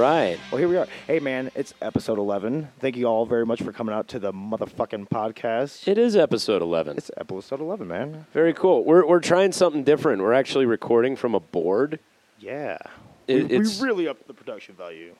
Right. 0.00 0.38
Well, 0.50 0.58
here 0.58 0.66
we 0.66 0.78
are. 0.78 0.86
Hey, 1.06 1.18
man, 1.20 1.50
it's 1.54 1.74
episode 1.82 2.16
11. 2.16 2.68
Thank 2.78 2.96
you 2.96 3.04
all 3.04 3.26
very 3.26 3.44
much 3.44 3.60
for 3.60 3.70
coming 3.70 3.94
out 3.94 4.08
to 4.08 4.18
the 4.18 4.32
motherfucking 4.32 5.10
podcast. 5.10 5.86
It 5.86 5.98
is 5.98 6.16
episode 6.16 6.62
11. 6.62 6.96
It's 6.96 7.10
episode 7.18 7.60
11, 7.60 7.86
man. 7.86 8.24
Very 8.32 8.54
cool. 8.54 8.82
We're, 8.82 9.04
we're 9.06 9.20
trying 9.20 9.52
something 9.52 9.84
different. 9.84 10.22
We're 10.22 10.32
actually 10.32 10.64
recording 10.64 11.16
from 11.16 11.34
a 11.34 11.40
board. 11.40 11.98
Yeah. 12.38 12.78
It- 13.28 13.50
we, 13.50 13.58
we 13.58 13.80
really 13.82 14.08
upped 14.08 14.26
the 14.26 14.32
production 14.32 14.74
value. 14.74 15.14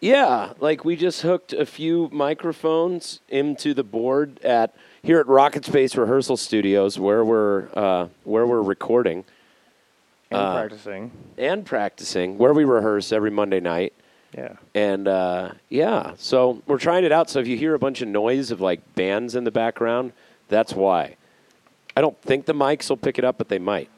Yeah, 0.00 0.54
like 0.60 0.82
we 0.82 0.96
just 0.96 1.20
hooked 1.20 1.52
a 1.52 1.66
few 1.66 2.08
microphones 2.10 3.20
into 3.28 3.74
the 3.74 3.84
board 3.84 4.40
at 4.42 4.74
here 5.02 5.20
at 5.20 5.26
RocketSpace 5.26 5.94
Rehearsal 5.98 6.38
Studios, 6.38 6.98
where 6.98 7.22
we're 7.22 7.68
uh, 7.74 8.08
where 8.24 8.46
we're 8.46 8.62
recording 8.62 9.24
And 10.30 10.40
Uh, 10.40 10.54
practicing. 10.54 11.10
and 11.36 11.66
practicing, 11.66 12.38
where 12.38 12.54
we 12.54 12.64
rehearse 12.64 13.12
every 13.12 13.30
Monday 13.30 13.60
night. 13.60 13.92
Yeah. 14.36 14.56
And 14.74 15.08
uh, 15.08 15.52
yeah, 15.68 16.14
so 16.16 16.62
we're 16.66 16.78
trying 16.78 17.04
it 17.04 17.12
out. 17.12 17.28
So 17.28 17.38
if 17.38 17.46
you 17.46 17.56
hear 17.56 17.74
a 17.74 17.78
bunch 17.78 18.00
of 18.00 18.08
noise 18.08 18.50
of 18.50 18.60
like 18.60 18.94
bands 18.94 19.34
in 19.34 19.44
the 19.44 19.50
background, 19.50 20.12
that's 20.48 20.72
why. 20.72 21.16
I 21.96 22.00
don't 22.00 22.20
think 22.22 22.46
the 22.46 22.54
mics 22.54 22.88
will 22.88 22.96
pick 22.96 23.18
it 23.18 23.24
up, 23.24 23.36
but 23.36 23.48
they 23.48 23.58
might. 23.58 23.90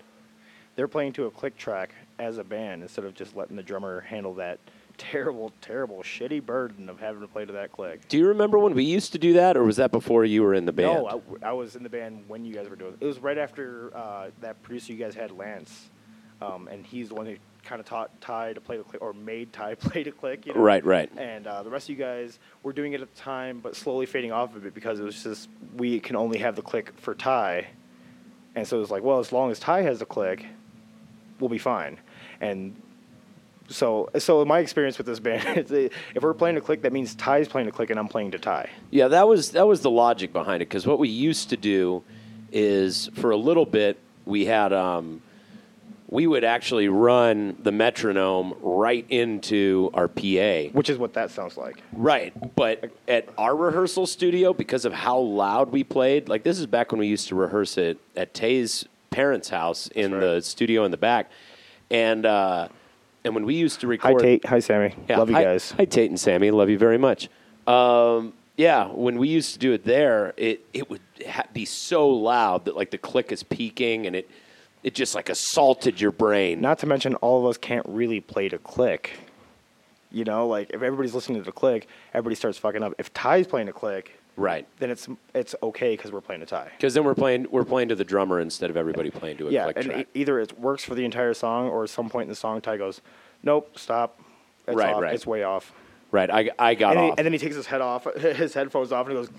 They're 0.77 0.89
playing 0.89 1.13
to 1.15 1.27
a 1.27 1.31
click 1.31 1.57
track 1.57 1.95
as 2.19 2.39
a 2.39 2.45
band 2.45 2.83
instead 2.83 3.05
of 3.05 3.15
just 3.15 3.37
letting 3.37 3.57
the 3.57 3.63
drummer 3.63 4.01
handle 4.01 4.35
that 4.35 4.59
terrible, 4.97 5.53
terrible, 5.61 6.03
shitty 6.03 6.45
burden 6.45 6.89
of 6.89 7.01
having 7.01 7.21
to 7.21 7.29
play 7.29 7.45
to 7.45 7.53
that 7.53 7.73
click. 7.73 8.07
Do 8.09 8.19
you 8.19 8.29
remember 8.29 8.59
when 8.59 8.75
we 8.75 8.85
used 8.85 9.13
to 9.13 9.19
do 9.19 9.35
that, 9.35 9.57
or 9.57 9.65
was 9.65 9.77
that 9.77 9.91
before 9.91 10.25
you 10.25 10.43
were 10.43 10.55
in 10.55 10.67
the 10.67 10.73
band? 10.73 11.03
No, 11.03 11.23
I, 11.43 11.49
I 11.49 11.53
was 11.53 11.77
in 11.77 11.83
the 11.83 11.89
band 11.89 12.25
when 12.29 12.45
you 12.45 12.55
guys 12.55 12.69
were 12.69 12.77
doing 12.77 12.95
it. 12.95 13.05
It 13.05 13.07
was 13.07 13.19
right 13.19 13.39
after 13.39 13.97
uh, 13.97 14.31
that 14.41 14.63
producer 14.63 14.93
you 14.93 14.99
guys 14.99 15.15
had, 15.15 15.31
Lance. 15.31 15.91
Um, 16.41 16.69
and 16.69 16.85
he's 16.85 17.09
the 17.09 17.15
one 17.15 17.27
who 17.27 17.37
kind 17.65 17.81
of 17.81 17.87
taught 17.87 18.21
Ty 18.21 18.53
to 18.53 18.61
play 18.61 18.77
the 18.77 18.85
click, 18.85 19.03
or 19.03 19.13
made 19.13 19.53
Ty 19.53 19.75
play 19.81 20.03
to 20.05 20.13
click. 20.13 20.47
You 20.47 20.55
know? 20.55 20.61
Right, 20.61 20.85
right. 20.85 21.11
And 21.17 21.47
uh, 21.47 21.63
the 21.63 21.71
rest 21.71 21.87
of 21.87 21.91
you 21.91 22.05
guys 22.05 22.39
were 22.63 22.73
doing 22.73 22.93
it 22.93 23.01
at 23.01 23.15
the 23.15 23.21
time, 23.21 23.61
but 23.61 23.77
slowly 23.77 24.07
fading 24.07 24.33
off 24.33 24.55
of 24.57 24.67
it 24.67 24.75
because 24.75 25.01
it 25.01 25.05
was 25.05 25.23
just 25.23 25.49
we 25.77 26.01
can 26.01 26.17
only 26.17 26.39
have 26.39 26.57
the 26.57 26.63
click 26.63 26.93
for 26.99 27.15
Ty, 27.15 27.67
and 28.55 28.67
so 28.67 28.77
it 28.77 28.81
was 28.81 28.91
like, 28.91 29.03
well, 29.03 29.19
as 29.19 29.33
long 29.33 29.51
as 29.51 29.59
Ty 29.59 29.83
has 29.83 29.99
the 29.99 30.07
click, 30.07 30.47
we'll 31.41 31.51
be 31.51 31.59
fine. 31.59 31.99
And 32.41 32.77
so, 33.69 34.11
so 34.19 34.43
in 34.43 34.49
my 34.49 34.59
experience 34.59 34.99
with 34.99 35.07
this 35.07 35.21
band, 35.21 35.71
if 35.71 36.23
we're 36.23 36.35
playing 36.35 36.57
a 36.57 36.61
click, 36.61 36.83
that 36.83 36.93
means 36.93 37.15
Ty's 37.15 37.49
playing 37.49 37.69
a 37.69 37.73
click 37.73 37.91
and 37.91 37.99
I'm 37.99 38.09
playing 38.09 38.33
to 38.33 38.39
Ty. 38.39 38.71
Yeah, 38.91 39.09
that 39.09 39.27
was 39.27 39.53
that 39.53 39.67
was 39.67 39.81
the 39.81 39.91
logic 39.91 40.33
behind 40.33 40.63
it. 40.63 40.69
Because 40.69 40.87
what 40.87 40.99
we 40.99 41.09
used 41.09 41.51
to 41.51 41.57
do 41.57 42.03
is, 42.53 43.11
for 43.15 43.31
a 43.31 43.37
little 43.37 43.67
bit, 43.67 43.99
we 44.27 44.45
had 44.45 44.73
um, 44.73 45.23
we 46.15 46.29
would 46.29 46.45
actually 46.45 46.87
run 46.87 47.57
the 47.65 47.73
metronome 47.73 48.55
right 48.63 49.05
into 49.09 49.91
our 49.95 50.07
PA. 50.07 50.71
Which 50.71 50.89
is 50.89 50.97
what 50.97 51.15
that 51.15 51.33
sounds 51.33 51.57
like. 51.57 51.83
Right, 51.93 52.33
but 52.55 52.93
at 53.09 53.29
our 53.37 53.57
rehearsal 53.57 54.07
studio, 54.07 54.53
because 54.53 54.85
of 54.85 54.93
how 54.93 55.19
loud 55.19 55.73
we 55.73 55.83
played, 55.83 56.29
like 56.29 56.45
this 56.45 56.61
is 56.61 56.67
back 56.67 56.93
when 56.93 57.01
we 57.01 57.09
used 57.09 57.27
to 57.29 57.35
rehearse 57.35 57.77
it 57.79 57.99
at 58.15 58.33
Tay's 58.33 58.87
parents' 59.11 59.49
house 59.49 59.89
in 59.89 60.13
right. 60.13 60.21
the 60.21 60.41
studio 60.41 60.85
in 60.85 60.93
the 60.93 60.97
back, 60.97 61.33
and 61.91 62.25
uh, 62.25 62.69
and 63.25 63.35
when 63.35 63.45
we 63.45 63.57
used 63.57 63.81
to 63.81 63.89
record. 63.89 64.23
Hi 64.23 64.25
Tate, 64.25 64.47
hi 64.47 64.61
Sammy, 64.61 64.95
yeah, 65.09 65.19
love 65.19 65.31
you 65.31 65.35
hi- 65.35 65.43
guys. 65.43 65.73
Hi, 65.73 65.85
Tate 65.85 66.11
and 66.11 66.21
Sammy. 66.21 66.53
Love 66.53 66.71
you 66.71 66.79
very 66.79 66.99
much. 66.99 67.29
Um, 67.67 68.35
yeah, 68.57 68.87
when 68.87 69.19
we 69.19 69.27
used 69.27 69.55
to 69.55 69.59
do 69.59 69.73
it 69.73 69.85
there, 69.85 70.33
it 70.37 70.65
it 70.73 70.89
would 70.89 71.03
ha- 71.27 71.49
be 71.53 71.65
so 71.65 72.09
loud 72.09 72.67
that 72.67 72.77
like 72.77 72.93
the 72.93 72.99
click 72.99 73.33
is 73.33 73.43
peaking 73.43 74.07
and 74.07 74.15
it 74.15 74.31
it 74.85 74.95
just 74.95 75.15
like 75.15 75.29
assaulted 75.31 76.01
your 76.01 76.13
brain. 76.13 76.61
Not 76.61 76.79
to 76.81 76.87
mention, 76.87 77.15
all 77.17 77.41
of 77.41 77.47
us 77.51 77.57
can't 77.59 77.87
really 77.89 78.21
play 78.21 78.49
to 78.51 78.59
click. 78.59 79.19
You 80.13 80.25
know, 80.25 80.47
like 80.47 80.71
if 80.71 80.83
everybody's 80.83 81.15
listening 81.15 81.39
to 81.39 81.45
the 81.45 81.51
click, 81.51 81.89
everybody 82.13 82.37
starts 82.37 82.59
fucking 82.59 82.83
up. 82.85 82.93
If 82.99 83.13
Ty's 83.13 83.49
playing 83.49 83.69
a 83.69 83.73
click, 83.73 84.21
right. 84.37 84.65
then 84.79 84.91
it's 84.91 85.09
it's 85.35 85.57
okay 85.61 85.95
because 85.97 86.13
we're 86.13 86.21
playing 86.21 86.43
a 86.43 86.47
Ty. 86.47 86.71
Because 86.77 86.95
then 86.95 87.03
we're 87.03 87.17
playing 87.17 87.47
we're 87.51 87.65
playing 87.65 87.89
to 87.89 87.97
the 87.97 88.05
drummer 88.05 88.39
instead 88.39 88.71
of 88.71 88.77
everybody 88.77 89.11
playing 89.11 89.39
to 89.39 89.49
a 89.49 89.51
Yeah, 89.51 89.65
click 89.65 89.77
and 89.79 89.87
track. 89.87 90.07
e- 90.15 90.21
either 90.21 90.39
it 90.39 90.57
works 90.61 90.85
for 90.85 90.95
the 90.95 91.05
entire 91.05 91.35
song, 91.35 91.69
or 91.69 91.83
at 91.83 91.91
some 91.91 92.09
point 92.09 92.25
in 92.25 92.29
the 92.29 92.37
song, 92.37 92.61
Ty 92.61 92.77
goes, 92.77 93.01
"Nope, 93.43 93.77
stop, 93.77 94.21
it's 94.69 94.77
Right, 94.77 94.95
off. 94.95 95.03
right. 95.03 95.15
it's 95.15 95.27
way 95.27 95.43
off." 95.43 95.73
right. 96.13 96.31
I 96.31 96.51
I 96.61 96.75
got 96.75 96.97
And, 96.97 97.05
he- 97.07 97.11
off. 97.11 97.19
and 97.19 97.25
then 97.25 97.33
he 97.33 97.39
takes 97.41 97.57
his 97.57 97.67
head 97.67 97.81
off, 97.81 98.05
his 98.17 98.55
headphones 98.55 98.93
off, 98.93 99.09
and 99.09 99.17
he 99.19 99.25
goes. 99.25 99.31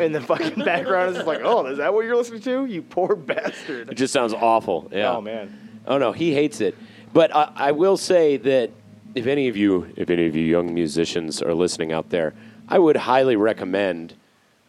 In 0.00 0.12
the 0.12 0.20
fucking 0.20 0.64
background, 0.64 1.10
it's 1.10 1.18
just 1.18 1.26
like, 1.26 1.40
oh, 1.42 1.66
is 1.66 1.78
that 1.78 1.92
what 1.92 2.04
you're 2.04 2.16
listening 2.16 2.40
to? 2.42 2.66
You 2.66 2.82
poor 2.82 3.16
bastard. 3.16 3.88
It 3.90 3.94
just 3.96 4.12
sounds 4.12 4.32
awful. 4.32 4.88
Yeah. 4.92 5.16
Oh 5.16 5.20
man. 5.20 5.80
Oh 5.86 5.98
no, 5.98 6.12
he 6.12 6.32
hates 6.32 6.60
it. 6.60 6.76
But 7.12 7.34
I, 7.34 7.50
I 7.54 7.72
will 7.72 7.96
say 7.96 8.36
that 8.36 8.70
if 9.14 9.26
any 9.26 9.48
of 9.48 9.56
you, 9.56 9.92
if 9.96 10.10
any 10.10 10.26
of 10.26 10.36
you 10.36 10.44
young 10.44 10.72
musicians 10.72 11.42
are 11.42 11.54
listening 11.54 11.92
out 11.92 12.10
there, 12.10 12.34
I 12.68 12.78
would 12.78 12.96
highly 12.96 13.36
recommend. 13.36 14.14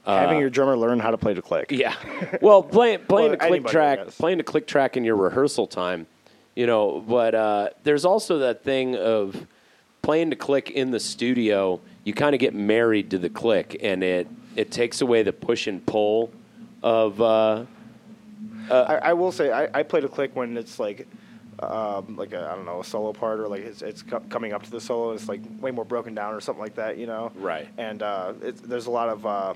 Having 0.05 0.39
your 0.39 0.49
drummer 0.49 0.75
learn 0.75 0.99
how 0.99 1.11
to 1.11 1.17
play 1.19 1.33
the 1.33 1.41
click. 1.41 1.71
Uh, 1.71 1.75
Yeah. 1.75 1.95
Well, 2.41 2.63
playing 2.63 2.99
playing 3.07 3.31
Well, 3.31 3.41
a 3.41 3.47
click 3.47 3.67
track, 3.67 4.07
playing 4.07 4.39
a 4.39 4.43
click 4.43 4.65
track 4.65 4.97
in 4.97 5.03
your 5.03 5.15
rehearsal 5.15 5.67
time, 5.67 6.07
you 6.55 6.65
know. 6.65 6.99
But 7.07 7.35
uh, 7.35 7.69
there's 7.83 8.05
also 8.05 8.39
that 8.39 8.63
thing 8.63 8.95
of 8.95 9.45
playing 10.01 10.31
the 10.31 10.35
click 10.35 10.71
in 10.71 10.89
the 10.89 10.99
studio. 10.99 11.79
You 12.05 12.13
kind 12.13 12.33
of 12.33 12.39
get 12.39 12.55
married 12.55 13.11
to 13.11 13.19
the 13.19 13.29
click, 13.29 13.77
and 13.83 14.01
it 14.03 14.27
it 14.59 14.71
takes 14.71 14.99
away 14.99 15.23
the 15.23 15.31
push 15.31 15.67
and 15.67 15.85
pull 15.85 16.31
of. 16.83 17.21
Uh, 17.21 17.65
I, 18.69 18.99
I 19.01 19.13
will 19.13 19.31
say 19.31 19.51
I, 19.51 19.79
I 19.79 19.83
played 19.83 20.03
a 20.03 20.09
click 20.09 20.35
when 20.35 20.57
it's 20.57 20.79
like 20.79 21.07
um, 21.59 22.17
like 22.17 22.33
a, 22.33 22.49
I 22.51 22.55
don't 22.55 22.65
know 22.65 22.81
a 22.81 22.83
solo 22.83 23.13
part 23.13 23.39
or 23.39 23.47
like 23.47 23.61
it's, 23.61 23.81
it's 23.81 24.03
co- 24.03 24.19
coming 24.29 24.51
up 24.51 24.63
to 24.63 24.69
the 24.69 24.81
solo. 24.81 25.13
It's 25.13 25.29
like 25.29 25.39
way 25.61 25.71
more 25.71 25.85
broken 25.85 26.13
down 26.13 26.33
or 26.33 26.41
something 26.41 26.61
like 26.61 26.75
that, 26.75 26.97
you 26.97 27.07
know. 27.07 27.31
Right. 27.35 27.69
And 27.77 28.03
uh, 28.03 28.33
it's, 28.41 28.59
there's 28.59 28.87
a 28.87 28.91
lot 28.91 29.07
of 29.07 29.25
uh, 29.25 29.53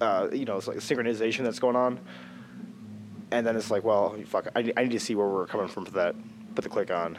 uh, 0.00 0.28
you 0.32 0.46
know 0.46 0.56
it's 0.56 0.66
like 0.66 0.78
synchronization 0.78 1.44
that's 1.44 1.58
going 1.58 1.76
on. 1.76 2.00
And 3.32 3.46
then 3.46 3.54
it's 3.54 3.70
like, 3.70 3.84
well, 3.84 4.16
fuck, 4.26 4.48
I, 4.56 4.72
I 4.78 4.84
need 4.84 4.92
to 4.92 5.00
see 5.00 5.14
where 5.14 5.26
we're 5.26 5.46
coming 5.46 5.68
from 5.68 5.84
for 5.84 5.92
that. 5.92 6.14
Put 6.54 6.62
the 6.62 6.70
click 6.70 6.90
on. 6.90 7.18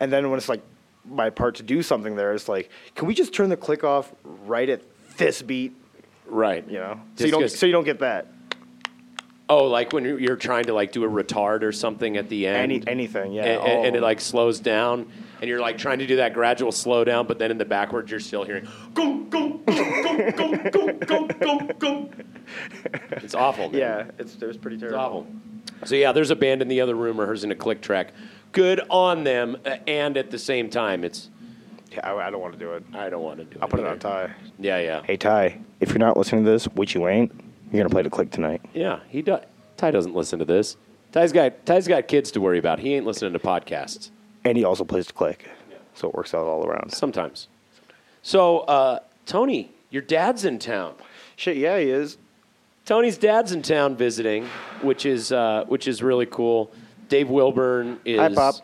And 0.00 0.10
then 0.10 0.30
when 0.30 0.38
it's 0.38 0.48
like 0.48 0.62
my 1.04 1.28
part 1.28 1.56
to 1.56 1.62
do 1.62 1.82
something 1.82 2.16
there, 2.16 2.32
it's 2.32 2.48
like, 2.48 2.70
can 2.94 3.06
we 3.06 3.14
just 3.14 3.34
turn 3.34 3.50
the 3.50 3.56
click 3.56 3.84
off 3.84 4.12
right 4.24 4.68
at 4.68 4.80
this 5.18 5.42
beat? 5.42 5.74
right. 6.26 6.66
You 6.68 6.78
know, 6.78 7.00
so 7.16 7.24
you 7.26 7.30
don't 7.30 7.50
so 7.50 7.66
you 7.66 7.72
don't 7.72 7.84
get 7.84 8.00
that. 8.00 8.28
Oh, 9.50 9.64
like 9.64 9.94
when 9.94 10.04
you're- 10.04 10.22
you're 10.22 10.36
trying 10.36 10.64
to 10.64 10.74
like 10.74 10.92
do 10.92 11.04
a 11.04 11.08
retard 11.08 11.62
or 11.62 11.72
something 11.72 12.18
at 12.18 12.28
the 12.28 12.46
end. 12.46 12.56
Any 12.70 12.82
anything, 12.86 13.32
yeah. 13.32 13.44
and, 13.44 13.58
all 13.60 13.66
and, 13.66 13.78
of 13.78 13.84
and 13.86 13.86
it 13.88 13.92
them. 14.00 14.02
like 14.02 14.20
slows 14.20 14.60
down, 14.60 15.10
and 15.40 15.48
you're 15.48 15.60
like 15.60 15.78
trying 15.78 16.00
to 16.00 16.06
do 16.06 16.16
that 16.16 16.34
gradual 16.34 16.70
slow 16.70 17.02
down, 17.02 17.26
but 17.26 17.38
then 17.38 17.50
in 17.50 17.56
the 17.56 17.64
backwards 17.64 18.10
you're 18.10 18.20
still 18.20 18.44
hearing 18.44 18.68
go 18.92 19.20
go 19.30 19.58
go 19.66 20.32
go 20.32 20.56
go 20.70 20.92
go 20.98 21.26
go 21.28 21.58
go. 21.78 22.10
It's 23.12 23.34
awful. 23.34 23.70
Man. 23.70 23.80
Yeah, 23.80 24.04
it's 24.18 24.34
it 24.34 24.46
was 24.46 24.58
pretty 24.58 24.74
it's 24.76 24.82
terrible. 24.82 24.98
awful. 25.00 25.26
So 25.84 25.94
yeah, 25.94 26.12
there's 26.12 26.30
a 26.30 26.36
band 26.36 26.60
in 26.60 26.68
the 26.68 26.82
other 26.82 26.94
room 26.94 27.18
rehearsing 27.18 27.50
a 27.50 27.54
click 27.54 27.80
track. 27.80 28.12
Good 28.52 28.80
on 28.90 29.24
them, 29.24 29.56
uh, 29.64 29.76
and 29.86 30.16
at 30.18 30.30
the 30.30 30.38
same 30.38 30.68
time, 30.68 31.04
it's 31.04 31.30
Yeah, 31.90 32.00
I, 32.10 32.26
I 32.26 32.30
don't 32.30 32.40
want 32.40 32.52
to 32.54 32.58
do 32.58 32.72
it. 32.74 32.84
I 32.94 33.08
don't 33.08 33.22
want 33.22 33.38
to 33.38 33.44
do 33.44 33.56
it. 33.56 33.58
I'll 33.62 33.68
it. 33.68 33.70
put 33.70 33.80
it 33.80 33.86
on 33.86 33.92
either. 33.92 33.98
Ty. 34.00 34.34
Yeah, 34.58 34.78
yeah, 34.80 35.02
Hey 35.04 35.16
Ty, 35.16 35.58
if 35.80 35.90
you're 35.90 35.98
not 35.98 36.16
listening 36.16 36.44
to 36.44 36.50
this, 36.50 36.66
which 36.66 36.94
you 36.94 37.08
ain't, 37.08 37.32
you're 37.72 37.82
gonna 37.82 37.90
play 37.90 38.02
the 38.02 38.10
click 38.10 38.30
tonight. 38.30 38.60
yeah. 38.74 39.00
He 39.08 39.22
does. 39.22 39.44
Ty 39.76 39.90
doesn't 39.92 40.14
listen 40.14 40.38
to 40.40 40.44
this. 40.44 40.76
Ty's 41.12 41.32
got 41.32 41.64
Ty's 41.64 41.86
got 41.88 42.08
kids 42.08 42.30
to 42.32 42.40
worry 42.40 42.58
about. 42.58 42.78
He 42.80 42.94
ain't 42.94 43.06
listening 43.06 43.32
to 43.32 43.38
podcasts. 43.38 44.10
And 44.44 44.56
he 44.56 44.64
also 44.64 44.84
plays 44.84 45.06
the 45.06 45.12
click, 45.12 45.48
so 45.94 46.08
it 46.08 46.14
works 46.14 46.32
out 46.34 46.44
all 46.46 46.64
around. 46.66 46.92
Sometimes. 46.92 47.48
So, 48.22 48.60
uh, 48.60 49.00
Tony, 49.26 49.70
your 49.90 50.02
dad's 50.02 50.44
in 50.44 50.58
town. 50.58 50.94
Shit, 51.36 51.56
yeah, 51.56 51.78
he 51.78 51.90
is. 51.90 52.18
Tony's 52.84 53.18
dad's 53.18 53.52
in 53.52 53.62
town 53.62 53.96
visiting, 53.96 54.46
which 54.82 55.04
is 55.06 55.32
uh, 55.32 55.64
which 55.68 55.86
is 55.88 56.02
really 56.02 56.26
cool. 56.26 56.70
Dave 57.08 57.28
Wilburn 57.30 58.00
is. 58.04 58.18
Hi, 58.18 58.34
Pop. 58.34 58.54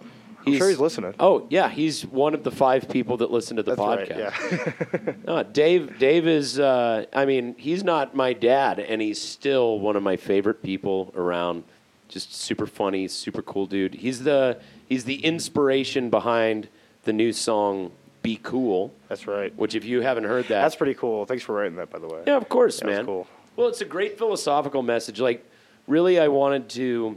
I'm 0.47 0.57
sure 0.57 0.69
he's 0.69 0.79
listening. 0.81 1.15
Oh 1.19 1.47
yeah, 1.51 1.69
he's 1.69 2.05
one 2.07 2.35
of 2.35 2.43
the 2.45 2.51
five 2.51 2.89
people 2.89 3.17
that 3.19 3.31
listen 3.31 3.57
to 3.57 3.63
the 3.63 3.75
That's 3.75 3.81
right. 3.81 4.09
podcast. 4.09 5.07
Yeah. 5.07 5.13
No, 5.27 5.43
Dave. 5.43 5.99
Dave 5.99 6.27
is. 6.27 6.59
Uh, 6.59 7.07
I 7.13 7.25
mean, 7.25 7.55
he's 7.59 7.83
not 7.85 8.15
my 8.15 8.33
dad, 8.33 8.79
and 8.79 9.01
he's 9.01 9.21
still 9.21 9.79
one 9.81 9.97
of 9.97 10.03
my 10.03 10.17
favorite 10.17 10.63
people 10.63 11.13
around. 11.17 11.65
just 12.09 12.35
super 12.35 12.67
funny, 12.67 13.09
super 13.09 13.43
cool 13.43 13.67
dude. 13.67 13.95
He's 13.95 14.23
the 14.25 14.59
he's 14.89 15.05
the 15.05 15.25
inspiration 15.25 16.11
behind 16.11 16.69
the 17.05 17.13
new 17.13 17.33
song 17.33 17.93
"Be 18.23 18.37
Cool," 18.43 18.93
That's 19.09 19.27
right. 19.27 19.55
which 19.57 19.75
if 19.75 19.85
you 19.85 20.03
haven't 20.03 20.25
heard 20.25 20.45
that, 20.49 20.63
That's 20.63 20.77
pretty 20.77 20.95
cool. 20.95 21.25
Thanks 21.27 21.43
for 21.43 21.55
writing 21.55 21.77
that, 21.77 21.91
by 21.91 21.99
the 21.99 22.07
way. 22.07 22.23
yeah, 22.27 22.37
of 22.37 22.49
course, 22.49 22.83
was 22.83 22.91
man. 22.91 23.07
cool. 23.07 23.27
Well, 23.57 23.69
it's 23.69 23.81
a 23.81 23.85
great 23.87 24.19
philosophical 24.19 24.83
message. 24.83 25.21
Like, 25.21 25.45
really, 25.87 26.19
I 26.19 26.29
wanted 26.29 26.69
to 26.71 27.17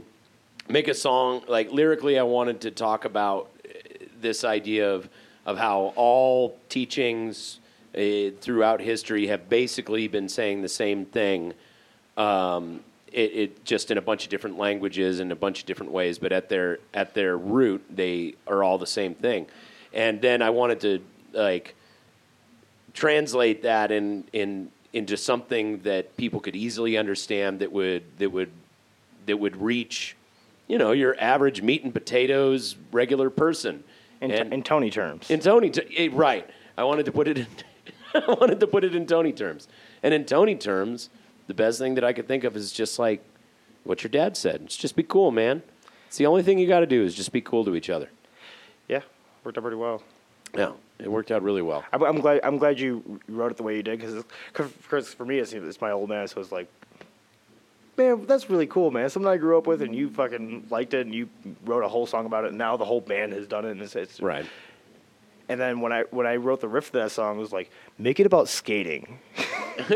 make 0.68 0.88
a 0.88 0.94
song. 0.94 1.42
Like 1.48 1.72
lyrically, 1.72 2.18
I 2.18 2.22
wanted 2.22 2.60
to 2.62 2.70
talk 2.70 3.04
about 3.04 3.50
uh, 3.64 3.70
this 4.20 4.44
idea 4.44 4.92
of 4.92 5.08
of 5.46 5.56
how 5.56 5.94
all 5.96 6.58
teachings 6.68 7.58
uh, 7.96 8.30
throughout 8.40 8.80
history 8.80 9.28
have 9.28 9.48
basically 9.48 10.06
been 10.06 10.28
saying 10.28 10.60
the 10.60 10.68
same 10.68 11.06
thing. 11.06 11.54
Um, 12.18 12.80
it, 13.10 13.32
it 13.32 13.64
just 13.64 13.90
in 13.90 13.96
a 13.96 14.02
bunch 14.02 14.24
of 14.24 14.30
different 14.30 14.58
languages 14.58 15.20
and 15.20 15.32
a 15.32 15.36
bunch 15.36 15.60
of 15.60 15.66
different 15.66 15.92
ways, 15.92 16.18
but 16.18 16.32
at 16.32 16.50
their 16.50 16.78
at 16.92 17.14
their 17.14 17.36
root, 17.36 17.82
they 17.88 18.34
are 18.46 18.62
all 18.62 18.76
the 18.76 18.86
same 18.86 19.14
thing. 19.14 19.46
And 19.94 20.20
then 20.20 20.42
I 20.42 20.50
wanted 20.50 20.80
to 20.80 21.02
like 21.32 21.74
translate 22.92 23.62
that 23.62 23.90
in 23.90 24.24
in 24.32 24.70
into 24.92 25.16
something 25.16 25.80
that 25.82 26.16
people 26.16 26.40
could 26.40 26.56
easily 26.56 26.98
understand 26.98 27.60
that 27.60 27.72
would 27.72 28.02
that 28.18 28.30
would 28.30 28.50
that 29.24 29.38
would 29.38 29.56
reach 29.56 30.16
you 30.68 30.78
know 30.78 30.92
your 30.92 31.16
average 31.18 31.62
meat 31.62 31.82
and 31.84 31.92
potatoes 31.92 32.76
regular 32.92 33.30
person 33.30 33.82
In, 34.20 34.30
and 34.30 34.52
in 34.52 34.62
Tony 34.62 34.90
terms. 34.90 35.30
in 35.30 35.40
Tony 35.40 35.70
t- 35.70 35.82
eh, 35.96 36.08
right 36.12 36.48
I 36.76 36.84
wanted 36.84 37.06
to 37.06 37.12
put 37.12 37.26
it 37.28 37.38
in 37.38 37.46
I 38.14 38.32
wanted 38.40 38.60
to 38.60 38.66
put 38.66 38.84
it 38.84 38.94
in 38.94 39.06
Tony 39.06 39.32
terms 39.32 39.66
and 40.02 40.14
in 40.14 40.24
Tony 40.24 40.54
terms 40.54 41.10
the 41.46 41.54
best 41.54 41.78
thing 41.78 41.94
that 41.94 42.04
I 42.04 42.12
could 42.12 42.28
think 42.28 42.44
of 42.44 42.56
is 42.56 42.70
just 42.72 42.98
like 42.98 43.24
what 43.84 44.02
your 44.04 44.10
dad 44.10 44.36
said 44.36 44.60
it's 44.64 44.76
just 44.76 44.94
be 44.96 45.02
cool 45.02 45.30
man 45.30 45.62
it's 46.06 46.16
the 46.16 46.26
only 46.26 46.42
thing 46.42 46.58
you 46.58 46.68
got 46.68 46.80
to 46.80 46.86
do 46.86 47.02
is 47.04 47.14
just 47.14 47.32
be 47.32 47.40
cool 47.40 47.64
to 47.64 47.74
each 47.74 47.90
other 47.90 48.08
yeah, 48.88 49.02
worked 49.44 49.58
out 49.58 49.62
pretty 49.62 49.76
well. 49.76 50.02
yeah 50.56 50.72
it 50.98 51.10
worked 51.10 51.30
out 51.30 51.42
really 51.42 51.62
well 51.62 51.84
I'm, 51.92 52.02
I'm 52.02 52.20
glad. 52.20 52.40
I'm 52.42 52.56
glad 52.58 52.80
you 52.80 53.20
wrote 53.28 53.50
it 53.52 53.56
the 53.56 53.62
way 53.62 53.76
you 53.76 53.82
did 53.82 54.00
because 54.00 54.24
for 55.14 55.24
me, 55.24 55.38
it's, 55.38 55.52
it's 55.52 55.80
my 55.80 55.90
old 55.92 56.08
man. 56.08 56.26
So 56.26 56.40
it's 56.40 56.50
like, 56.50 56.68
man, 57.98 58.24
that's 58.26 58.48
really 58.48 58.66
cool, 58.66 58.90
man. 58.90 59.10
Something 59.10 59.30
I 59.30 59.36
grew 59.36 59.58
up 59.58 59.66
with, 59.66 59.82
and 59.82 59.94
you 59.94 60.08
fucking 60.10 60.68
liked 60.70 60.94
it, 60.94 61.04
and 61.04 61.14
you 61.14 61.28
wrote 61.64 61.84
a 61.84 61.88
whole 61.88 62.06
song 62.06 62.24
about 62.24 62.44
it. 62.44 62.48
And 62.48 62.58
now 62.58 62.76
the 62.76 62.84
whole 62.84 63.00
band 63.00 63.32
has 63.32 63.46
done 63.46 63.64
it, 63.64 63.72
and 63.72 63.82
it's, 63.82 63.96
it's 63.96 64.20
right 64.20 64.46
And 65.48 65.58
then 65.60 65.80
when 65.80 65.92
I 65.92 66.02
when 66.10 66.26
I 66.26 66.36
wrote 66.36 66.60
the 66.60 66.68
riff 66.68 66.86
for 66.86 66.98
that 66.98 67.10
song, 67.10 67.36
it 67.36 67.40
was 67.40 67.52
like, 67.52 67.70
make 67.98 68.20
it 68.20 68.26
about 68.26 68.48
skating. 68.48 69.18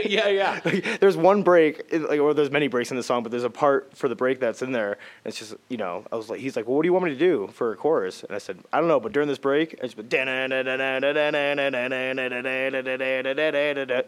yeah 0.04 0.28
yeah 0.28 0.60
Like, 0.64 1.00
there's 1.00 1.16
one 1.16 1.42
break, 1.42 1.92
like, 1.92 2.20
or 2.20 2.32
there's 2.34 2.50
many 2.50 2.68
breaks 2.68 2.90
in 2.90 2.96
the 2.96 3.02
song, 3.02 3.22
but 3.22 3.30
there's 3.32 3.44
a 3.44 3.50
part 3.50 3.94
for 3.96 4.08
the 4.08 4.14
break 4.14 4.40
that's 4.40 4.62
in 4.62 4.72
there. 4.72 4.92
And 4.92 4.98
it's 5.32 5.38
just, 5.38 5.54
you 5.68 5.76
know, 5.76 6.04
I 6.10 6.16
was 6.16 6.30
like, 6.30 6.40
he's 6.40 6.56
like, 6.56 6.66
well, 6.66 6.76
what 6.76 6.82
do 6.82 6.86
you 6.88 6.92
want 6.92 7.04
me 7.04 7.10
to 7.10 7.18
do 7.18 7.48
for 7.52 7.72
a 7.72 7.76
chorus? 7.76 8.22
And 8.22 8.34
I 8.34 8.38
said, 8.38 8.58
I 8.72 8.78
don't 8.78 8.88
know, 8.88 9.00
but 9.00 9.12
during 9.12 9.28
this 9.28 9.38
break, 9.38 9.74
it's 9.82 9.94
been 9.94 10.08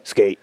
skate. 0.05 0.39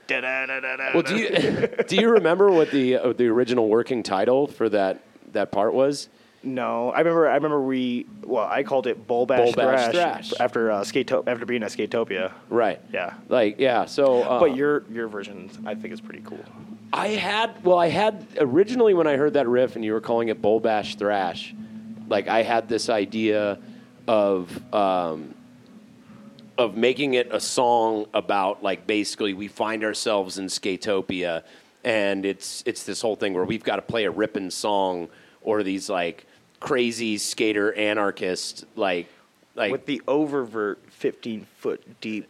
Well, 0.93 1.03
do 1.03 1.15
you 1.17 1.67
do 1.87 1.95
you 1.95 2.09
remember 2.09 2.51
what 2.51 2.71
the 2.71 2.97
uh, 2.97 3.13
the 3.13 3.27
original 3.27 3.69
working 3.69 4.03
title 4.03 4.47
for 4.47 4.69
that 4.69 5.01
that 5.31 5.51
part 5.51 5.73
was? 5.73 6.09
No, 6.43 6.91
I 6.91 6.99
remember. 6.99 7.27
I 7.27 7.35
remember 7.35 7.61
we. 7.61 8.07
Well, 8.23 8.47
I 8.49 8.63
called 8.63 8.87
it 8.87 9.05
Bull 9.05 9.25
Bash, 9.25 9.39
Bull 9.39 9.53
Bash 9.53 9.91
Thrash, 9.91 10.29
Thrash. 10.29 10.39
after 10.39 10.71
uh, 10.71 10.83
skate 10.83 11.11
after 11.11 11.45
being 11.45 11.61
at 11.61 11.69
Skatopia. 11.71 12.31
Right. 12.49 12.81
Yeah. 12.91 13.13
Like 13.29 13.59
yeah. 13.59 13.85
So, 13.85 14.23
uh, 14.23 14.39
But 14.39 14.55
your 14.55 14.83
your 14.91 15.07
version, 15.07 15.51
I 15.65 15.75
think, 15.75 15.93
is 15.93 16.01
pretty 16.01 16.21
cool. 16.21 16.43
I 16.93 17.09
had 17.09 17.63
well, 17.63 17.77
I 17.77 17.89
had 17.89 18.25
originally 18.39 18.93
when 18.93 19.05
I 19.07 19.17
heard 19.17 19.33
that 19.33 19.47
riff 19.47 19.75
and 19.75 19.85
you 19.85 19.93
were 19.93 20.01
calling 20.01 20.29
it 20.29 20.41
Bull 20.41 20.59
Bash 20.59 20.95
Thrash, 20.95 21.53
like 22.09 22.27
I 22.27 22.41
had 22.41 22.67
this 22.67 22.89
idea 22.89 23.59
of 24.07 24.73
um, 24.73 25.35
of 26.57 26.75
making 26.75 27.13
it 27.13 27.31
a 27.31 27.39
song 27.39 28.07
about 28.15 28.63
like 28.63 28.87
basically 28.87 29.33
we 29.33 29.47
find 29.47 29.83
ourselves 29.83 30.39
in 30.39 30.47
Skatopia, 30.47 31.43
and 31.83 32.25
it's 32.25 32.63
it's 32.65 32.83
this 32.83 32.99
whole 32.99 33.15
thing 33.15 33.33
where 33.35 33.45
we've 33.45 33.63
got 33.63 33.75
to 33.75 33.81
play 33.83 34.05
a 34.05 34.11
ripping 34.11 34.49
song 34.49 35.07
or 35.41 35.63
these 35.63 35.87
like 35.89 36.25
crazy 36.61 37.17
skater 37.17 37.73
anarchist 37.73 38.65
like 38.77 39.07
like 39.55 39.71
With 39.71 39.85
the 39.85 40.01
oververt, 40.07 40.77
fifteen 40.89 41.45
foot 41.57 41.99
deep 41.99 42.29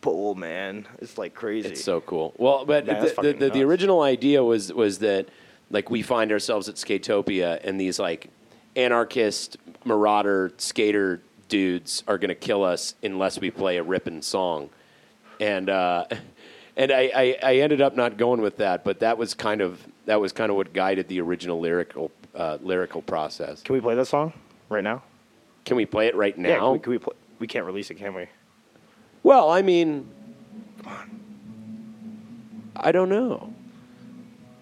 bowl, 0.00 0.36
man, 0.36 0.86
it's 0.98 1.18
like 1.18 1.34
crazy. 1.34 1.68
It's 1.68 1.82
so 1.82 2.00
cool. 2.00 2.32
Well, 2.36 2.64
but 2.64 2.86
Yeah, 2.86 3.00
the, 3.00 3.22
the, 3.22 3.32
the, 3.32 3.50
the 3.50 3.62
original 3.64 4.02
idea 4.02 4.44
was 4.44 4.72
was 4.72 5.00
that 5.00 5.28
like 5.70 5.90
we 5.90 6.02
find 6.02 6.30
ourselves 6.30 6.68
at 6.68 6.76
Skatopia 6.76 7.60
and 7.64 7.80
these 7.80 7.98
like 7.98 8.30
anarchist 8.76 9.56
marauder 9.84 10.52
skater 10.58 11.20
dudes 11.48 12.04
are 12.06 12.18
going 12.18 12.28
to 12.28 12.34
kill 12.34 12.62
us 12.62 12.94
unless 13.02 13.40
we 13.40 13.50
play 13.50 13.78
a 13.78 13.82
ripping 13.82 14.22
song, 14.22 14.70
and 15.40 15.68
uh, 15.68 16.04
and 16.76 16.92
I, 16.92 17.10
I, 17.14 17.38
I 17.42 17.54
ended 17.56 17.80
up 17.80 17.96
not 17.96 18.16
going 18.16 18.40
with 18.40 18.58
that, 18.58 18.84
but 18.84 19.00
that 19.00 19.18
was 19.18 19.34
kind 19.34 19.60
of 19.60 19.84
that 20.06 20.20
was 20.20 20.32
kind 20.32 20.50
of 20.50 20.56
what 20.56 20.72
guided 20.72 21.08
the 21.08 21.20
original 21.20 21.58
lyrical 21.58 22.12
uh, 22.34 22.58
lyrical 22.62 23.02
process. 23.02 23.62
Can 23.62 23.74
we 23.74 23.80
play 23.80 23.94
that 23.94 24.06
song 24.06 24.32
right 24.68 24.84
now? 24.84 25.02
Can 25.64 25.76
we 25.76 25.86
play 25.86 26.08
it 26.08 26.14
right 26.14 26.36
now? 26.36 26.48
Yeah. 26.48 26.58
Can 26.58 26.72
we, 26.72 26.78
can 26.78 26.90
we 26.92 26.98
play? 26.98 27.14
We 27.38 27.46
can't 27.46 27.66
release 27.66 27.90
it, 27.90 27.94
can 27.94 28.14
we? 28.14 28.26
Well, 29.22 29.50
I 29.50 29.62
mean, 29.62 30.08
I 32.76 32.92
don't 32.92 33.08
know. 33.08 33.52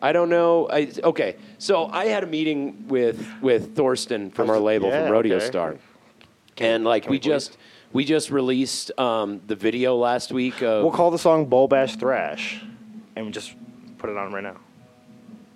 I 0.01 0.13
don't 0.13 0.29
know. 0.29 0.69
I, 0.69 0.91
okay, 1.05 1.37
so 1.59 1.87
I 1.87 2.07
had 2.07 2.25
a 2.25 2.27
meeting 2.27 2.89
with 2.89 3.25
with 3.41 3.77
Thorsten 3.77 4.31
from 4.31 4.51
our 4.51 4.59
label 4.59 4.89
Yeah, 4.89 5.05
from 5.05 5.13
Rodeo 5.13 5.37
okay. 5.37 5.47
Star, 5.47 5.77
and 6.59 6.85
like 6.85 7.09
we 7.09 7.21
just 7.21 7.57
we 7.93 8.05
just 8.05 8.31
released 8.31 8.97
um, 8.99 9.41
the 9.47 9.55
video 9.55 9.97
last 9.97 10.33
week 10.33 10.61
of 10.63 10.83
We'll 10.83 10.93
call 10.93 11.13
the 11.13 11.19
song 11.19 11.47
Bull 11.47 11.69
Bash 11.69 11.97
Thrash, 11.97 12.65
and 13.15 13.27
we 13.27 13.33
just 13.33 13.55
put 13.99 14.11
it 14.11 14.17
on 14.17 14.33
right 14.33 14.43
now. 14.43 14.57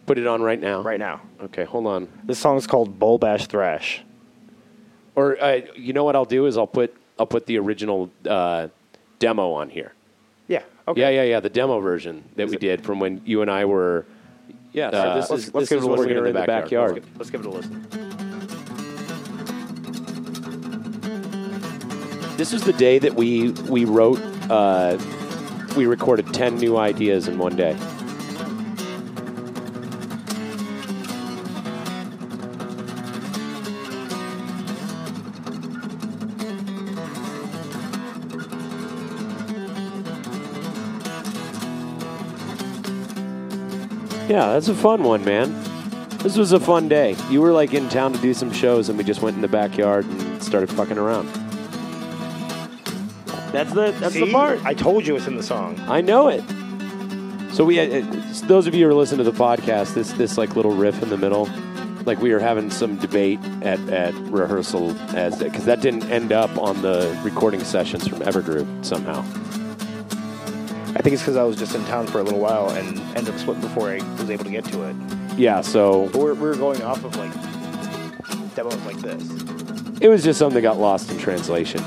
Put 0.06 0.18
it 0.18 0.26
on 0.26 0.40
right 0.42 0.60
now. 0.60 0.82
Right 0.82 0.98
now. 1.00 1.20
Okay, 1.44 1.64
hold 1.64 1.86
on. 1.86 2.08
This 2.24 2.38
song's 2.38 2.66
called 2.66 2.98
Bull 2.98 3.18
Bash 3.18 3.46
Thrash. 3.46 4.02
Or 5.14 5.40
uh, 5.42 5.60
you 5.74 5.92
know 5.92 6.04
what 6.04 6.14
I'll 6.16 6.24
do 6.24 6.46
is 6.46 6.56
I'll 6.56 6.66
put 6.66 6.94
I'll 7.18 7.26
put 7.26 7.46
the 7.46 7.58
original 7.58 8.10
uh, 8.28 8.68
demo 9.18 9.52
on 9.52 9.70
here. 9.70 9.92
Yeah. 10.48 10.62
Okay. 10.86 11.00
Yeah, 11.00 11.08
yeah, 11.10 11.22
yeah. 11.22 11.40
The 11.40 11.48
demo 11.50 11.80
version 11.80 12.22
that 12.36 12.44
Is 12.44 12.50
we 12.50 12.56
it- 12.56 12.60
did 12.60 12.84
from 12.84 13.00
when 13.00 13.20
you 13.24 13.42
and 13.42 13.50
I 13.50 13.64
were. 13.64 14.06
Yeah, 14.72 14.90
so 14.90 14.96
Uh, 14.98 15.14
this 15.16 15.30
let's- 15.30 15.42
is 15.48 15.54
let's 15.54 15.62
this 15.62 15.68
give 15.70 15.78
is 15.80 15.84
what 15.88 15.98
we're 15.98 16.06
doing 16.06 16.18
in 16.18 16.34
the 16.34 16.44
backyard. 16.46 16.96
backyard. 16.96 17.04
Let's 17.18 17.30
give 17.30 17.40
it 17.40 17.46
a 17.46 17.50
listen. 17.50 17.86
This 22.36 22.52
is 22.52 22.62
the 22.62 22.74
day 22.74 22.98
that 22.98 23.14
we 23.14 23.52
we 23.70 23.86
wrote. 23.86 24.20
Uh, 24.50 24.98
we 25.76 25.86
recorded 25.86 26.32
ten 26.34 26.56
new 26.58 26.76
ideas 26.76 27.26
in 27.28 27.38
one 27.38 27.56
day. 27.56 27.74
Yeah, 44.28 44.52
that's 44.52 44.68
a 44.68 44.74
fun 44.74 45.04
one, 45.04 45.24
man. 45.24 45.54
This 46.18 46.36
was 46.36 46.50
a 46.50 46.58
fun 46.58 46.88
day. 46.88 47.14
You 47.30 47.40
were 47.40 47.52
like 47.52 47.72
in 47.74 47.88
town 47.88 48.12
to 48.12 48.18
do 48.20 48.34
some 48.34 48.52
shows, 48.52 48.88
and 48.88 48.98
we 48.98 49.04
just 49.04 49.22
went 49.22 49.36
in 49.36 49.42
the 49.42 49.48
backyard 49.48 50.04
and 50.04 50.42
started 50.42 50.68
fucking 50.70 50.98
around. 50.98 51.28
That's 53.52 53.72
the 53.72 53.94
that's 54.00 54.14
the 54.14 54.32
part. 54.32 54.64
I 54.64 54.74
told 54.74 55.06
you 55.06 55.14
it's 55.14 55.28
in 55.28 55.36
the 55.36 55.42
song. 55.42 55.78
I 55.86 56.00
know 56.00 56.28
it. 56.28 56.42
So 57.54 57.64
we, 57.64 57.78
uh, 57.78 58.04
those 58.46 58.66
of 58.66 58.74
you 58.74 58.84
who 58.84 58.90
are 58.90 58.94
listening 58.94 59.24
to 59.24 59.30
the 59.30 59.38
podcast, 59.38 59.94
this 59.94 60.12
this 60.14 60.36
like 60.36 60.56
little 60.56 60.72
riff 60.72 61.00
in 61.02 61.08
the 61.08 61.16
middle, 61.16 61.48
like 62.04 62.20
we 62.20 62.32
were 62.32 62.40
having 62.40 62.70
some 62.70 62.96
debate 62.96 63.38
at, 63.62 63.78
at 63.88 64.12
rehearsal 64.14 64.90
as 65.16 65.38
because 65.38 65.64
that 65.66 65.80
didn't 65.80 66.10
end 66.10 66.32
up 66.32 66.50
on 66.58 66.82
the 66.82 67.18
recording 67.22 67.62
sessions 67.62 68.08
from 68.08 68.18
Evergroove 68.20 68.84
somehow. 68.84 69.24
I 71.06 71.08
think 71.08 71.14
it's 71.14 71.22
because 71.22 71.36
I 71.36 71.44
was 71.44 71.54
just 71.54 71.72
in 71.76 71.84
town 71.84 72.08
for 72.08 72.18
a 72.18 72.24
little 72.24 72.40
while 72.40 72.68
and 72.70 72.98
ended 73.16 73.32
up 73.32 73.38
splitting 73.38 73.62
before 73.62 73.90
I 73.90 73.98
was 74.20 74.28
able 74.28 74.42
to 74.42 74.50
get 74.50 74.64
to 74.64 74.88
it. 74.88 74.96
Yeah, 75.38 75.60
so 75.60 76.08
But 76.08 76.20
we're, 76.20 76.34
we 76.34 76.40
were 76.40 76.56
going 76.56 76.82
off 76.82 77.04
of 77.04 77.14
like 77.14 77.32
demos 78.56 78.84
like 78.84 78.96
this. 78.96 79.22
it 80.00 80.08
was 80.08 80.24
just 80.24 80.36
something 80.36 80.56
that 80.56 80.62
got 80.62 80.78
lost 80.78 81.12
in 81.12 81.18
translation. 81.18 81.80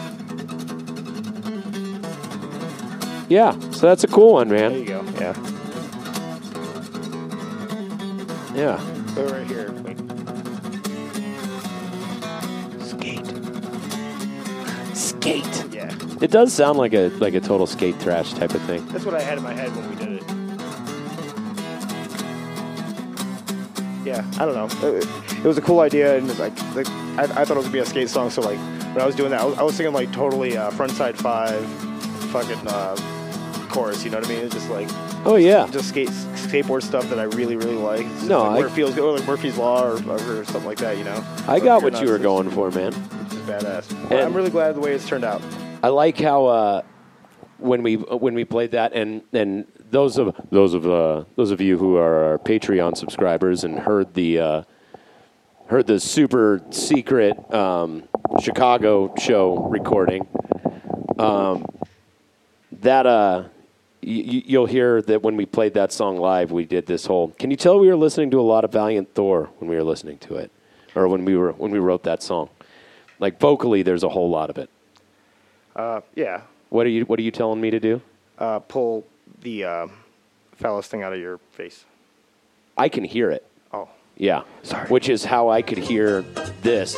Yeah, 3.27 3.59
so 3.71 3.88
that's 3.88 4.05
a 4.05 4.07
cool 4.07 4.31
one, 4.31 4.47
man. 4.47 4.57
There 4.57 4.69
man. 4.69 4.79
you 4.79 4.85
go. 4.85 5.03
Yeah. 5.19 5.35
Yeah. 8.55 8.79
Go 9.15 9.25
right 9.25 9.45
here. 9.45 9.69
Wait. 9.83 9.97
Skate. 12.85 13.25
Skate. 14.95 15.73
Yeah. 15.73 15.98
It 16.21 16.31
does 16.31 16.51
sound 16.53 16.77
like 16.77 16.93
a 16.93 17.07
like 17.19 17.33
a 17.33 17.39
total 17.39 17.65
skate 17.65 17.95
thrash 17.95 18.33
type 18.33 18.53
of 18.53 18.61
thing. 18.63 18.85
That's 18.88 19.05
what 19.05 19.15
I 19.15 19.21
had 19.21 19.38
in 19.38 19.43
my 19.43 19.53
head 19.53 19.73
when 19.75 19.89
we 19.89 19.95
did 19.95 20.09
it. 20.13 20.23
yeah, 24.05 24.25
I 24.39 24.45
don't 24.45 24.55
know. 24.55 24.89
It, 24.97 25.07
it 25.38 25.43
was 25.45 25.57
a 25.57 25.61
cool 25.61 25.79
idea, 25.81 26.17
and 26.17 26.27
like, 26.39 26.55
like 26.75 26.88
I, 27.17 27.23
I 27.23 27.45
thought 27.45 27.51
it 27.51 27.55
was 27.57 27.65
gonna 27.65 27.71
be 27.73 27.79
a 27.79 27.85
skate 27.85 28.09
song. 28.09 28.29
So 28.29 28.41
like, 28.41 28.57
when 28.93 29.01
I 29.01 29.05
was 29.05 29.15
doing 29.15 29.31
that, 29.31 29.41
I 29.41 29.45
was, 29.45 29.57
I 29.59 29.63
was 29.63 29.75
singing 29.75 29.93
like 29.93 30.11
totally 30.11 30.57
uh, 30.57 30.71
frontside 30.71 31.15
five, 31.15 31.63
fucking 32.31 32.67
uh, 32.67 32.95
chorus. 33.69 34.03
You 34.03 34.11
know 34.11 34.17
what 34.19 34.25
I 34.27 34.29
mean? 34.29 34.39
It's 34.43 34.53
just 34.55 34.69
like 34.69 34.88
Oh 35.25 35.35
yeah. 35.35 35.67
just 35.71 35.89
skate 35.89 36.09
skateboard 36.09 36.81
stuff 36.83 37.09
that 37.09 37.19
I 37.19 37.23
really 37.23 37.55
really 37.55 37.75
like. 37.75 38.05
It's 38.05 38.23
No, 38.23 38.41
like 38.43 38.51
I- 38.51 38.57
where 38.57 38.67
it 38.67 38.71
feels 38.71 38.93
good, 38.95 39.03
or 39.05 39.17
like 39.17 39.27
Murphy's 39.27 39.57
Law 39.57 39.83
or, 39.85 39.93
or 39.93 40.43
something 40.45 40.65
like 40.65 40.79
that. 40.79 40.97
You 40.97 41.03
know? 41.05 41.23
I 41.47 41.59
But 41.59 41.63
got 41.65 41.83
what 41.83 42.01
you 42.01 42.09
were 42.09 42.19
going 42.19 42.49
for, 42.49 42.71
man. 42.71 42.91
Badass. 43.47 43.89
And- 44.11 44.19
I'm 44.19 44.33
really 44.33 44.49
glad 44.51 44.75
the 44.75 44.81
way 44.81 44.91
it's 44.93 45.07
turned 45.07 45.23
out. 45.23 45.41
I 45.81 45.88
like 45.88 46.19
how 46.19 46.45
uh, 46.45 46.81
when 47.57 47.83
we 47.83 47.95
when 47.95 48.33
we 48.33 48.43
played 48.43 48.71
that, 48.71 48.93
and 48.93 49.21
and 49.31 49.65
those 49.91 50.17
of 50.17 50.36
those 50.51 50.74
of 50.74 50.89
uh, 50.89 51.24
those 51.36 51.51
of 51.51 51.62
you 51.62 51.77
who 51.77 51.95
are 51.95 52.24
our 52.31 52.38
Patreon 52.38 52.98
subscribers 52.98 53.63
and 53.63 53.79
heard 53.79 54.13
the 54.13 54.39
uh, 54.39 54.63
heard 55.67 55.88
the 55.88 56.00
super 56.00 56.62
secret 56.71 57.53
um, 57.53 58.03
Chicago 58.41 59.13
show 59.17 59.57
recording. 59.69 60.27
Um, 61.17 61.65
that 62.81 63.05
uh, 63.05 63.43
y- 64.03 64.43
you'll 64.45 64.65
hear 64.65 65.01
that 65.03 65.21
when 65.21 65.38
we 65.38 65.45
played 65.45 65.75
that 65.75 65.93
song 65.93 66.17
live, 66.17 66.51
we 66.51 66.65
did 66.65 66.86
this 66.88 67.05
whole. 67.05 67.29
Can 67.39 67.51
you 67.51 67.57
tell 67.57 67.79
we 67.79 67.88
were 67.88 67.95
listening 67.95 68.31
to 68.31 68.39
a 68.39 68.43
lot 68.43 68.65
of 68.65 68.71
Valient 68.74 69.13
Thorr 69.15 69.50
when 69.59 69.69
we 69.69 69.77
were 69.77 69.83
listening 69.83 70.17
to 70.19 70.36
it, 70.36 70.51
or 70.93 71.07
when 71.07 71.24
we 71.24 71.38
were 71.38 71.53
when 71.53 71.71
we 71.71 71.79
wrote 71.79 72.03
that 72.03 72.21
song? 72.21 72.50
Like 73.19 73.39
vocally, 73.39 73.81
there's 73.81 74.03
a 74.03 74.09
whole 74.09 74.29
lot 74.29 74.50
of 74.50 74.57
it. 74.57 74.69
Uh, 75.79 76.01
yeah. 76.13 76.41
What 76.69 76.86
are 76.86 76.89
you 76.89 77.05
What 77.05 77.19
are 77.19 77.21
you 77.21 77.31
telling 77.31 77.62
me 77.62 77.71
to 77.71 77.79
do? 77.79 78.01
Uh, 78.38 78.59
pull 78.59 79.05
the 79.41 79.63
uh, 79.63 79.88
phallus 80.51 80.88
thing 80.88 81.03
out 81.03 81.13
of 81.13 81.19
your 81.19 81.38
face. 81.51 81.86
I 82.77 82.89
can 82.89 83.05
hear 83.05 83.31
it. 83.31 83.45
Oh. 83.71 83.88
Yeah. 84.17 84.41
Sorry. 84.63 84.89
Which 84.89 85.07
is 85.07 85.24
how 85.24 85.48
I 85.50 85.62
could 85.62 85.77
hear 85.77 86.24
this. 86.62 86.98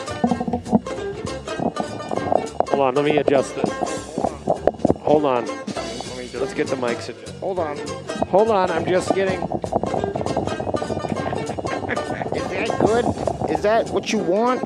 Hold 2.70 2.82
on, 2.82 2.96
let 2.96 3.06
me 3.06 3.18
adjust 3.18 3.56
it. 3.58 3.68
Hold 5.02 5.26
on. 5.26 5.46
Let 5.46 6.18
me 6.18 6.30
Let's 6.40 6.56
get 6.56 6.66
the 6.68 6.76
mics 6.76 7.10
adjusted. 7.10 7.36
hold 7.40 7.60
on. 7.60 7.78
Hold 8.30 8.50
on, 8.50 8.72
I'm 8.72 8.86
just 8.86 9.14
getting. 9.14 9.42
Is 12.34 12.48
that 12.50 12.78
good? 12.80 13.06
Is 13.52 13.62
that 13.62 13.92
what 13.92 14.12
you 14.12 14.18
want? 14.18 14.64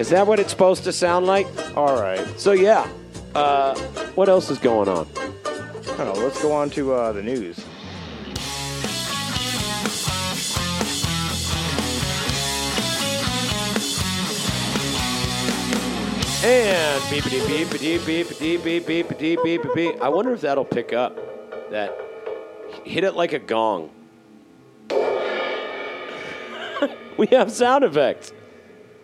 Is 0.00 0.08
that 0.08 0.26
what 0.26 0.40
it's 0.40 0.50
supposed 0.50 0.82
to 0.84 0.92
sound 0.92 1.26
like? 1.26 1.46
All 1.76 1.94
right. 2.00 2.26
So 2.40 2.50
yeah. 2.50 2.88
Uh, 3.34 3.78
what 4.14 4.28
else 4.28 4.50
is 4.50 4.58
going 4.58 4.88
on? 4.88 5.06
I 5.14 6.04
don't 6.04 6.14
know. 6.14 6.24
Let's 6.24 6.42
go 6.42 6.52
on 6.52 6.70
to 6.70 6.92
uh, 6.92 7.12
the 7.12 7.22
news. 7.22 7.64
And 16.42 17.02
beepity 17.02 17.40
beepity 17.40 17.98
beepity 17.98 18.64
beep 18.64 18.84
beepity 18.84 19.44
beep 19.44 19.62
beep. 19.74 20.00
I 20.00 20.08
wonder 20.08 20.32
if 20.32 20.40
that'll 20.40 20.64
pick 20.64 20.94
up. 20.94 21.14
That 21.70 21.94
hit 22.84 23.04
it 23.04 23.14
like 23.14 23.34
a 23.34 23.38
gong. 23.38 23.90
we 27.18 27.26
have 27.26 27.52
sound 27.52 27.84
effects. 27.84 28.32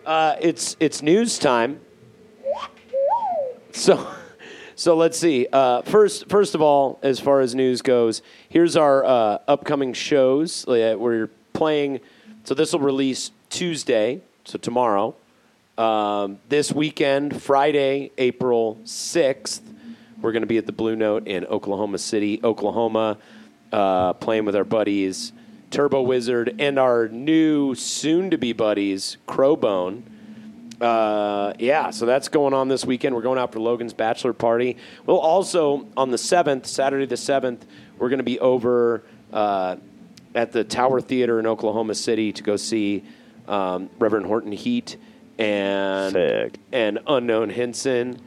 Uh, 0.05 0.35
it's 0.41 0.75
it's 0.79 1.01
news 1.03 1.37
time. 1.37 1.79
So, 3.77 4.07
so 4.75 4.95
let's 4.95 5.19
see. 5.19 5.45
Uh, 5.53 5.83
first, 5.83 6.29
first 6.29 6.55
of 6.55 6.63
all, 6.63 6.97
as 7.03 7.19
far 7.19 7.41
as 7.41 7.53
news 7.53 7.83
goes, 7.83 8.23
here's 8.49 8.75
our 8.75 9.05
uh, 9.05 9.37
upcoming 9.47 9.93
shows. 9.93 10.67
Uh, 10.67 10.95
we're 10.97 11.29
playing. 11.53 11.99
So 12.43 12.55
this 12.55 12.73
will 12.73 12.79
release 12.79 13.29
Tuesday, 13.51 14.21
so 14.45 14.57
tomorrow. 14.57 15.15
Um, 15.77 16.39
this 16.49 16.71
weekend, 16.71 17.39
Friday, 17.39 18.11
April 18.17 18.79
6th, 18.83 19.61
we're 20.23 20.31
going 20.31 20.41
to 20.41 20.47
be 20.47 20.57
at 20.57 20.65
the 20.65 20.71
Blue 20.71 20.95
Note 20.95 21.27
in 21.27 21.45
Oklahoma 21.45 21.99
City, 21.99 22.39
Oklahoma, 22.43 23.19
uh, 23.71 24.13
playing 24.13 24.45
with 24.45 24.55
our 24.55 24.65
buddies 24.65 25.33
Turbo 25.69 26.01
Wizard 26.01 26.55
and 26.57 26.79
our 26.79 27.09
new 27.09 27.75
soon 27.75 28.31
to 28.31 28.39
be 28.39 28.53
buddies, 28.53 29.17
Crowbone. 29.27 30.01
Uh, 30.79 31.53
yeah, 31.57 31.89
so 31.89 32.05
that's 32.05 32.27
going 32.27 32.53
on 32.53 32.67
this 32.67 32.85
weekend. 32.85 33.15
We're 33.15 33.21
going 33.21 33.39
out 33.39 33.51
for 33.51 33.59
Logan's 33.59 33.93
bachelor 33.93 34.33
party. 34.33 34.77
We'll 35.05 35.19
also, 35.19 35.87
on 35.97 36.11
the 36.11 36.17
7th, 36.17 36.67
Saturday 36.67 37.05
the 37.05 37.15
7th, 37.15 37.61
we're 37.97 38.09
going 38.09 38.19
to 38.19 38.23
be 38.23 38.39
over 38.39 39.03
uh, 39.33 39.77
at 40.35 40.51
the 40.51 40.63
Tower 40.63 41.01
Theater 41.01 41.39
in 41.39 41.47
Oklahoma 41.47 41.95
City 41.95 42.31
to 42.31 42.43
go 42.43 42.57
see 42.57 43.03
um, 43.47 43.89
Reverend 43.97 44.27
Horton 44.27 44.51
Heat 44.51 44.97
and 45.39 46.13
Sick. 46.13 46.59
and 46.71 46.99
Unknown 47.07 47.49
Hinson 47.49 48.21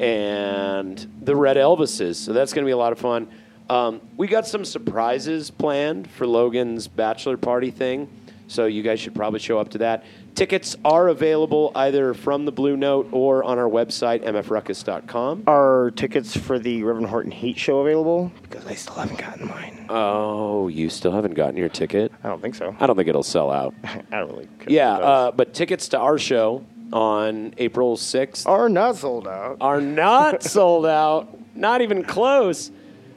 and 0.00 1.06
the 1.22 1.36
Red 1.36 1.56
Elvises. 1.56 2.16
So 2.16 2.32
that's 2.32 2.52
going 2.52 2.64
to 2.64 2.68
be 2.68 2.72
a 2.72 2.76
lot 2.76 2.92
of 2.92 2.98
fun. 2.98 3.28
Um, 3.70 4.00
we 4.16 4.26
got 4.26 4.46
some 4.46 4.64
surprises 4.64 5.50
planned 5.50 6.10
for 6.10 6.26
Logan's 6.26 6.88
bachelor 6.88 7.36
party 7.36 7.70
thing, 7.70 8.10
so 8.48 8.66
you 8.66 8.82
guys 8.82 9.00
should 9.00 9.14
probably 9.14 9.38
show 9.38 9.58
up 9.58 9.70
to 9.70 9.78
that. 9.78 10.04
Tickets 10.34 10.76
are 10.84 11.08
available 11.08 11.72
either 11.74 12.14
from 12.14 12.46
the 12.46 12.52
Blue 12.52 12.74
Note 12.76 13.06
or 13.12 13.44
on 13.44 13.58
our 13.58 13.68
website, 13.68 14.24
mfruckus.com. 14.24 15.44
Are 15.46 15.90
tickets 15.94 16.34
for 16.34 16.58
the 16.58 16.82
Reverend 16.82 17.08
Horton 17.08 17.30
Heat 17.30 17.58
show 17.58 17.80
available? 17.80 18.32
Because 18.42 18.66
I 18.66 18.74
still 18.74 18.94
haven't 18.94 19.18
gotten 19.18 19.46
mine. 19.48 19.86
Oh, 19.90 20.68
you 20.68 20.88
still 20.88 21.12
haven't 21.12 21.34
gotten 21.34 21.56
your 21.58 21.68
ticket? 21.68 22.12
I 22.24 22.28
don't 22.28 22.40
think 22.40 22.54
so. 22.54 22.74
I 22.80 22.86
don't 22.86 22.96
think 22.96 23.08
it'll 23.08 23.22
sell 23.22 23.50
out. 23.50 23.74
I 23.84 24.02
don't 24.10 24.30
really 24.30 24.48
care. 24.58 24.66
Yeah, 24.68 24.92
if 24.94 24.98
it 24.98 25.02
does. 25.02 25.28
uh, 25.28 25.32
but 25.32 25.52
tickets 25.54 25.88
to 25.88 25.98
our 25.98 26.18
show 26.18 26.64
on 26.94 27.52
April 27.58 27.96
6th 27.96 28.46
are 28.46 28.70
not 28.70 28.96
sold 28.96 29.28
out. 29.28 29.58
are 29.60 29.80
not 29.82 30.42
sold 30.54 30.86
out. 30.86 31.28
Not 31.54 31.82
even 31.82 32.02
close. 32.04 32.70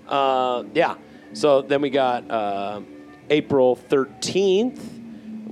Uh, 0.07 0.63
yeah. 0.73 0.95
So 1.31 1.61
then 1.61 1.79
we 1.81 1.89
got 1.89 2.29
uh, 2.29 2.81
April 3.29 3.77
13th. 3.89 4.94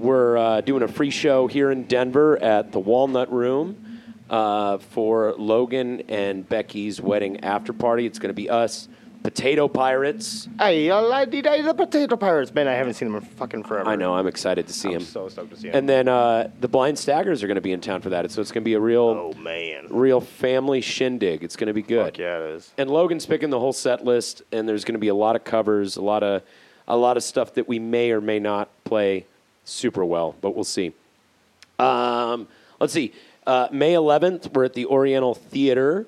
We're 0.03 0.35
uh, 0.37 0.59
doing 0.59 0.83
a 0.83 0.87
free 0.89 1.11
show 1.11 1.47
here 1.47 1.71
in 1.71 1.83
Denver 1.83 2.37
at 2.43 2.73
the 2.73 2.79
Walnut 2.79 3.31
Room 3.31 4.01
uh, 4.29 4.79
for 4.79 5.33
Logan 5.37 6.01
and 6.09 6.47
Becky's 6.47 6.99
wedding 6.99 7.39
after 7.39 7.71
party. 7.71 8.05
It's 8.05 8.19
going 8.19 8.27
to 8.27 8.33
be 8.33 8.49
us, 8.49 8.89
Potato 9.23 9.69
Pirates. 9.69 10.49
Hey, 10.59 10.91
I 10.91 10.99
like 10.99 11.31
the, 11.31 11.39
the 11.39 11.73
Potato 11.73 12.17
Pirates. 12.17 12.53
Man, 12.53 12.67
I 12.67 12.73
haven't 12.73 12.95
seen 12.95 13.13
them 13.13 13.23
in 13.23 13.29
fucking 13.29 13.63
forever. 13.63 13.89
I 13.89 13.95
know. 13.95 14.13
I'm 14.13 14.27
excited 14.27 14.67
to 14.67 14.73
see 14.73 14.89
I'm 14.89 14.95
him. 14.95 15.03
so 15.03 15.29
stoked 15.29 15.51
to 15.51 15.55
see 15.55 15.69
them. 15.69 15.77
And 15.77 15.87
then 15.87 16.09
uh, 16.09 16.49
the 16.59 16.67
Blind 16.67 16.99
Staggers 16.99 17.41
are 17.41 17.47
going 17.47 17.55
to 17.55 17.61
be 17.61 17.71
in 17.71 17.79
town 17.79 18.01
for 18.01 18.09
that. 18.09 18.29
So 18.29 18.41
it's 18.41 18.51
going 18.51 18.63
to 18.63 18.69
be 18.69 18.73
a 18.73 18.81
real, 18.81 19.33
oh 19.33 19.33
man, 19.39 19.87
real 19.89 20.19
family 20.19 20.81
shindig. 20.81 21.45
It's 21.45 21.55
going 21.55 21.67
to 21.67 21.73
be 21.73 21.81
good. 21.81 22.07
fuck 22.07 22.17
yeah, 22.17 22.39
it 22.39 22.55
is. 22.55 22.73
and 22.77 22.91
Logan's 22.91 23.25
picking 23.25 23.51
the 23.51 23.59
whole 23.61 23.71
set 23.71 24.03
list, 24.03 24.41
and 24.51 24.67
there's 24.67 24.83
going 24.83 24.95
to 24.95 24.99
be 24.99 25.07
a 25.07 25.15
lot 25.15 25.37
of 25.37 25.45
covers, 25.45 25.95
a 25.95 26.01
lot 26.01 26.23
of 26.23 26.43
a 26.89 26.97
lot 26.97 27.15
of 27.15 27.23
stuff 27.23 27.53
that 27.53 27.69
we 27.69 27.79
may 27.79 28.11
or 28.11 28.19
may 28.19 28.39
not 28.39 28.67
play 28.83 29.27
super 29.65 30.03
well, 30.05 30.35
but 30.41 30.55
we'll 30.55 30.63
see. 30.63 30.93
Um, 31.79 32.47
let's 32.79 32.93
see. 32.93 33.13
Uh, 33.45 33.67
May 33.71 33.93
11th, 33.93 34.53
we're 34.53 34.65
at 34.65 34.73
the 34.73 34.85
Oriental 34.85 35.33
Theater 35.33 36.07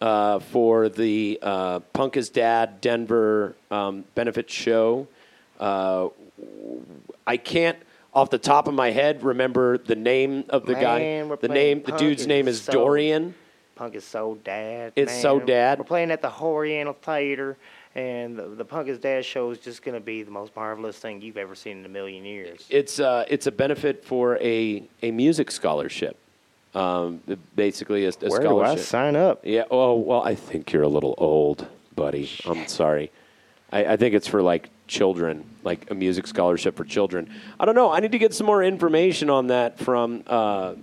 uh, 0.00 0.38
for 0.40 0.88
the 0.88 1.38
uh, 1.40 1.80
Punk 1.92 2.16
is 2.16 2.30
Dad 2.30 2.80
Denver 2.80 3.54
um, 3.70 4.04
benefit 4.14 4.50
show. 4.50 5.06
Uh, 5.58 6.08
I 7.26 7.36
can't, 7.36 7.78
off 8.12 8.30
the 8.30 8.38
top 8.38 8.68
of 8.68 8.74
my 8.74 8.90
head, 8.90 9.22
remember 9.22 9.78
the 9.78 9.94
name 9.94 10.44
of 10.48 10.66
the 10.66 10.72
Man, 10.72 10.82
guy. 11.28 11.36
The 11.36 11.48
name, 11.48 11.82
the 11.84 11.96
dude's 11.96 12.26
name 12.26 12.48
is 12.48 12.62
so- 12.62 12.72
Dorian. 12.72 13.34
Punk 13.76 13.96
is 13.96 14.04
so 14.04 14.38
dad. 14.44 14.92
It's 14.94 15.12
man. 15.12 15.22
so 15.22 15.40
dad. 15.40 15.78
We're 15.78 15.84
playing 15.84 16.12
at 16.12 16.22
the 16.22 16.32
Oriental 16.32 16.94
Theater, 16.94 17.56
and 17.94 18.36
the, 18.36 18.48
the 18.48 18.64
Punk 18.64 18.88
is 18.88 18.98
Dad 18.98 19.24
show 19.24 19.50
is 19.50 19.58
just 19.58 19.82
gonna 19.82 20.00
be 20.00 20.22
the 20.22 20.30
most 20.30 20.54
marvelous 20.56 20.98
thing 20.98 21.22
you've 21.22 21.36
ever 21.36 21.54
seen 21.54 21.78
in 21.78 21.84
a 21.84 21.88
million 21.88 22.24
years. 22.24 22.66
It's 22.70 22.98
uh, 22.98 23.24
it's 23.28 23.46
a 23.46 23.52
benefit 23.52 24.04
for 24.04 24.36
a, 24.38 24.82
a 25.02 25.10
music 25.10 25.50
scholarship. 25.50 26.16
Um, 26.74 27.22
basically, 27.54 28.04
a, 28.06 28.08
a 28.08 28.28
Where 28.28 28.42
do 28.42 28.60
I 28.60 28.76
sign 28.76 29.14
up? 29.14 29.40
Yeah. 29.44 29.64
Oh 29.70 29.94
well, 29.94 30.22
I 30.22 30.34
think 30.34 30.72
you're 30.72 30.82
a 30.82 30.88
little 30.88 31.14
old, 31.18 31.66
buddy. 31.94 32.28
I'm 32.44 32.66
sorry. 32.66 33.12
I, 33.70 33.84
I 33.92 33.96
think 33.96 34.14
it's 34.14 34.26
for 34.26 34.42
like 34.42 34.70
children, 34.88 35.44
like 35.62 35.90
a 35.90 35.94
music 35.94 36.26
scholarship 36.26 36.76
for 36.76 36.84
children. 36.84 37.30
I 37.60 37.64
don't 37.64 37.76
know. 37.76 37.92
I 37.92 38.00
need 38.00 38.12
to 38.12 38.18
get 38.18 38.34
some 38.34 38.46
more 38.46 38.62
information 38.62 39.30
on 39.30 39.46
that 39.48 39.78
from. 39.78 40.24
Uh, 40.26 40.74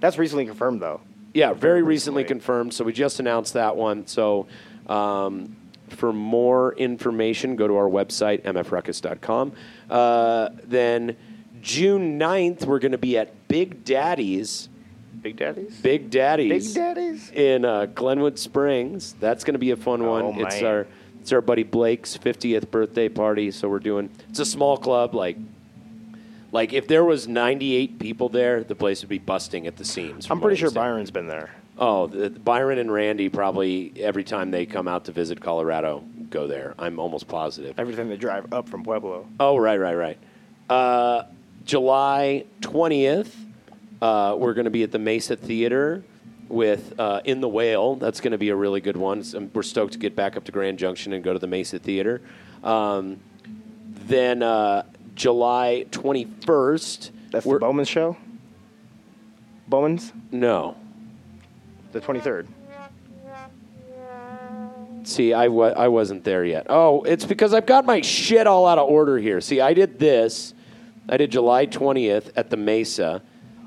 That's 0.00 0.18
recently 0.18 0.44
confirmed 0.44 0.82
though. 0.82 1.00
yeah, 1.32 1.54
very 1.54 1.82
recently 1.82 2.22
recently. 2.22 2.24
confirmed. 2.24 2.74
So 2.74 2.84
we 2.84 2.92
just 2.92 3.18
announced 3.18 3.54
that 3.54 3.74
one. 3.74 4.06
So 4.06 4.46
um, 4.86 5.56
for 5.96 6.12
more 6.12 6.74
information, 6.74 7.56
go 7.56 7.66
to 7.66 7.76
our 7.76 7.88
website, 7.88 8.42
mfruckus.com. 8.42 9.52
Uh, 9.90 10.50
then 10.64 11.16
June 11.62 12.18
9th, 12.18 12.64
we're 12.66 12.78
going 12.78 12.92
to 12.92 12.98
be 12.98 13.16
at 13.18 13.48
Big 13.48 13.84
Daddy's. 13.84 14.68
Big 15.22 15.36
Daddy's? 15.36 15.80
Big 15.80 16.10
Daddy's. 16.10 16.74
Big 16.74 16.74
Daddies. 16.74 17.30
In 17.32 17.64
uh, 17.64 17.86
Glenwood 17.86 18.38
Springs. 18.38 19.14
That's 19.18 19.42
going 19.42 19.54
to 19.54 19.58
be 19.58 19.70
a 19.72 19.76
fun 19.76 20.04
one. 20.06 20.22
Oh, 20.24 20.34
It's 20.36 20.62
our 20.62 20.86
it's 21.20 21.32
our 21.32 21.40
buddy 21.40 21.64
Blake's 21.64 22.16
50th 22.16 22.70
birthday 22.70 23.08
party. 23.08 23.50
So 23.50 23.68
we're 23.68 23.80
doing 23.80 24.10
it's 24.30 24.38
a 24.38 24.44
small 24.46 24.76
club 24.76 25.14
like 25.14 25.36
Like 26.52 26.72
if 26.72 26.86
there 26.86 27.04
was 27.04 27.26
98 27.26 27.98
people 27.98 28.28
there, 28.28 28.62
the 28.62 28.76
place 28.76 29.02
would 29.02 29.08
be 29.08 29.18
busting 29.18 29.66
at 29.66 29.76
the 29.76 29.84
seams. 29.84 30.28
I'm 30.30 30.40
pretty 30.40 30.56
sure. 30.56 30.70
Byron's 30.70 31.10
been 31.10 31.26
there. 31.26 31.50
Oh, 31.78 32.06
the, 32.06 32.30
Byron 32.30 32.78
and 32.78 32.90
Randy 32.90 33.28
probably 33.28 33.92
every 33.98 34.24
time 34.24 34.50
they 34.50 34.64
come 34.64 34.88
out 34.88 35.04
to 35.06 35.12
visit 35.12 35.40
Colorado 35.40 36.02
go 36.30 36.46
there. 36.46 36.74
I'm 36.78 36.98
almost 36.98 37.28
positive. 37.28 37.78
Everything 37.78 38.08
they 38.08 38.16
drive 38.16 38.52
up 38.52 38.68
from 38.68 38.82
Pueblo. 38.82 39.26
Oh, 39.38 39.56
right, 39.56 39.78
right, 39.78 39.94
right. 39.94 40.18
Uh, 40.68 41.24
July 41.64 42.44
20th, 42.60 43.32
uh, 44.00 44.36
we're 44.38 44.54
going 44.54 44.64
to 44.64 44.70
be 44.70 44.82
at 44.82 44.92
the 44.92 44.98
Mesa 44.98 45.36
Theater 45.36 46.02
with 46.48 46.98
uh, 46.98 47.20
In 47.24 47.40
the 47.40 47.48
Whale. 47.48 47.96
That's 47.96 48.20
going 48.20 48.32
to 48.32 48.38
be 48.38 48.48
a 48.48 48.56
really 48.56 48.80
good 48.80 48.96
one. 48.96 49.22
So 49.22 49.48
we're 49.52 49.62
stoked 49.62 49.92
to 49.94 49.98
get 49.98 50.16
back 50.16 50.36
up 50.36 50.44
to 50.44 50.52
Grand 50.52 50.78
Junction 50.78 51.12
and 51.12 51.22
go 51.22 51.32
to 51.32 51.38
the 51.38 51.46
Mesa 51.46 51.78
Theater. 51.78 52.22
Um, 52.64 53.20
then 54.06 54.42
uh, 54.42 54.84
July 55.14 55.86
21st. 55.90 57.10
That's 57.32 57.44
the 57.44 57.58
Bowman's 57.58 57.88
show. 57.88 58.16
Bowman's, 59.68 60.12
No. 60.30 60.76
The 62.00 62.06
23rd. 62.06 62.46
See, 65.04 65.32
I 65.32 65.48
wa- 65.48 65.72
I 65.76 65.88
wasn't 65.88 66.24
there 66.24 66.44
yet. 66.44 66.66
Oh, 66.68 67.02
it's 67.02 67.24
because 67.24 67.54
I've 67.54 67.66
got 67.66 67.84
my 67.86 68.00
shit 68.00 68.46
all 68.46 68.66
out 68.66 68.78
of 68.78 68.88
order 68.88 69.18
here. 69.18 69.40
See, 69.40 69.60
I 69.60 69.72
did 69.72 69.98
this. 70.00 70.52
I 71.08 71.16
did 71.16 71.30
July 71.30 71.66
20th 71.66 72.32
at 72.34 72.50
the 72.50 72.56
Mesa. 72.56 73.22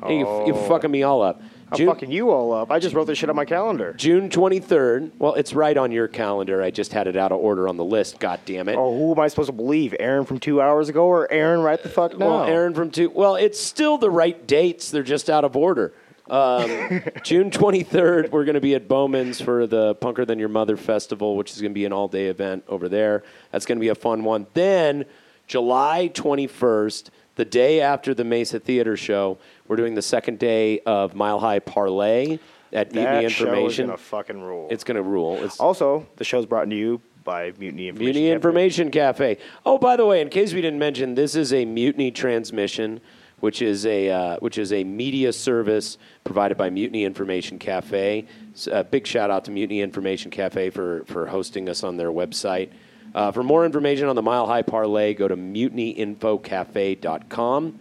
Hey, 0.06 0.20
you, 0.20 0.26
you're 0.46 0.56
Oh. 0.56 0.68
fucking 0.68 0.92
me 0.92 1.04
all 1.04 1.22
up. 1.22 1.42
I'm 1.72 1.78
June, 1.78 1.88
fucking 1.88 2.12
you 2.12 2.32
all 2.32 2.52
up. 2.52 2.72
I 2.72 2.80
just 2.80 2.94
wrote 2.96 3.06
this 3.06 3.18
shit 3.20 3.30
on 3.30 3.36
my 3.36 3.46
calendar. 3.46 3.94
June 3.94 4.28
23rd. 4.30 5.12
Well, 5.20 5.36
it's 5.36 5.54
right 5.54 5.78
on 5.78 5.92
your 5.92 6.08
calendar. 6.08 6.62
I 6.64 6.72
just 6.72 6.92
had 6.92 7.06
it 7.08 7.16
out 7.16 7.32
of 7.32 7.38
order 7.40 7.68
on 7.70 7.78
the 7.78 7.86
list. 7.86 8.20
God 8.20 8.40
damn 8.46 8.68
it. 8.68 8.76
Oh, 8.76 8.98
who 8.98 9.12
am 9.14 9.20
I 9.20 9.28
supposed 9.28 9.48
to 9.48 9.54
believe? 9.54 9.96
Aaron 10.00 10.26
from 10.26 10.40
two 10.40 10.62
hours 10.62 10.90
ago 10.90 11.06
or 11.06 11.32
Aaron 11.32 11.62
right 11.62 11.82
the 11.82 11.88
fuck 11.90 12.18
now? 12.18 12.28
Well, 12.28 12.44
Aaron 12.46 12.74
from 12.74 12.90
two. 12.90 13.12
Well, 13.12 13.36
it's 13.36 13.60
still 13.60 13.98
the 14.00 14.10
right 14.10 14.46
dates. 14.48 14.90
They're 14.92 15.04
just 15.04 15.30
out 15.30 15.46
of 15.46 15.56
order. 15.56 15.94
Um, 16.30 17.02
June 17.24 17.50
23rd, 17.52 18.32
we're 18.32 18.46
going 18.46 18.56
to 18.56 18.62
be 18.62 18.76
at 18.76 18.88
Bowman's 18.88 19.42
for 19.42 19.68
the 19.68 19.96
Punker 19.96 20.26
Than 20.26 20.40
Your 20.40 20.50
Mother 20.50 20.78
Festival, 20.78 21.36
which 21.36 21.52
is 21.52 21.62
going 21.62 21.72
to 21.72 21.76
be 21.76 21.86
an 21.86 21.94
all 21.94 22.08
day 22.08 22.28
event 22.28 22.64
over 22.68 22.88
there. 22.90 23.24
That's 23.52 23.66
going 23.66 23.78
to 23.78 23.82
be 23.82 23.90
a 23.90 23.96
fun 23.96 24.24
one. 24.24 24.48
Then, 24.54 25.06
July 25.48 26.12
21st, 26.14 27.10
the 27.36 27.46
day 27.46 27.82
after 27.82 28.14
the 28.14 28.24
Mesa 28.24 28.60
Theater 28.60 28.96
show, 28.98 29.38
we're 29.68 29.78
doing 29.78 29.96
the 29.96 30.02
second 30.02 30.40
day 30.40 30.80
of 30.82 31.16
Mile 31.16 31.40
High 31.40 31.60
Parlay 31.60 32.40
at 32.72 32.94
Mutiny 32.94 33.24
that 33.24 33.32
show 33.32 33.46
is 33.46 33.48
Information. 33.48 33.86
gonna 33.88 33.98
fucking 33.98 34.42
rule. 34.42 34.68
It's 34.70 34.84
going 34.84 34.98
to 34.98 35.04
rule. 35.04 35.44
It's 35.44 35.60
also 35.60 36.06
the 36.18 36.24
show's 36.24 36.46
brought 36.46 36.70
to 36.70 36.76
you 36.76 37.02
by 37.24 37.52
Mutiny 37.58 37.88
Information. 37.88 38.06
Mutiny 38.06 38.26
Cafe. 38.28 38.36
Information 38.36 38.92
Cafe. 38.92 39.38
Oh, 39.66 39.78
by 39.78 39.96
the 39.96 40.06
way, 40.06 40.22
in 40.22 40.30
case 40.30 40.54
we 40.54 40.62
didn't 40.62 40.80
mention, 40.80 41.16
this 41.16 41.36
is 41.36 41.52
a 41.54 41.66
Mutiny 41.66 42.12
transmission, 42.12 43.02
which 43.40 43.62
is 43.62 43.86
a 43.86 44.10
uh, 44.10 44.38
which 44.38 44.58
is 44.58 44.74
a 44.74 44.84
media 44.84 45.32
service 45.34 45.98
provided 46.24 46.58
by 46.58 46.70
Mutiny 46.70 47.04
Information 47.06 47.60
Cafe. 47.60 48.26
So, 48.54 48.72
uh, 48.72 48.84
big 48.84 49.06
shout 49.08 49.32
out 49.32 49.46
to 49.46 49.52
Mutiny 49.52 49.82
Information 49.82 50.32
Cafe 50.32 50.70
for 50.70 51.04
for 51.06 51.28
hosting 51.28 51.70
us 51.70 51.84
on 51.84 51.98
their 51.98 52.12
website. 52.12 52.70
Uh, 53.14 53.32
for 53.32 53.44
more 53.44 53.66
information 53.66 54.08
on 54.08 54.16
the 54.16 54.22
Mile 54.22 54.46
High 54.46 54.62
Parlay, 54.62 55.16
go 55.16 55.28
to 55.28 55.36
mutinyinfocafe.com. 55.36 57.80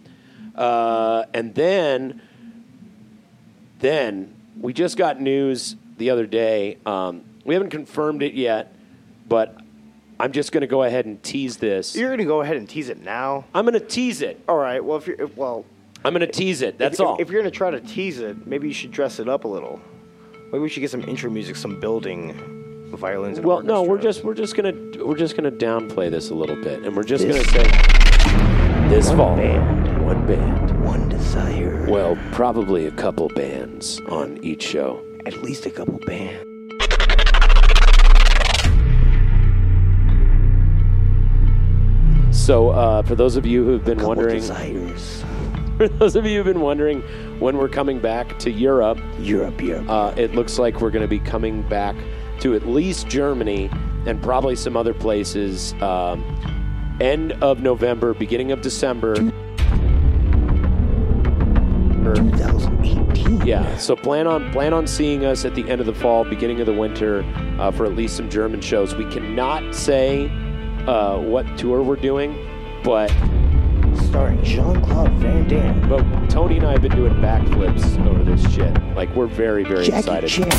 Uh, 0.55 1.23
and 1.33 1.55
then 1.55 2.21
then 3.79 4.35
we 4.59 4.73
just 4.73 4.97
got 4.97 5.21
news 5.21 5.77
the 5.97 6.09
other 6.09 6.25
day. 6.25 6.79
Um, 6.85 7.23
we 7.45 7.53
haven't 7.53 7.69
confirmed 7.69 8.23
it 8.23 8.33
yet, 8.33 8.75
but 9.27 9.58
I'm 10.19 10.33
just 10.33 10.51
going 10.51 10.61
to 10.61 10.67
go 10.67 10.83
ahead 10.83 11.05
and 11.05 11.21
tease 11.23 11.57
this. 11.57 11.95
You're 11.95 12.09
gonna 12.09 12.25
go 12.25 12.41
ahead 12.41 12.57
and 12.57 12.67
tease 12.67 12.89
it 12.89 13.01
now. 13.01 13.45
I'm 13.53 13.65
going 13.65 13.79
to 13.79 13.85
tease 13.85 14.21
it. 14.21 14.43
All 14.49 14.57
right. 14.57 14.83
Well, 14.83 14.97
if 14.97 15.07
you're 15.07 15.21
if, 15.21 15.37
well, 15.37 15.65
I'm 16.03 16.13
going 16.13 16.21
to 16.21 16.27
tease 16.27 16.61
it. 16.61 16.77
That's 16.77 16.99
if, 16.99 17.05
all. 17.05 17.17
If, 17.19 17.29
you're 17.29 17.41
gonna 17.41 17.51
try 17.51 17.71
to 17.71 17.79
tease 17.79 18.19
it, 18.19 18.45
maybe 18.45 18.67
you 18.67 18.73
should 18.73 18.91
dress 18.91 19.19
it 19.19 19.29
up 19.29 19.45
a 19.45 19.47
little. 19.47 19.79
Maybe 20.47 20.59
we 20.59 20.69
should 20.69 20.81
get 20.81 20.91
some 20.91 21.03
intro 21.03 21.29
music, 21.29 21.55
some 21.55 21.79
building 21.79 22.33
violins. 22.97 23.37
And 23.37 23.47
well, 23.47 23.61
no, 23.61 23.83
we're 23.83 24.01
just 24.01 24.23
we're 24.23 24.33
just 24.33 24.55
gonna 24.55 24.73
we're 25.03 25.17
just 25.17 25.35
gonna 25.35 25.51
downplay 25.51 26.09
this 26.09 26.31
a 26.31 26.35
little 26.35 26.55
bit, 26.55 26.83
and 26.83 26.95
we're 26.95 27.03
just 27.03 27.27
gonna 27.27 27.43
say 27.43 27.63
this 28.89 29.11
fall 29.11 29.35
band. 29.35 30.05
one 30.05 30.25
band. 30.25 30.83
one 30.83 31.07
desire. 31.07 31.85
Well, 31.89 32.17
probably 32.31 32.87
a 32.87 32.91
couple 32.91 33.29
bands 33.29 34.01
on 34.09 34.43
each 34.43 34.63
show. 34.63 35.05
at 35.25 35.43
least 35.43 35.65
a 35.65 35.69
couple 35.69 35.99
bands. 35.99 36.58
So, 42.49 42.69
uh, 42.71 43.03
for 43.03 43.13
those 43.13 43.35
of 43.35 43.45
you 43.45 43.63
who've 43.63 43.85
been 43.85 44.01
wondering, 44.01 44.37
desires. 44.37 45.23
for 45.77 45.87
those 45.87 46.15
of 46.15 46.25
you 46.25 46.37
who've 46.37 46.51
been 46.51 46.61
wondering 46.61 47.03
when 47.39 47.59
we're 47.59 47.69
coming 47.69 47.99
back 47.99 48.39
to 48.39 48.49
Europe, 48.49 48.97
Europe, 49.19 49.61
Europe. 49.61 49.87
uh, 49.87 50.15
it 50.17 50.33
looks 50.33 50.57
like 50.57 50.81
we're 50.81 50.89
going 50.89 51.03
to 51.03 51.07
be 51.07 51.19
coming 51.19 51.61
back 51.69 51.95
to 52.39 52.55
at 52.55 52.65
least 52.65 53.07
Germany 53.07 53.69
and 54.07 54.19
probably 54.23 54.55
some 54.55 54.75
other 54.75 54.95
places. 54.95 55.73
Um, 55.73 56.97
end 56.99 57.33
of 57.33 57.61
November, 57.61 58.15
beginning 58.15 58.51
of 58.51 58.61
December. 58.61 59.13
2018. 62.15 63.45
Yeah, 63.45 63.77
so 63.77 63.95
plan 63.95 64.25
on 64.25 64.51
plan 64.51 64.73
on 64.73 64.87
seeing 64.87 65.23
us 65.23 65.45
at 65.45 65.53
the 65.53 65.69
end 65.69 65.81
of 65.81 65.85
the 65.85 65.93
fall, 65.93 66.25
beginning 66.25 66.59
of 66.61 66.65
the 66.65 66.73
winter, 66.73 67.23
uh, 67.59 67.69
for 67.69 67.85
at 67.85 67.93
least 67.93 68.17
some 68.17 68.27
German 68.27 68.59
shows. 68.59 68.95
We 68.95 69.05
cannot 69.11 69.75
say 69.75 70.31
uh, 70.89 71.19
what 71.19 71.45
tour 71.57 71.83
we're 71.83 71.95
doing, 71.95 72.35
but 72.83 73.09
Starring 74.07 74.43
Jean 74.43 74.81
Claude 74.81 75.11
Van 75.13 75.47
Damme. 75.47 75.87
but 75.87 76.03
Tony 76.29 76.57
and 76.57 76.65
I 76.65 76.71
have 76.71 76.81
been 76.81 76.95
doing 76.95 77.13
backflips 77.15 78.03
over 78.07 78.23
this 78.23 78.41
shit. 78.53 78.73
Like 78.95 79.13
we're 79.15 79.27
very 79.27 79.63
very 79.63 79.85
excited. 79.85 80.29
Chan. 80.29 80.49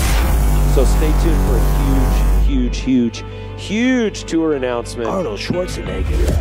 So 0.74 0.84
stay 0.84 1.10
tuned 1.22 1.40
for 1.46 1.56
a 1.56 2.46
huge, 2.46 2.78
huge, 2.78 3.24
huge, 3.24 3.60
huge 3.60 4.24
tour 4.24 4.54
announcement 4.54 5.08
Arnold 5.08 5.40
Schwarzenegger. 5.40 6.36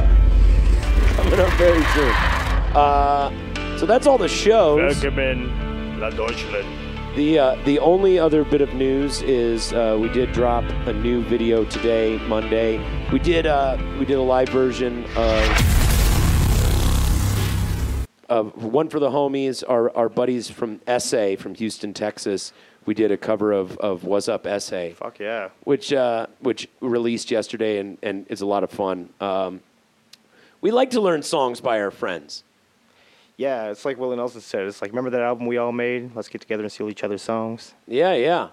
coming 1.15 1.39
up 1.39 1.51
very 1.53 1.83
soon. 1.95 2.13
Uh, 2.75 3.77
so 3.79 3.87
that's 3.87 4.05
all 4.05 4.19
the 4.19 4.27
shows. 4.27 5.01
Welcome 5.01 5.99
La 5.99 6.11
Deutschland. 6.11 6.67
The 7.15 7.39
uh, 7.39 7.63
the 7.65 7.79
only 7.79 8.19
other 8.19 8.43
bit 8.43 8.61
of 8.61 8.71
news 8.75 9.23
is 9.23 9.73
uh, 9.73 9.97
we 9.99 10.09
did 10.09 10.31
drop 10.31 10.63
a 10.85 10.93
new 10.93 11.23
video 11.23 11.65
today, 11.65 12.19
Monday. 12.27 12.77
We 13.11 13.17
did 13.17 13.47
uh, 13.47 13.75
we 13.97 14.05
did 14.05 14.17
a 14.17 14.21
live 14.21 14.49
version 14.49 15.03
of 15.15 15.43
of 18.29 18.63
one 18.63 18.87
for 18.87 18.99
the 18.99 19.09
homies, 19.09 19.63
our 19.67 19.89
our 19.97 20.09
buddies 20.09 20.47
from 20.51 20.79
SA 20.99 21.35
from 21.39 21.55
Houston, 21.55 21.91
Texas. 21.95 22.53
We 22.85 22.93
did 22.93 23.11
a 23.11 23.17
cover 23.17 23.51
of 23.51 23.75
of 23.79 24.03
What's 24.03 24.29
Up 24.29 24.45
SA, 24.61 24.89
Fuck 24.93 25.17
yeah. 25.17 25.49
which 25.63 25.91
uh, 25.91 26.27
which 26.41 26.69
released 26.81 27.31
yesterday 27.31 27.79
and 27.79 27.97
and 28.03 28.27
is 28.29 28.41
a 28.41 28.45
lot 28.45 28.63
of 28.63 28.69
fun. 28.69 29.09
Um, 29.19 29.61
we 30.61 30.69
like 30.69 30.91
to 30.91 31.01
learn 31.01 31.23
songs 31.23 31.61
by 31.61 31.81
our 31.81 31.89
friends. 31.89 32.43
Yeah, 33.39 33.69
it's 33.69 33.85
like 33.85 33.97
Willie 33.97 34.17
Nelson 34.17 34.41
said. 34.41 34.65
It's 34.65 34.81
like, 34.81 34.91
remember 34.91 35.11
that 35.11 35.21
album 35.21 35.45
we 35.45 35.57
all 35.57 35.71
made? 35.71 36.13
Let's 36.13 36.27
get 36.27 36.41
together 36.41 36.63
and 36.63 36.69
steal 36.69 36.89
each 36.89 37.05
other's 37.05 37.21
songs. 37.21 37.73
Yeah, 37.87 38.13
yeah. 38.13 38.49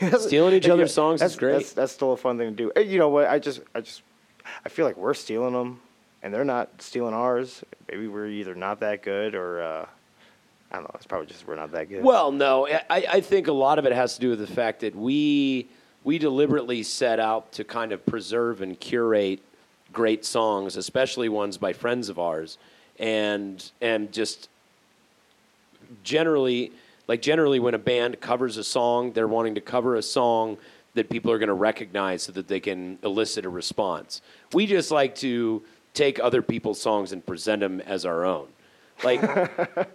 Stealing 0.18 0.54
each 0.54 0.68
other's 0.68 0.92
songs 0.92 1.20
that's, 1.20 1.34
is 1.34 1.38
great. 1.38 1.52
That's, 1.52 1.72
that's 1.72 1.92
still 1.92 2.10
a 2.10 2.16
fun 2.16 2.36
thing 2.36 2.56
to 2.56 2.72
do. 2.72 2.82
You 2.82 2.98
know 2.98 3.10
what? 3.10 3.28
I 3.28 3.38
just, 3.38 3.60
I 3.76 3.80
just, 3.80 4.02
I 4.66 4.70
feel 4.70 4.86
like 4.86 4.96
we're 4.96 5.14
stealing 5.14 5.52
them, 5.52 5.80
and 6.20 6.34
they're 6.34 6.44
not 6.44 6.82
stealing 6.82 7.14
ours. 7.14 7.62
Maybe 7.88 8.08
we're 8.08 8.26
either 8.26 8.56
not 8.56 8.80
that 8.80 9.04
good, 9.04 9.36
or 9.36 9.62
uh, 9.62 9.86
I 10.72 10.74
don't 10.74 10.82
know. 10.82 10.90
It's 10.96 11.06
probably 11.06 11.28
just 11.28 11.46
we're 11.46 11.54
not 11.54 11.70
that 11.70 11.88
good. 11.88 12.02
Well, 12.02 12.32
no, 12.32 12.66
I, 12.66 12.82
I 12.90 13.20
think 13.20 13.46
a 13.46 13.52
lot 13.52 13.78
of 13.78 13.86
it 13.86 13.92
has 13.92 14.16
to 14.16 14.20
do 14.20 14.30
with 14.30 14.40
the 14.40 14.48
fact 14.48 14.80
that 14.80 14.96
we 14.96 15.68
we 16.02 16.18
deliberately 16.18 16.82
set 16.82 17.20
out 17.20 17.52
to 17.52 17.62
kind 17.62 17.92
of 17.92 18.04
preserve 18.04 18.62
and 18.62 18.80
curate 18.80 19.38
great 19.92 20.24
songs, 20.24 20.76
especially 20.76 21.28
ones 21.28 21.56
by 21.56 21.72
friends 21.72 22.08
of 22.08 22.18
ours, 22.18 22.58
and 22.98 23.70
and 23.80 24.12
just 24.12 24.48
generally 26.02 26.72
like 27.06 27.22
generally 27.22 27.60
when 27.60 27.74
a 27.74 27.78
band 27.78 28.20
covers 28.20 28.56
a 28.56 28.64
song, 28.64 29.12
they're 29.12 29.28
wanting 29.28 29.54
to 29.56 29.60
cover 29.60 29.96
a 29.96 30.02
song 30.02 30.56
that 30.94 31.10
people 31.10 31.30
are 31.30 31.38
going 31.38 31.48
to 31.48 31.54
recognize 31.54 32.22
so 32.22 32.32
that 32.32 32.48
they 32.48 32.60
can 32.60 32.98
elicit 33.02 33.44
a 33.44 33.48
response. 33.48 34.22
We 34.52 34.66
just 34.66 34.90
like 34.90 35.16
to 35.16 35.62
take 35.92 36.20
other 36.20 36.40
people's 36.40 36.80
songs 36.80 37.12
and 37.12 37.24
present 37.24 37.60
them 37.60 37.80
as 37.80 38.06
our 38.06 38.24
own. 38.24 38.46
Like 39.02 39.20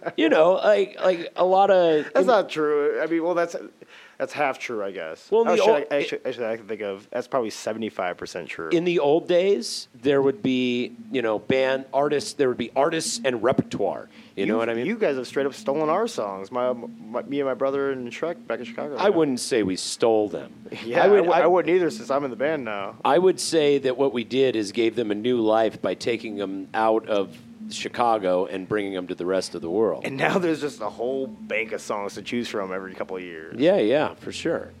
you 0.16 0.28
know, 0.28 0.54
like 0.54 0.96
like 1.00 1.32
a 1.36 1.44
lot 1.44 1.70
of 1.70 2.06
That's 2.12 2.26
not 2.26 2.48
true. 2.50 3.00
I 3.00 3.06
mean, 3.06 3.22
well, 3.22 3.34
that's 3.34 3.56
that's 4.20 4.34
half 4.34 4.58
true, 4.58 4.84
I 4.84 4.90
guess. 4.90 5.30
Well, 5.30 5.44
Oh, 5.48 5.56
shit, 5.56 5.66
old- 5.66 5.84
I, 5.90 5.96
actually, 5.96 6.20
actually, 6.26 6.46
I 6.46 6.56
can 6.58 6.66
think 6.66 6.82
of 6.82 7.08
that's 7.10 7.26
probably 7.26 7.48
seventy-five 7.48 8.18
percent 8.18 8.50
true. 8.50 8.68
in 8.68 8.84
the 8.84 8.98
old 8.98 9.26
days, 9.26 9.88
there 9.94 10.20
would 10.20 10.42
be, 10.42 10.94
you 11.10 11.22
know, 11.22 11.38
band 11.38 11.86
artists. 11.94 12.34
There 12.34 12.48
would 12.48 12.58
be 12.58 12.70
artists 12.76 13.22
and 13.24 13.42
repertoire. 13.42 14.10
You, 14.36 14.46
know 14.46 14.58
what 14.58 14.68
I 14.70 14.74
mean? 14.74 14.86
You 14.86 14.96
guys 14.96 15.16
have 15.16 15.26
straight 15.26 15.44
up 15.46 15.54
stolen 15.54 15.88
our 15.88 16.06
songs. 16.06 16.50
My, 16.52 16.72
my 16.72 17.22
me 17.22 17.40
and 17.40 17.48
my 17.48 17.54
brother 17.54 17.92
and 17.92 18.10
Shrek 18.10 18.46
back 18.46 18.58
in 18.58 18.64
Chicago. 18.66 18.96
I 18.96 19.08
wouldn't 19.10 19.40
say 19.40 19.62
we 19.62 19.76
stole 19.76 20.28
them. 20.28 20.52
Yeah, 20.84 21.04
I, 21.04 21.08
would. 21.08 21.22
would, 21.22 21.30
I, 21.30 21.46
wouldn't 21.46 21.74
either 21.74 21.90
since 21.90 22.10
I'm 22.10 22.24
in 22.24 22.30
the 22.30 22.36
band 22.36 22.64
now. 22.64 22.96
I 23.04 23.18
would 23.18 23.40
say 23.40 23.78
that 23.78 23.96
what 23.96 24.12
we 24.12 24.24
did 24.24 24.54
is 24.54 24.72
gave 24.72 24.96
them 24.96 25.10
a 25.10 25.14
new 25.14 25.40
life 25.40 25.80
by 25.82 25.94
taking 25.94 26.36
them 26.36 26.68
out 26.74 27.06
of 27.08 27.36
Chicago 27.72 28.46
and 28.46 28.68
bringing 28.68 28.92
them 28.92 29.06
to 29.06 29.14
the 29.14 29.26
rest 29.26 29.54
of 29.54 29.62
the 29.62 29.70
world. 29.70 30.04
And 30.04 30.16
now 30.16 30.38
there's 30.38 30.60
just 30.60 30.80
a 30.80 30.88
whole 30.88 31.26
bank 31.26 31.72
of 31.72 31.80
songs 31.80 32.14
to 32.14 32.22
choose 32.22 32.48
from 32.48 32.72
every 32.72 32.94
couple 32.94 33.16
of 33.16 33.22
years. 33.22 33.56
Yeah, 33.58 33.76
yeah, 33.78 34.14
for 34.14 34.32
sure. 34.32 34.72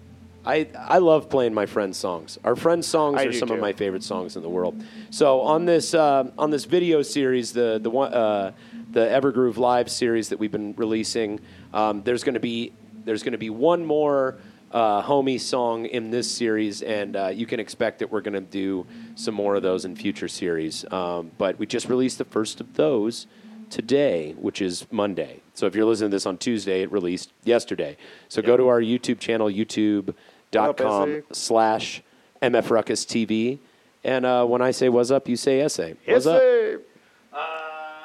I 0.44 0.68
I 0.74 0.98
love 0.98 1.28
playing 1.28 1.52
my 1.52 1.66
friends' 1.66 1.98
songs. 1.98 2.38
Our 2.44 2.56
friends' 2.56 2.86
songs 2.86 3.20
I 3.20 3.24
are 3.24 3.32
some 3.32 3.50
of 3.50 3.60
my 3.60 3.72
favorite 3.72 4.02
songs 4.02 4.36
in 4.36 4.42
the 4.42 4.48
world. 4.48 4.82
So 5.10 5.42
on 5.42 5.66
this 5.66 5.92
uh, 5.92 6.30
on 6.38 6.50
this 6.50 6.64
video 6.64 7.02
series, 7.02 7.52
the 7.52 7.78
the 7.82 7.90
one 7.90 8.12
uh, 8.14 8.52
the 8.90 9.00
Evergroove 9.00 9.58
Live 9.58 9.90
series 9.90 10.30
that 10.30 10.38
we've 10.38 10.50
been 10.50 10.74
releasing, 10.76 11.40
um, 11.74 12.02
there's 12.04 12.24
going 12.24 12.34
to 12.34 12.40
be 12.40 12.72
there's 13.04 13.22
going 13.22 13.32
to 13.32 13.38
be 13.38 13.50
one 13.50 13.84
more 13.84 14.38
uh, 14.70 15.02
homie 15.02 15.40
song 15.40 15.86
in 15.86 16.10
this 16.10 16.30
series, 16.30 16.82
and 16.82 17.16
uh, 17.16 17.28
you 17.28 17.46
can 17.46 17.60
expect 17.60 17.98
that 17.98 18.10
we're 18.10 18.20
going 18.20 18.34
to 18.34 18.40
do 18.40 18.86
some 19.14 19.34
more 19.34 19.56
of 19.56 19.62
those 19.62 19.84
in 19.84 19.96
future 19.96 20.28
series. 20.28 20.90
Um, 20.92 21.32
but 21.38 21.58
we 21.58 21.66
just 21.66 21.88
released 21.88 22.18
the 22.18 22.24
first 22.24 22.60
of 22.60 22.74
those 22.74 23.26
today, 23.68 24.34
which 24.38 24.62
is 24.62 24.86
Monday. 24.90 25.42
So 25.54 25.66
if 25.66 25.74
you're 25.74 25.84
listening 25.84 26.10
to 26.10 26.14
this 26.14 26.26
on 26.26 26.38
Tuesday, 26.38 26.82
it 26.82 26.92
released 26.92 27.32
yesterday. 27.44 27.96
So 28.28 28.42
go 28.42 28.56
to 28.56 28.68
our 28.68 28.80
YouTube 28.80 29.18
channel, 29.18 29.48
youtube.com 29.48 31.10
essay? 31.10 31.22
slash 31.32 32.02
MFRuckus 32.42 33.06
TV. 33.06 33.58
And 34.02 34.24
uh, 34.24 34.46
when 34.46 34.62
I 34.62 34.70
say 34.70 34.88
what's 34.88 35.10
up, 35.10 35.28
you 35.28 35.36
say 35.36 35.60
essay. 35.60 35.90
What's 36.04 36.24
Yes, 36.24 36.26
up? 36.26 36.40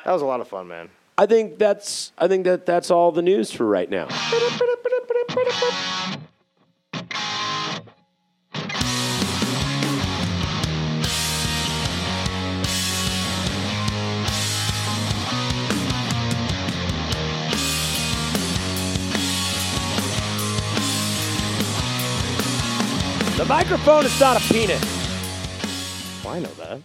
that 0.03 0.11
was 0.11 0.21
a 0.21 0.25
lot 0.25 0.41
of 0.41 0.47
fun, 0.47 0.67
man. 0.67 0.89
I 1.17 1.25
think 1.25 1.57
that's 1.57 2.11
I 2.17 2.27
think 2.27 2.43
that 2.43 2.65
that's 2.65 2.91
all 2.91 3.11
the 3.11 3.21
news 3.21 3.51
for 3.51 3.65
right 3.65 3.89
now. 3.89 4.07
The 23.37 23.45
microphone 23.45 24.05
is 24.05 24.17
not 24.19 24.37
a 24.37 24.53
penis. 24.53 24.81
Well, 26.23 26.35
I 26.35 26.39
know 26.39 26.53
that. 26.53 26.79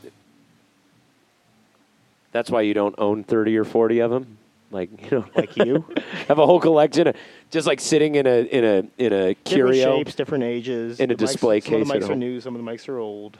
That's 2.32 2.50
why 2.50 2.62
you 2.62 2.74
don't 2.74 2.94
own 2.98 3.22
30 3.22 3.56
or 3.56 3.64
40 3.64 4.00
of 4.00 4.10
them. 4.10 4.38
Like, 4.72 4.90
you 5.10 5.18
know, 5.18 5.24
Like 5.36 5.56
you. 5.56 5.84
have 6.28 6.38
a 6.38 6.46
whole 6.46 6.58
collection 6.60 7.06
of 7.08 7.16
just 7.50 7.66
like 7.66 7.80
sitting 7.80 8.16
in 8.16 8.26
a 8.26 8.42
in 8.42 8.64
a 8.64 8.84
in 8.98 9.12
a 9.12 9.34
curio 9.34 9.74
different 9.74 9.98
shapes, 10.06 10.14
different 10.16 10.44
ages. 10.44 11.00
In 11.00 11.10
a 11.10 11.14
The 11.16 11.24
mics- 11.24 11.28
display 11.28 11.60
Some 11.60 11.74
of 11.74 11.80
case 11.82 11.88
the 11.88 11.94
at 11.96 12.02
mics 12.02 12.10
are 12.10 12.16
new. 12.16 12.40
Some 12.40 12.56
of 12.56 12.64
the 12.64 12.70
mics 12.70 12.88
are 12.88 12.98
old. 12.98 13.36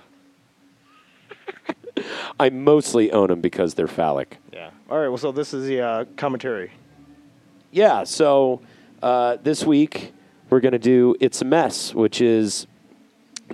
I 2.41 2.51
mostly 2.51 3.13
own 3.13 3.29
them 3.29 3.41
because 3.41 3.75
they're 3.75 3.87
phallic. 3.89 4.39
Yeah. 4.53 4.71
All 4.89 4.99
right. 4.99 5.09
Well, 5.09 5.19
so 5.19 5.31
this 5.33 5.53
is 5.55 5.67
the 5.67 5.81
uh, 5.81 6.05
commentary. 6.17 6.73
Yeah, 7.73 8.03
so 8.05 8.61
uh, 9.03 9.37
this 9.43 9.65
week 9.65 10.13
we're 10.49 10.61
going 10.61 10.73
to 10.73 10.79
do 10.81 11.15
"It's 11.21 11.43
a 11.43 11.45
Mess," 11.45 11.95
which 11.95 12.21
is 12.21 12.67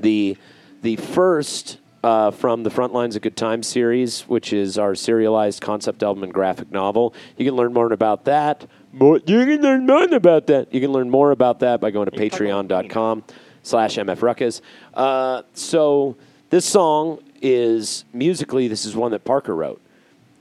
the 0.00 0.36
the 0.82 0.96
first 0.96 1.78
uh, 2.06 2.30
from 2.30 2.62
the 2.62 2.70
Front 2.70 2.92
Lines 2.92 3.16
of 3.16 3.22
Good 3.22 3.36
Times 3.36 3.66
series, 3.66 4.22
which 4.22 4.52
is 4.52 4.78
our 4.78 4.94
serialized 4.94 5.60
concept 5.60 6.02
album 6.04 6.22
and 6.22 6.32
graphic 6.32 6.70
novel. 6.70 7.14
You 7.36 7.44
can 7.44 7.56
learn 7.56 7.72
more 7.72 7.92
about 7.92 8.26
that. 8.26 8.66
More, 8.92 9.16
you 9.18 9.44
can 9.44 9.60
learn 9.60 9.86
more 9.86 10.04
about 10.14 10.46
that. 10.46 10.72
You 10.72 10.80
can 10.80 10.92
learn 10.92 11.10
more 11.10 11.32
about 11.32 11.60
that 11.60 11.80
by 11.80 11.90
going 11.90 12.08
to 12.08 12.14
You 12.14 12.30
can 12.30 12.30
talk 12.30 12.40
patreon.com 12.40 13.24
slash 13.64 13.96
mfruckus. 13.96 14.60
Uh, 14.94 15.42
so 15.52 16.16
this 16.50 16.64
song 16.64 17.18
is 17.42 18.04
musically, 18.12 18.68
this 18.68 18.84
is 18.84 18.94
one 18.94 19.10
that 19.10 19.24
Parker 19.24 19.54
wrote. 19.54 19.80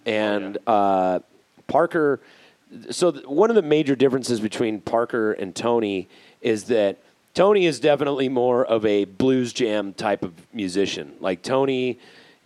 And 0.05 0.59
uh, 0.67 1.19
Parker, 1.67 2.21
so 2.91 3.11
th- 3.11 3.25
one 3.25 3.49
of 3.49 3.55
the 3.55 3.63
major 3.63 3.95
differences 3.95 4.39
between 4.39 4.81
Parker 4.81 5.33
and 5.33 5.55
Tony 5.55 6.07
is 6.41 6.65
that 6.65 6.99
Tony 7.35 7.65
is 7.65 7.81
definitely 7.81 8.29
more 8.29 8.65
of 8.65 8.85
a 8.85 9.03
blues 9.03 9.51
jam 9.51 9.93
type 9.93 10.23
of 10.23 10.33
musician. 10.53 11.15
Like 11.19 11.41
Tony 11.41 11.99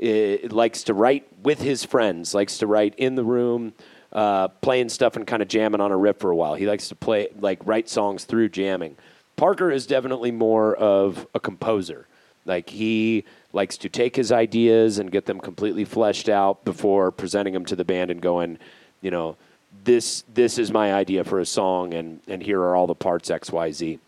uh, 0.04 0.48
likes 0.50 0.82
to 0.86 0.96
write 0.96 1.28
with 1.44 1.62
his 1.62 1.86
friends, 1.86 2.34
likes 2.34 2.58
to 2.58 2.66
write 2.66 2.96
in 2.98 3.14
the 3.14 3.24
room, 3.24 3.74
uh, 4.12 4.48
playing 4.48 4.90
stuff 4.90 5.16
and 5.16 5.28
kind 5.28 5.44
of 5.44 5.48
jamming 5.48 5.80
on 5.80 5.92
a 5.92 5.98
riff 5.98 6.18
for 6.18 6.32
a 6.32 6.36
while. 6.36 6.56
He 6.56 6.66
likes 6.66 6.88
to 6.88 6.96
play 6.96 7.28
like 7.40 7.60
write 7.68 7.88
songs 7.88 8.26
through 8.26 8.50
jamming. 8.50 8.98
Parker 9.36 9.70
is 9.70 9.86
definitely 9.86 10.32
more 10.32 10.76
of 10.76 11.28
a 11.36 11.40
composer. 11.40 12.08
Like 12.46 12.68
he 12.72 13.26
likes 13.54 13.78
to 13.78 13.90
take 13.90 14.16
his 14.16 14.32
ideas 14.32 14.98
and 14.98 15.12
get 15.12 15.28
them 15.28 15.40
completely 15.40 15.86
fleshed 15.86 16.30
out 16.30 16.66
before 16.66 17.12
presenting 17.12 17.54
them 17.54 17.66
to 17.66 17.76
the 17.76 17.86
band 17.86 18.10
and 18.10 18.22
going, 18.22 18.58
you 19.02 19.12
know, 19.12 19.38
this 19.84 20.24
this 20.34 20.58
is 20.58 20.72
my 20.72 20.96
idea 20.96 21.24
for 21.24 21.40
a 21.40 21.46
song 21.46 21.94
and 21.94 22.22
and 22.28 22.42
here 22.42 22.60
are 22.60 22.76
all 22.76 22.88
the 22.88 22.96
parts 22.96 23.30
X 23.30 23.52
Y 23.52 23.72
Z. 23.72 24.00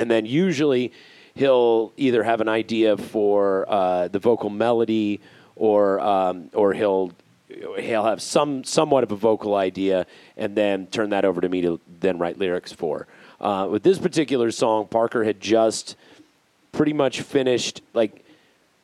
And 0.00 0.10
then 0.10 0.24
usually 0.24 0.92
he'll 1.34 1.92
either 1.98 2.22
have 2.22 2.40
an 2.40 2.48
idea 2.48 2.96
for 2.96 3.66
uh, 3.68 4.08
the 4.08 4.18
vocal 4.18 4.48
melody 4.48 5.20
or 5.56 6.00
um, 6.00 6.48
or 6.54 6.72
he'll 6.72 7.12
he'll 7.78 8.04
have 8.04 8.22
some 8.22 8.64
somewhat 8.64 9.04
of 9.04 9.12
a 9.12 9.16
vocal 9.16 9.54
idea 9.56 10.06
and 10.38 10.56
then 10.56 10.86
turn 10.86 11.10
that 11.10 11.26
over 11.26 11.42
to 11.42 11.50
me 11.50 11.60
to 11.60 11.78
then 12.00 12.18
write 12.18 12.38
lyrics 12.38 12.72
for. 12.72 13.06
Uh, 13.42 13.68
with 13.70 13.82
this 13.82 13.98
particular 13.98 14.50
song, 14.50 14.86
Parker 14.86 15.22
had 15.22 15.38
just 15.38 15.96
pretty 16.72 16.94
much 16.94 17.20
finished 17.20 17.82
like 17.92 18.24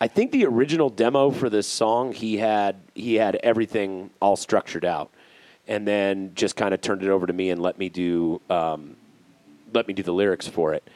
I 0.02 0.08
think 0.08 0.32
the 0.32 0.44
original 0.44 0.90
demo 0.90 1.30
for 1.30 1.48
this 1.48 1.66
song 1.66 2.12
he 2.12 2.36
had 2.36 2.76
he 2.94 3.14
had 3.14 3.36
everything 3.36 4.10
all 4.20 4.36
structured 4.36 4.84
out, 4.84 5.10
and 5.66 5.88
then 5.88 6.32
just 6.34 6.56
kind 6.56 6.74
of 6.74 6.82
turned 6.82 7.02
it 7.02 7.08
over 7.08 7.26
to 7.26 7.32
me 7.32 7.48
and 7.48 7.62
let 7.62 7.78
me 7.78 7.88
do 7.88 8.42
um, 8.50 8.96
let 9.72 9.88
me 9.88 9.94
do 9.94 10.02
the 10.02 10.12
lyrics 10.12 10.46
for 10.46 10.74
it. 10.74 10.86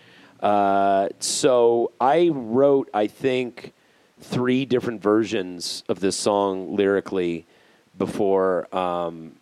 Uh, 0.40 1.08
so 1.18 1.92
I 2.00 2.28
wrote 2.28 2.88
I 2.94 3.06
think 3.06 3.72
three 4.20 4.64
different 4.64 5.02
versions 5.02 5.84
of 5.88 6.00
this 6.00 6.16
song 6.16 6.76
lyrically 6.76 7.46
before 7.98 8.74
um, 8.74 9.32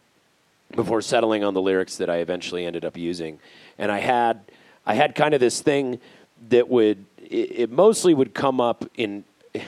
before 0.75 1.01
settling 1.01 1.45
on 1.45 1.55
the 1.55 1.63
lyrics 1.63 1.97
that 1.97 2.11
I 2.11 2.17
eventually 2.17 2.67
ended 2.67 2.85
up 2.85 2.97
using. 2.97 3.39
And 3.79 3.91
I 3.91 3.99
had 3.99 4.41
I 4.87 4.95
had 4.95 5.15
kind 5.15 5.35
of 5.35 5.41
this 5.41 5.61
thing 5.61 6.01
that 6.51 6.69
would 6.69 7.05
it, 7.19 7.61
it 7.61 7.71
mostly 7.71 8.15
would 8.15 8.35
come 8.35 8.61
up 8.61 8.85
in 8.97 9.25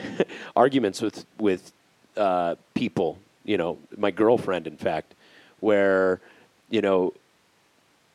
arguments 0.56 1.00
with 1.00 1.24
with 1.38 1.72
uh, 2.16 2.56
people, 2.74 3.18
you 3.44 3.56
know, 3.56 3.78
my 3.96 4.10
girlfriend, 4.10 4.66
in 4.66 4.76
fact, 4.76 5.14
where 5.60 6.20
you 6.70 6.80
know 6.80 7.14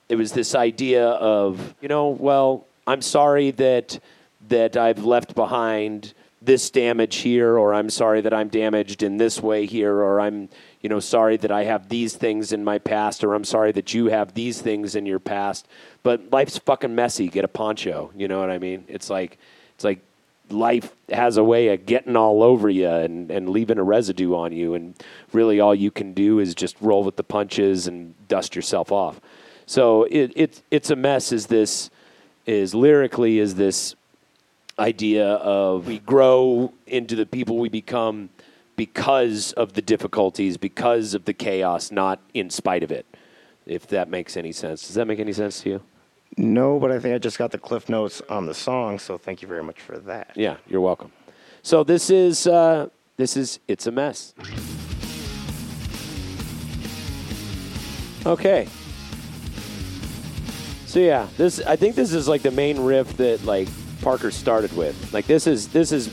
it 0.09 0.15
was 0.15 0.33
this 0.33 0.53
idea 0.53 1.07
of 1.07 1.75
you 1.81 1.87
know 1.87 2.09
well 2.09 2.65
i'm 2.87 3.01
sorry 3.01 3.51
that 3.51 3.99
that 4.47 4.77
i've 4.77 5.03
left 5.03 5.35
behind 5.35 6.13
this 6.41 6.69
damage 6.69 7.17
here 7.17 7.57
or 7.57 7.73
i'm 7.73 7.89
sorry 7.89 8.21
that 8.21 8.33
i'm 8.33 8.49
damaged 8.49 9.01
in 9.01 9.17
this 9.17 9.41
way 9.41 9.65
here 9.65 9.95
or 9.95 10.19
i'm 10.19 10.47
you 10.81 10.89
know 10.89 10.99
sorry 10.99 11.37
that 11.37 11.51
i 11.51 11.63
have 11.63 11.89
these 11.89 12.15
things 12.15 12.51
in 12.51 12.63
my 12.63 12.77
past 12.77 13.23
or 13.23 13.33
i'm 13.33 13.43
sorry 13.43 13.71
that 13.71 13.93
you 13.93 14.07
have 14.07 14.33
these 14.33 14.61
things 14.61 14.95
in 14.95 15.05
your 15.05 15.19
past. 15.19 15.67
But 16.03 16.31
life's 16.31 16.57
fucking 16.57 16.93
messy. 16.93 17.27
Get 17.27 17.43
a 17.43 17.47
poncho. 17.47 18.11
You 18.15 18.27
know 18.27 18.39
what 18.39 18.51
i 18.51 18.59
mean? 18.59 18.85
It's 18.87 19.09
like 19.09 19.37
it's 19.73 19.83
like 19.83 19.99
life 20.49 20.93
has 21.09 21.37
a 21.37 21.43
way 21.43 21.69
of 21.69 21.85
getting 21.85 22.15
all 22.15 22.43
over 22.43 22.69
you 22.69 22.87
and, 22.87 23.31
and 23.31 23.49
leaving 23.49 23.79
a 23.79 23.83
residue 23.83 24.35
on 24.35 24.51
you. 24.51 24.75
And 24.75 24.93
really 25.33 25.59
all 25.59 25.73
you 25.73 25.89
can 25.89 26.13
do 26.13 26.39
is 26.39 26.53
just 26.53 26.75
roll 26.79 27.03
with 27.03 27.15
the 27.15 27.23
punches 27.23 27.87
and 27.87 28.13
dust 28.27 28.55
yourself 28.55 28.91
off. 28.91 29.19
So 29.65 30.03
it, 30.03 30.31
it 30.35 30.61
it's 30.69 30.91
a 30.91 30.95
mess. 30.95 31.31
Is 31.31 31.47
this 31.47 31.89
is 32.45 32.75
lyrically 32.75 33.39
is 33.39 33.55
this 33.55 33.95
idea 34.77 35.25
of 35.25 35.87
we 35.87 35.99
grow 35.99 36.73
into 36.85 37.15
the 37.15 37.25
people 37.25 37.57
we 37.57 37.69
become 37.69 38.29
because 38.75 39.53
of 39.53 39.73
the 39.73 39.81
difficulties, 39.81 40.57
because 40.57 41.13
of 41.13 41.25
the 41.25 41.33
chaos, 41.33 41.91
not 41.91 42.19
in 42.33 42.49
spite 42.49 42.83
of 42.83 42.91
it. 42.91 43.05
If 43.65 43.87
that 43.87 44.09
makes 44.09 44.37
any 44.37 44.51
sense, 44.51 44.85
does 44.85 44.95
that 44.95 45.05
make 45.05 45.19
any 45.19 45.33
sense 45.33 45.61
to 45.61 45.69
you? 45.69 45.81
No, 46.37 46.79
but 46.79 46.91
I 46.91 46.99
think 46.99 47.15
I 47.15 47.17
just 47.17 47.37
got 47.37 47.51
the 47.51 47.57
cliff 47.57 47.87
notes 47.87 48.21
on 48.29 48.45
the 48.45 48.53
song, 48.53 48.99
so 48.99 49.17
thank 49.17 49.41
you 49.41 49.47
very 49.47 49.63
much 49.63 49.79
for 49.79 49.97
that. 49.99 50.31
Yeah, 50.35 50.57
you're 50.67 50.81
welcome. 50.81 51.11
So 51.61 51.83
this 51.83 52.09
is 52.09 52.45
uh, 52.45 52.89
this 53.17 53.37
is 53.37 53.59
it's 53.67 53.87
a 53.87 53.91
mess. 53.91 54.33
Okay. 58.25 58.67
So 60.85 60.99
yeah, 60.99 61.27
this 61.37 61.59
I 61.61 61.75
think 61.75 61.95
this 61.95 62.13
is 62.13 62.27
like 62.27 62.41
the 62.41 62.51
main 62.51 62.79
riff 62.79 63.17
that 63.17 63.43
like 63.43 63.67
Parker 64.01 64.31
started 64.31 64.75
with. 64.77 65.13
Like 65.13 65.25
this 65.25 65.47
is 65.47 65.67
this 65.69 65.91
is 65.91 66.09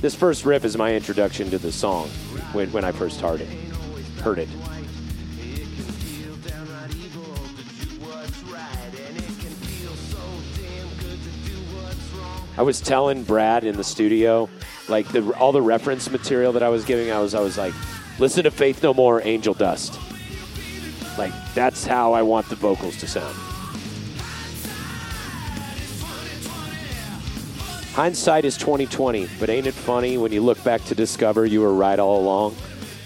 this 0.00 0.14
first 0.14 0.44
riff 0.44 0.64
is 0.64 0.76
my 0.76 0.94
introduction 0.94 1.50
to 1.50 1.58
the 1.58 1.72
song 1.72 2.08
when 2.52 2.70
when 2.72 2.84
I 2.84 2.92
first 2.92 3.20
heard 3.20 3.40
it. 3.40 3.48
Heard 4.20 4.38
it. 4.38 4.48
I 12.58 12.62
was 12.62 12.80
telling 12.80 13.22
Brad 13.22 13.64
in 13.64 13.76
the 13.76 13.84
studio, 13.84 14.50
like 14.88 15.08
the 15.08 15.32
all 15.38 15.52
the 15.52 15.62
reference 15.62 16.10
material 16.10 16.52
that 16.52 16.62
I 16.62 16.68
was 16.68 16.84
giving, 16.84 17.10
I 17.10 17.20
was 17.20 17.34
I 17.34 17.40
was 17.40 17.56
like, 17.56 17.72
Listen 18.18 18.44
to 18.44 18.50
Faith 18.50 18.82
No 18.82 18.92
More, 18.92 19.22
Angel 19.22 19.54
Dust. 19.54 19.98
Like 21.16 21.32
that's 21.54 21.86
how 21.86 22.12
I 22.12 22.20
want 22.20 22.50
the 22.50 22.56
vocals 22.56 22.98
to 22.98 23.06
sound. 23.06 23.49
Hindsight 27.94 28.44
is 28.44 28.56
2020, 28.56 29.28
but 29.40 29.50
ain't 29.50 29.66
it 29.66 29.74
funny 29.74 30.16
when 30.16 30.30
you 30.32 30.42
look 30.42 30.62
back 30.62 30.84
to 30.84 30.94
discover 30.94 31.44
you 31.44 31.60
were 31.60 31.74
right 31.74 31.98
all 31.98 32.20
along? 32.20 32.56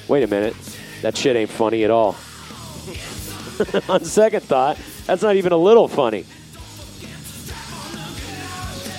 Wait 0.08 0.22
a 0.22 0.26
minute, 0.26 0.54
that 1.00 1.16
shit 1.16 1.36
ain't 1.36 1.48
funny 1.48 1.84
at 1.84 1.90
all. 1.90 2.08
On 3.88 4.04
second 4.04 4.42
thought, 4.42 4.78
that's 5.06 5.22
not 5.22 5.36
even 5.36 5.52
a 5.52 5.56
little 5.56 5.88
funny. 5.88 6.26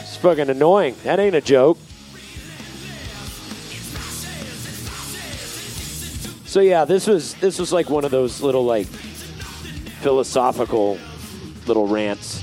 It's 0.01 0.17
fucking 0.17 0.49
annoying. 0.49 0.95
That 1.03 1.19
ain't 1.19 1.35
a 1.35 1.41
joke. 1.41 1.77
So 6.45 6.61
yeah, 6.61 6.85
this 6.85 7.05
was 7.05 7.35
this 7.35 7.59
was 7.59 7.73
like 7.73 7.89
one 7.89 8.05
of 8.05 8.11
those 8.11 8.41
little 8.41 8.63
like 8.63 8.87
philosophical 10.01 10.97
little 11.67 11.85
rants. 11.85 12.41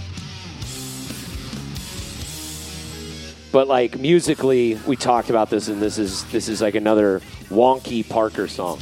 But 3.52 3.68
like 3.68 3.98
musically, 3.98 4.78
we 4.86 4.96
talked 4.96 5.28
about 5.28 5.50
this, 5.50 5.68
and 5.68 5.80
this 5.80 5.98
is 5.98 6.24
this 6.32 6.48
is 6.48 6.62
like 6.62 6.74
another 6.74 7.20
wonky 7.50 8.08
Parker 8.08 8.48
song 8.48 8.80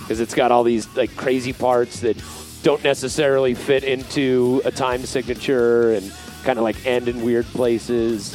because 0.00 0.18
it's 0.20 0.34
got 0.34 0.50
all 0.50 0.64
these 0.64 0.88
like 0.96 1.14
crazy 1.16 1.52
parts 1.52 2.00
that 2.00 2.20
don't 2.62 2.82
necessarily 2.82 3.54
fit 3.54 3.84
into 3.84 4.60
a 4.64 4.70
time 4.72 5.04
signature 5.04 5.92
and 5.92 6.12
kind 6.42 6.58
of 6.58 6.64
like 6.64 6.84
end 6.84 7.08
in 7.08 7.22
weird 7.22 7.46
places. 7.46 8.34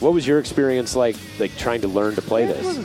What 0.00 0.12
was 0.14 0.26
your 0.26 0.38
experience 0.38 0.96
like, 0.96 1.16
like 1.38 1.56
trying 1.58 1.82
to 1.82 1.88
learn 1.88 2.14
to 2.14 2.22
play 2.22 2.46
this? 2.46 2.78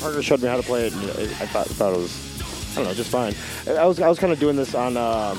Parker 0.00 0.22
showed 0.22 0.42
me 0.42 0.48
how 0.48 0.56
to 0.56 0.62
play 0.62 0.86
it, 0.86 0.92
and 0.94 1.02
I 1.20 1.46
thought 1.46 1.66
thought 1.66 1.92
it 1.92 1.98
was, 1.98 2.72
I 2.72 2.76
don't 2.76 2.84
know, 2.84 2.94
just 2.94 3.10
fine. 3.10 3.34
I 3.76 3.84
was 3.84 4.00
I 4.00 4.08
was 4.08 4.18
kind 4.18 4.32
of 4.32 4.40
doing 4.40 4.56
this 4.56 4.74
on 4.74 4.96
uh, 4.96 5.36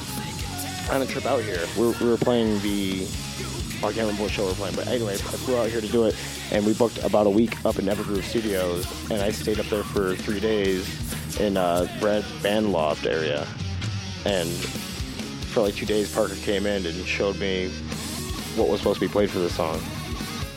on 0.89 1.01
a 1.01 1.05
trip 1.05 1.25
out 1.25 1.41
here. 1.43 1.65
We 1.77 1.87
were, 1.87 1.93
we 2.01 2.09
were 2.09 2.17
playing 2.17 2.59
the, 2.59 3.05
oh, 3.81 3.87
I 3.87 3.93
can't 3.93 3.97
remember 3.97 4.23
what 4.23 4.31
show 4.31 4.43
we 4.43 4.49
were 4.49 4.55
playing, 4.55 4.75
but 4.75 4.87
anyway, 4.87 5.13
I 5.13 5.17
flew 5.17 5.57
out 5.57 5.69
here 5.69 5.81
to 5.81 5.87
do 5.87 6.05
it, 6.05 6.15
and 6.51 6.65
we 6.65 6.73
booked 6.73 7.03
about 7.03 7.27
a 7.27 7.29
week 7.29 7.63
up 7.65 7.79
in 7.79 7.85
Evergroove 7.85 8.23
Studios, 8.23 8.85
and 9.09 9.21
I 9.21 9.31
stayed 9.31 9.59
up 9.59 9.65
there 9.67 9.83
for 9.83 10.15
three 10.15 10.39
days 10.39 11.39
in 11.39 11.57
uh, 11.57 11.87
Brad 11.99 12.25
Band 12.41 12.71
Loft 12.71 13.05
area, 13.05 13.47
and 14.25 14.49
for 15.53 15.61
like 15.61 15.75
two 15.75 15.85
days, 15.85 16.13
Parker 16.13 16.35
came 16.35 16.65
in 16.65 16.85
and 16.85 17.05
showed 17.05 17.39
me 17.39 17.69
what 18.55 18.69
was 18.69 18.79
supposed 18.79 18.99
to 18.99 19.05
be 19.05 19.11
played 19.11 19.29
for 19.29 19.39
the 19.39 19.49
song. 19.49 19.79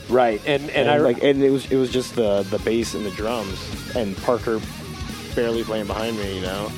Right, 0.09 0.41
and 0.45 0.63
and, 0.63 0.71
And, 0.71 0.89
I 0.89 0.97
like, 0.97 1.21
and 1.23 1.43
it 1.43 1.49
was 1.49 1.69
it 1.71 1.75
was 1.75 1.91
just 1.91 2.15
the 2.15 2.43
the 2.43 2.59
bass 2.59 2.93
and 2.93 3.05
the 3.05 3.11
drums, 3.11 3.59
and 3.95 4.15
Parker 4.17 4.61
barely 5.35 5.63
playing 5.63 5.87
behind 5.87 6.17
me. 6.17 6.35
You 6.35 6.41
know, 6.41 6.71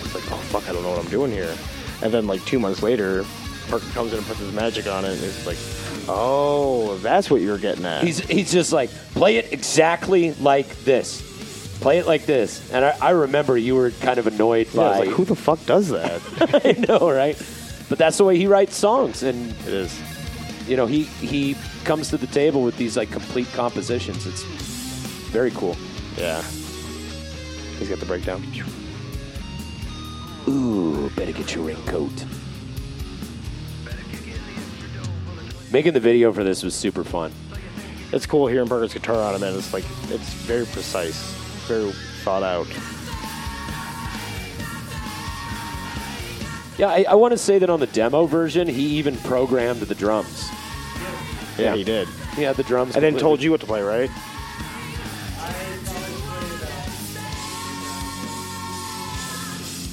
it's 0.00 0.14
like, 0.14 0.24
oh 0.30 0.36
fuck, 0.36 0.68
I 0.68 0.72
don't 0.72 0.82
know 0.82 0.90
what 0.90 0.98
I'm 0.98 1.10
doing 1.10 1.30
here. 1.30 1.56
And 2.02 2.12
then 2.12 2.26
like 2.26 2.44
two 2.44 2.58
months 2.58 2.82
later, 2.82 3.24
Parker 3.68 3.86
comes 3.90 4.12
in 4.12 4.18
and 4.18 4.26
puts 4.26 4.38
his 4.40 4.52
magic 4.52 4.86
on 4.86 5.04
it, 5.04 5.12
and 5.12 5.22
it's 5.24 5.46
like, 5.46 5.58
oh, 6.08 6.96
that's 6.98 7.30
what 7.30 7.40
you're 7.40 7.58
getting 7.58 7.84
at. 7.84 8.04
He's 8.04 8.18
he's 8.20 8.52
just 8.52 8.72
like 8.72 8.90
play 9.14 9.36
it 9.36 9.52
exactly 9.52 10.32
like 10.34 10.68
this. 10.84 11.22
Play 11.80 11.98
it 11.98 12.06
like 12.06 12.24
this. 12.26 12.70
And 12.72 12.84
I, 12.84 12.96
I 13.00 13.10
remember 13.10 13.56
you 13.58 13.74
were 13.74 13.90
kind 13.90 14.18
of 14.18 14.26
annoyed 14.26 14.68
yeah, 14.72 14.80
I 14.80 14.88
was 14.88 14.98
by 14.98 15.04
like, 15.06 15.14
who 15.14 15.24
the 15.24 15.36
fuck 15.36 15.64
does 15.66 15.88
that? 15.90 16.20
I 16.64 16.72
know, 16.86 17.10
right? 17.10 17.36
But 17.88 17.98
that's 17.98 18.16
the 18.18 18.24
way 18.24 18.36
he 18.38 18.46
writes 18.46 18.74
songs 18.76 19.22
and 19.22 19.50
it 19.66 19.68
is. 19.68 20.00
you 20.68 20.76
know, 20.76 20.86
he 20.86 21.04
he 21.04 21.54
comes 21.84 22.08
to 22.10 22.16
the 22.16 22.26
table 22.28 22.62
with 22.62 22.76
these 22.78 22.96
like 22.96 23.10
complete 23.10 23.46
compositions. 23.52 24.26
It's 24.26 24.42
very 25.30 25.50
cool. 25.50 25.76
Yeah. 26.16 26.42
He's 27.78 27.88
got 27.90 27.98
the 27.98 28.06
breakdown. 28.06 28.42
Ooh, 30.48 31.10
better 31.16 31.32
get 31.32 31.54
your 31.54 31.64
raincoat. 31.64 32.24
Making 35.72 35.92
the 35.94 36.00
video 36.00 36.32
for 36.32 36.44
this 36.44 36.62
was 36.62 36.74
super 36.74 37.02
fun. 37.04 37.32
It's 38.12 38.24
cool 38.26 38.46
hearing 38.46 38.68
Parker's 38.68 38.92
guitar 38.94 39.16
on 39.16 39.34
it, 39.34 39.40
man. 39.40 39.54
It's 39.56 39.72
like 39.72 39.84
it's 40.04 40.32
very 40.32 40.64
precise, 40.66 41.20
very 41.66 41.90
thought 42.22 42.42
out. 42.44 42.68
Yeah, 46.78 46.88
I, 46.88 47.06
I 47.08 47.14
want 47.14 47.32
to 47.32 47.38
say 47.38 47.58
that 47.58 47.70
on 47.70 47.80
the 47.80 47.86
demo 47.88 48.26
version, 48.26 48.68
he 48.68 48.82
even 48.98 49.16
programmed 49.18 49.80
the 49.80 49.94
drums. 49.94 50.48
Yeah, 51.58 51.74
he 51.74 51.82
did. 51.84 52.06
He 52.36 52.42
had 52.42 52.56
the 52.56 52.62
drums. 52.62 52.94
And 52.94 53.02
then 53.02 53.12
completely- 53.12 53.20
told 53.20 53.42
you 53.42 53.50
what 53.50 53.60
to 53.60 53.66
play, 53.66 53.82
right? 53.82 54.10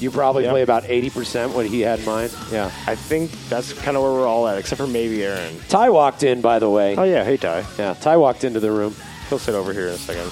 You 0.00 0.10
probably 0.10 0.44
Yeah. 0.44 0.50
play 0.50 0.62
about 0.62 0.84
80% 0.84 1.54
what 1.54 1.66
he 1.66 1.80
had 1.80 2.00
in 2.00 2.04
mind. 2.04 2.32
Yeah. 2.52 2.70
I 2.86 2.94
think 2.94 3.30
that's 3.48 3.72
kind 3.72 3.96
of 3.96 4.02
where 4.02 4.12
we're 4.12 4.26
all 4.26 4.46
at, 4.48 4.58
except 4.58 4.80
for 4.80 4.86
maybe 4.86 5.24
Aaron. 5.24 5.56
Ty 5.68 5.90
walked 5.90 6.22
in, 6.22 6.40
by 6.40 6.58
the 6.58 6.68
way. 6.68 6.96
Oh 6.96 7.04
yeah, 7.04 7.24
hey 7.24 7.36
Ty. 7.36 7.64
Yeah, 7.78 7.94
Ty 7.94 8.16
walked 8.18 8.44
into 8.44 8.60
the 8.60 8.70
room. 8.70 8.94
He'll 9.28 9.38
sit 9.38 9.54
over 9.54 9.72
here 9.72 9.88
in 9.88 9.94
a 9.94 9.98
second. 9.98 10.30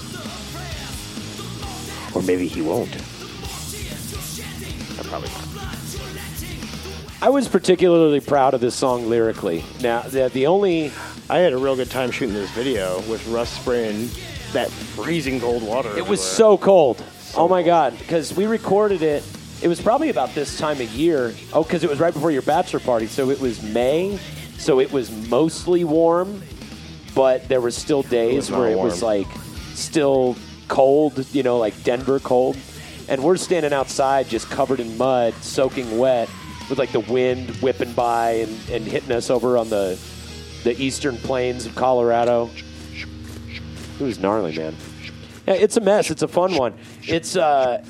Or 2.14 2.22
maybe 2.22 2.46
he 2.46 2.61
won't. 2.61 2.94
I 2.94 5.03
probably 5.05 5.31
not. 5.31 5.48
I 7.22 7.31
was 7.31 7.48
particularly 7.48 8.20
proud 8.20 8.53
of 8.53 8.61
this 8.61 8.75
song 8.75 9.09
lyrically. 9.09 9.64
Now, 9.81 10.03
the, 10.03 10.29
the 10.29 10.46
only. 10.48 10.92
I 11.31 11.38
had 11.38 11.53
a 11.53 11.57
real 11.57 11.77
good 11.77 11.90
time 11.90 12.11
shooting 12.11 12.35
this 12.35 12.51
video 12.51 13.01
with 13.09 13.27
Russ 13.29 13.48
spraying 13.48 14.11
that 14.53 14.70
freezing 14.70 15.40
cold 15.40 15.62
water. 15.62 15.88
It 15.96 16.07
was 16.07 16.20
everywhere. 16.20 16.29
so 16.59 16.59
cold. 16.59 17.03
oh 17.37 17.48
my 17.48 17.62
God. 17.62 17.96
Because 17.98 18.35
we 18.37 18.46
recorded 18.46 19.03
it. 19.03 19.25
It 19.62 19.68
was 19.68 19.81
probably 19.81 20.09
about 20.09 20.35
this 20.35 20.59
time 20.59 20.81
of 20.81 20.90
year. 20.92 21.35
Oh, 21.53 21.62
because 21.62 21.85
it 21.85 21.90
was 21.90 22.01
right 22.01 22.12
before 22.12 22.33
your 22.33 22.42
bachelor 22.42 22.81
party. 22.81 23.07
So 23.07 23.31
it 23.31 23.40
was 23.40 23.62
May. 23.62 24.18
So 24.59 24.81
it 24.81 24.92
was 24.92 25.11
mostly 25.29 25.85
warm, 25.85 26.42
but 27.14 27.48
there 27.48 27.61
was 27.61 27.77
still 27.77 28.03
days 28.03 28.51
where 28.51 28.70
it 28.70 28.79
was 28.79 29.03
like 29.03 29.27
still 29.75 30.37
cold, 30.68 31.27
you 31.33 31.42
know, 31.42 31.59
like 31.59 31.81
Denver 31.85 32.18
cold. 32.18 32.57
And 33.09 33.22
we're 33.22 33.37
standing 33.37 33.72
outside 33.72 34.29
just 34.29 34.51
covered 34.51 34.81
in 34.81 34.96
mud, 34.96 35.35
soaking 35.42 35.98
wet, 35.98 36.29
with 36.68 36.79
like 36.79 36.92
the 36.92 37.01
wind 37.01 37.51
whipping 37.57 37.92
by 37.92 38.31
and, 38.31 38.70
and 38.70 38.85
hitting 38.85 39.12
us 39.12 39.31
over 39.31 39.59
on 39.59 39.68
the 39.68 39.98
the 40.64 40.81
eastern 40.81 41.16
plains 41.18 41.66
of 41.66 41.75
Colorado. 41.75 42.51
It 43.98 44.03
was 44.03 44.18
gnarly, 44.18 44.57
man. 44.57 44.77
Yeah, 45.46 45.55
it's 45.55 45.77
a 45.77 45.81
mess. 45.81 46.11
It's 46.11 46.22
a 46.22 46.29
fun 46.29 46.55
one. 46.55 46.75
It's 47.03 47.37
uh, 47.37 47.85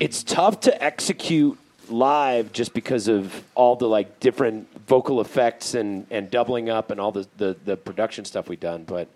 it's 0.00 0.22
tough 0.22 0.60
to 0.60 0.82
execute 0.82 1.58
live 1.88 2.52
just 2.52 2.74
because 2.74 3.08
of 3.08 3.42
all 3.54 3.76
the 3.76 3.88
like 3.88 4.20
different 4.20 4.68
vocal 4.86 5.20
effects 5.20 5.74
and, 5.74 6.06
and 6.10 6.30
doubling 6.30 6.68
up 6.68 6.90
and 6.90 7.00
all 7.00 7.12
the, 7.12 7.26
the, 7.38 7.56
the 7.64 7.76
production 7.76 8.24
stuff 8.24 8.48
we've 8.48 8.60
done. 8.60 8.84
But 8.84 9.08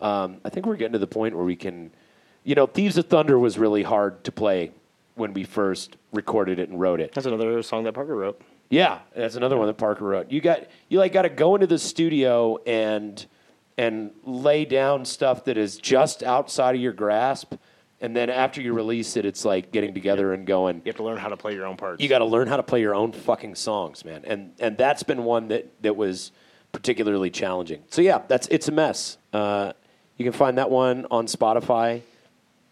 um, 0.00 0.38
I 0.44 0.48
think 0.48 0.66
we're 0.66 0.76
getting 0.76 0.94
to 0.94 0.98
the 0.98 1.06
point 1.06 1.34
where 1.34 1.44
we 1.44 1.56
can, 1.56 1.90
you 2.44 2.54
know, 2.54 2.66
Thieves 2.66 2.96
of 2.98 3.06
Thunder 3.06 3.38
was 3.38 3.58
really 3.58 3.82
hard 3.82 4.24
to 4.24 4.32
play 4.32 4.72
when 5.14 5.32
we 5.32 5.44
first 5.44 5.96
recorded 6.12 6.58
it 6.58 6.68
and 6.68 6.80
wrote 6.80 7.00
it. 7.00 7.12
That's 7.12 7.26
another 7.26 7.62
song 7.62 7.84
that 7.84 7.92
Parker 7.92 8.16
wrote. 8.16 8.40
Yeah, 8.70 9.00
that's 9.14 9.36
another 9.36 9.56
one 9.56 9.66
that 9.66 9.76
Parker 9.76 10.04
wrote. 10.04 10.30
You 10.30 10.40
got 10.40 10.66
you 10.88 10.98
like 10.98 11.12
got 11.12 11.22
to 11.22 11.28
go 11.28 11.54
into 11.54 11.66
the 11.66 11.78
studio 11.78 12.58
and 12.66 13.24
and 13.76 14.10
lay 14.24 14.64
down 14.64 15.04
stuff 15.04 15.44
that 15.44 15.56
is 15.56 15.76
just 15.76 16.22
outside 16.22 16.74
of 16.74 16.80
your 16.80 16.92
grasp, 16.92 17.54
and 18.04 18.14
then 18.14 18.28
after 18.28 18.60
you 18.60 18.74
release 18.74 19.16
it, 19.16 19.24
it's 19.24 19.46
like 19.46 19.72
getting 19.72 19.94
together 19.94 20.34
and 20.34 20.46
going. 20.46 20.76
You 20.84 20.90
have 20.90 20.96
to 20.96 21.02
learn 21.02 21.16
how 21.16 21.30
to 21.30 21.38
play 21.38 21.54
your 21.54 21.64
own 21.66 21.78
parts. 21.78 22.02
You 22.02 22.08
got 22.10 22.18
to 22.18 22.26
learn 22.26 22.48
how 22.48 22.58
to 22.58 22.62
play 22.62 22.80
your 22.82 22.94
own 22.94 23.12
fucking 23.12 23.54
songs, 23.54 24.04
man, 24.04 24.22
and 24.26 24.52
and 24.60 24.76
that's 24.76 25.02
been 25.02 25.24
one 25.24 25.48
that 25.48 25.66
that 25.82 25.96
was 25.96 26.30
particularly 26.72 27.30
challenging. 27.30 27.82
So 27.88 28.02
yeah, 28.02 28.20
that's 28.28 28.46
it's 28.48 28.68
a 28.68 28.72
mess. 28.72 29.16
Uh, 29.32 29.72
you 30.18 30.24
can 30.24 30.32
find 30.34 30.58
that 30.58 30.70
one 30.70 31.06
on 31.10 31.26
Spotify, 31.26 32.02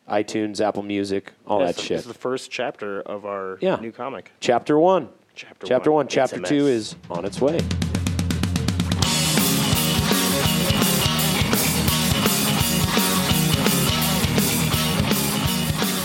iTunes, 0.09 0.61
Apple 0.61 0.83
Music, 0.83 1.33
all 1.47 1.61
that 1.61 1.77
This 1.77 1.85
shit. 1.85 1.99
is 2.01 2.05
the 2.05 2.13
first 2.15 2.51
chapter 2.51 3.01
of 3.01 3.25
our 3.25 3.57
Yeah. 3.63 3.77
new 3.77 3.91
comic. 3.93 4.33
Chapter 4.41 4.79
one. 4.79 5.09
Chapter 5.35 5.67
Chapter 5.67 5.91
one. 5.91 6.05
one. 6.05 6.09
Chapter 6.09 6.41
two 6.41 6.67
is 6.67 6.95
on 7.11 7.25
its 7.25 7.41
way. 7.41 7.59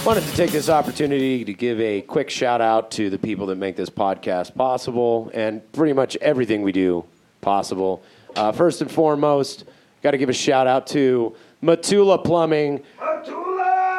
Wanted 0.08 0.24
to 0.24 0.36
take 0.38 0.52
this 0.52 0.70
opportunity 0.70 1.44
to 1.44 1.54
give 1.54 1.82
a 1.82 2.02
quick 2.02 2.30
shout 2.30 2.62
out 2.62 2.92
to 2.92 3.10
the 3.10 3.20
people 3.20 3.48
that 3.48 3.58
make 3.58 3.76
this 3.76 3.90
podcast 3.90 4.56
possible 4.56 5.30
and 5.34 5.70
pretty 5.74 5.92
much 5.92 6.16
everything 6.22 6.62
we 6.62 6.72
do 6.72 7.04
possible. 7.42 8.02
Uh, 8.34 8.54
first 8.54 8.80
and 8.80 8.90
foremost, 8.90 9.66
got 10.02 10.12
to 10.12 10.18
give 10.18 10.30
a 10.30 10.34
shout 10.34 10.66
out 10.66 10.88
to 10.88 11.36
Matula 11.62 12.24
Plumbing. 12.24 12.82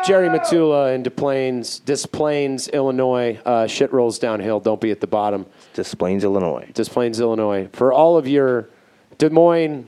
Jerry 0.07 0.31
Matula 0.31 0.95
in 0.95 1.03
Des 1.03 1.11
Plaines, 1.11 1.81
Des 1.81 2.09
Plaines, 2.11 2.69
Illinois. 2.69 3.39
Uh, 3.45 3.67
shit 3.67 3.93
rolls 3.93 4.19
downhill. 4.19 4.61
Don't 4.61 4.81
be 4.81 4.91
at 4.91 5.03
the 5.03 5.07
bottom. 5.07 5.45
Des 5.75 5.95
Plaines, 5.95 6.25
Illinois. 6.25 6.67
Des 6.73 6.87
Plaines, 6.87 7.21
Illinois. 7.21 7.69
For 7.75 7.93
all 7.93 8.17
of 8.17 8.27
your 8.27 8.71
Des 9.19 9.29
Moines, 9.29 9.87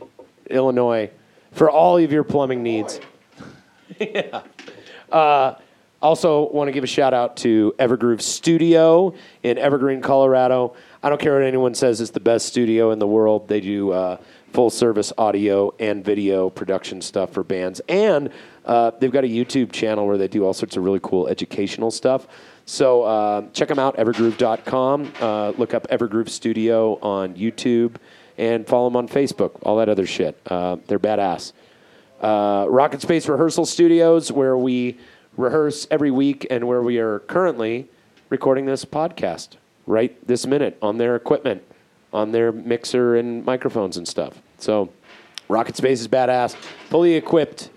Illinois. 0.51 1.11
for 1.53 1.71
all 1.71 1.97
of 1.97 2.13
your 2.13 2.25
plumbing 2.25 2.63
needs. 2.63 3.01
yeah. 3.99 4.43
Uh, 5.11 5.55
also, 6.03 6.51
want 6.51 6.69
to 6.69 6.73
give 6.73 6.83
a 6.83 6.87
shout 6.87 7.13
out 7.13 7.37
to 7.39 7.75
Evergroove 7.79 8.23
Studio 8.23 9.15
in 9.43 9.59
Evergreen, 9.59 10.01
Colorado. 10.01 10.75
I 11.03 11.11
don't 11.11 11.21
care 11.21 11.35
what 11.35 11.43
anyone 11.43 11.75
says; 11.75 12.01
it's 12.01 12.11
the 12.11 12.21
best 12.21 12.47
studio 12.47 12.91
in 12.91 12.99
the 12.99 13.07
world. 13.07 13.49
They 13.49 13.61
do 13.61 13.93
uh, 13.93 14.17
full 14.53 14.71
service 14.71 15.13
audio 15.19 15.75
and 15.79 16.03
video 16.03 16.49
production 16.49 17.03
stuff 17.03 17.33
for 17.33 17.45
bands, 17.45 17.81
and 17.89 18.31
uh, 18.65 18.93
they've 18.99 19.13
got 19.13 19.25
a 19.25 19.29
YouTube 19.29 19.73
channel 19.73 20.07
where 20.07 20.17
they 20.17 20.29
do 20.29 20.45
all 20.45 20.55
sorts 20.55 20.77
of 20.77 20.85
really 20.85 21.01
cool 21.03 21.29
educational 21.29 21.91
stuff. 21.91 22.27
So 22.65 23.03
uh, 23.03 23.43
check 23.53 23.69
them 23.69 23.79
out, 23.79 23.97
evergroove.com. 23.97 25.13
Uh, 25.21 25.51
look 25.59 25.75
up 25.75 25.87
Evergroove 25.89 26.29
Studio 26.29 26.99
on 27.03 27.35
YouTube 27.35 27.97
and 28.39 28.67
follow 28.67 28.89
them 28.89 28.97
on 28.97 29.09
Facebook, 29.09 29.59
all 29.65 29.77
that 29.79 29.89
other 29.89 30.07
shit. 30.07 30.41
Uh, 30.47 30.77
they're 30.87 30.99
badass. 30.99 31.53
Uh, 32.21 32.65
RocketSpace 32.67 33.29
Rehearsal 33.29 33.67
Studios, 33.67 34.31
where 34.31 34.57
we 34.57 34.99
rehearse 35.41 35.87
every 35.91 36.11
week 36.11 36.47
and 36.51 36.69
where 36.69 36.83
we 36.83 36.99
are 36.99 37.21
currently 37.21 37.89
recording 38.29 38.67
this 38.67 38.85
podcast 38.85 39.57
right 39.87 40.15
this 40.27 40.47
minute 40.47 40.77
on 40.83 40.99
their 40.99 41.17
equipment, 41.17 41.63
on 42.13 42.31
their 42.31 42.53
mixer 42.53 43.17
and 43.17 43.45
microphones 43.45 43.97
and 43.97 44.07
stuff. 44.07 44.41
So 44.59 44.93
RocketSpace 45.49 45.93
is 45.93 46.09
badass, 46.09 46.55
fully 46.91 47.15
equipped 47.15 47.71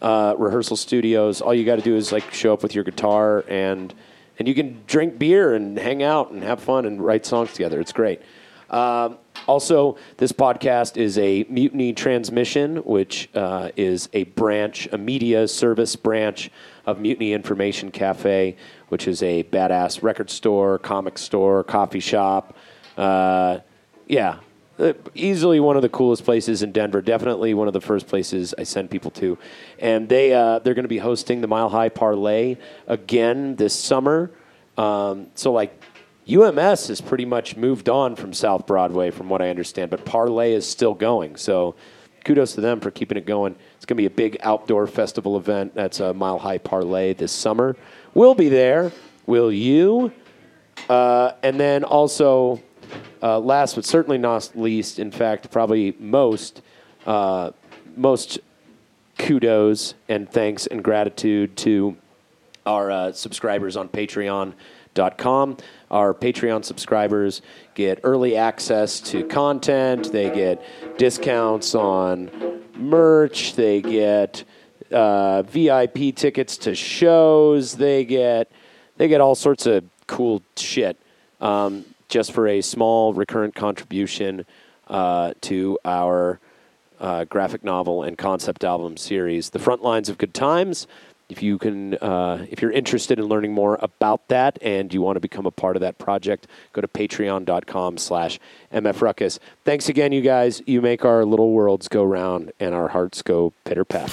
uh, 0.00 0.34
rehearsal 0.38 0.76
studios. 0.76 1.40
All 1.40 1.52
you 1.52 1.64
got 1.64 1.76
to 1.76 1.82
do 1.82 1.96
is 1.96 2.12
like 2.12 2.32
show 2.32 2.52
up 2.52 2.62
with 2.62 2.74
your 2.74 2.84
guitar 2.84 3.44
and 3.48 3.92
and 4.38 4.48
you 4.48 4.54
can 4.54 4.80
drink 4.86 5.18
beer 5.18 5.54
and 5.54 5.76
hang 5.76 6.02
out 6.02 6.30
and 6.30 6.42
have 6.42 6.60
fun 6.60 6.86
and 6.86 7.04
write 7.04 7.26
songs 7.26 7.52
together. 7.52 7.78
It's 7.80 7.92
great. 7.92 8.22
Um, 8.70 9.18
also, 9.46 9.98
this 10.16 10.32
podcast 10.32 10.96
is 10.96 11.18
a 11.18 11.44
Mutiny 11.48 11.92
Transmission, 11.92 12.76
which 12.78 13.28
uh, 13.34 13.70
is 13.76 14.08
a 14.12 14.24
branch, 14.24 14.88
a 14.92 14.96
media 14.96 15.46
service 15.48 15.96
branch 15.96 16.50
of 16.86 17.00
Mutiny 17.00 17.32
Information 17.32 17.90
Cafe, 17.90 18.56
which 18.88 19.06
is 19.06 19.22
a 19.22 19.42
badass 19.44 20.02
record 20.02 20.30
store, 20.30 20.78
comic 20.78 21.18
store, 21.18 21.64
coffee 21.64 22.00
shop. 22.00 22.56
Uh, 22.96 23.58
yeah, 24.06 24.38
uh, 24.78 24.94
easily 25.14 25.60
one 25.60 25.76
of 25.76 25.82
the 25.82 25.88
coolest 25.88 26.24
places 26.24 26.62
in 26.62 26.72
Denver. 26.72 27.02
Definitely 27.02 27.54
one 27.54 27.68
of 27.68 27.74
the 27.74 27.80
first 27.80 28.06
places 28.06 28.54
I 28.56 28.62
send 28.62 28.90
people 28.90 29.10
to. 29.12 29.38
And 29.78 30.08
they 30.08 30.32
uh, 30.32 30.60
they're 30.60 30.74
going 30.74 30.84
to 30.84 30.88
be 30.88 30.98
hosting 30.98 31.40
the 31.40 31.46
Mile 31.46 31.68
High 31.68 31.90
Parlay 31.90 32.56
again 32.86 33.56
this 33.56 33.78
summer. 33.78 34.30
Um, 34.78 35.26
so 35.34 35.52
like 35.52 35.82
UMS 36.28 36.88
has 36.88 37.00
pretty 37.00 37.24
much 37.24 37.56
moved 37.56 37.88
on 37.88 38.16
from 38.16 38.32
South 38.32 38.66
Broadway, 38.66 39.10
from 39.10 39.28
what 39.28 39.42
I 39.42 39.50
understand, 39.50 39.90
but 39.90 40.04
Parlay 40.04 40.52
is 40.52 40.66
still 40.66 40.94
going. 40.94 41.36
So 41.36 41.74
kudos 42.24 42.54
to 42.54 42.60
them 42.60 42.80
for 42.80 42.90
keeping 42.90 43.18
it 43.18 43.26
going. 43.26 43.54
It's 43.76 43.84
going 43.84 43.96
to 43.96 44.02
be 44.02 44.06
a 44.06 44.10
big 44.10 44.36
outdoor 44.42 44.86
festival 44.86 45.36
event. 45.36 45.74
That's 45.74 46.00
a 46.00 46.14
Mile 46.14 46.38
High 46.38 46.58
Parlay 46.58 47.14
this 47.14 47.32
summer. 47.32 47.76
We'll 48.14 48.34
be 48.34 48.48
there. 48.48 48.92
Will 49.26 49.52
you? 49.52 50.12
Uh, 50.88 51.32
and 51.42 51.58
then 51.58 51.84
also, 51.84 52.60
uh, 53.22 53.38
last 53.38 53.74
but 53.74 53.84
certainly 53.84 54.18
not 54.18 54.50
least, 54.54 54.98
in 54.98 55.10
fact, 55.10 55.50
probably 55.50 55.94
most, 55.98 56.62
uh, 57.06 57.50
most 57.96 58.40
kudos 59.18 59.94
and 60.08 60.30
thanks 60.30 60.66
and 60.66 60.82
gratitude 60.82 61.56
to 61.58 61.96
our 62.66 62.90
uh, 62.90 63.12
subscribers 63.12 63.76
on 63.76 63.88
Patreon.com. 63.88 65.56
Our 65.90 66.14
Patreon 66.14 66.64
subscribers 66.64 67.42
get 67.74 68.00
early 68.04 68.36
access 68.36 69.00
to 69.00 69.24
content. 69.24 70.12
They 70.12 70.30
get 70.30 70.62
discounts 70.98 71.74
on 71.74 72.30
merch. 72.76 73.54
They 73.54 73.80
get 73.80 74.44
uh, 74.92 75.42
VIP 75.42 76.14
tickets 76.14 76.56
to 76.58 76.74
shows. 76.74 77.76
They 77.76 78.04
get 78.04 78.50
they 78.96 79.08
get 79.08 79.20
all 79.20 79.34
sorts 79.34 79.66
of 79.66 79.84
cool 80.06 80.42
shit 80.56 80.96
um, 81.40 81.84
just 82.08 82.32
for 82.32 82.46
a 82.46 82.60
small 82.60 83.12
recurrent 83.12 83.54
contribution 83.54 84.44
uh, 84.88 85.32
to 85.40 85.78
our 85.84 86.38
uh, 87.00 87.24
graphic 87.24 87.64
novel 87.64 88.02
and 88.02 88.18
concept 88.18 88.62
album 88.62 88.96
series, 88.96 89.50
The 89.50 89.58
Front 89.58 89.82
Lines 89.82 90.08
of 90.08 90.18
Good 90.18 90.34
Times. 90.34 90.86
If 91.30 91.44
you 91.44 91.58
can, 91.58 91.94
uh, 91.94 92.44
if 92.50 92.60
you're 92.60 92.72
interested 92.72 93.20
in 93.20 93.26
learning 93.26 93.54
more 93.54 93.78
about 93.80 94.26
that 94.28 94.58
and 94.60 94.92
you 94.92 95.00
want 95.00 95.14
to 95.14 95.20
become 95.20 95.46
a 95.46 95.52
part 95.52 95.76
of 95.76 95.80
that 95.80 95.96
project, 95.96 96.48
go 96.72 96.80
to 96.80 96.88
patreon.com 96.88 97.98
slash 97.98 98.40
mfruckus. 98.72 99.38
Thanks 99.64 99.88
again, 99.88 100.10
you 100.10 100.22
guys. 100.22 100.60
You 100.66 100.82
make 100.82 101.04
our 101.04 101.24
little 101.24 101.52
worlds 101.52 101.86
go 101.86 102.02
round 102.02 102.50
and 102.58 102.74
our 102.74 102.88
hearts 102.88 103.22
go 103.22 103.52
pitter 103.64 103.84
pat. 103.84 104.10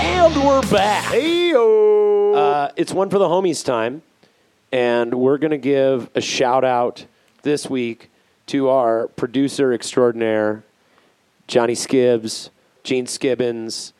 And 0.00 0.44
we're 0.44 0.62
back. 0.62 1.12
Hey-o. 1.12 2.34
Uh, 2.34 2.72
it's 2.74 2.92
one 2.92 3.08
for 3.08 3.18
the 3.18 3.28
homies 3.28 3.64
time, 3.64 4.02
and 4.72 5.14
we're 5.14 5.38
going 5.38 5.52
to 5.52 5.58
give 5.58 6.10
a 6.16 6.20
shout 6.20 6.64
out 6.64 7.06
this 7.42 7.68
week 7.68 8.10
to 8.46 8.68
our 8.68 9.08
producer 9.08 9.72
extraordinaire, 9.72 10.64
Johnny 11.46 11.74
Skibbs, 11.74 12.50
Gene 12.84 13.06
Skibbins, 13.06 13.92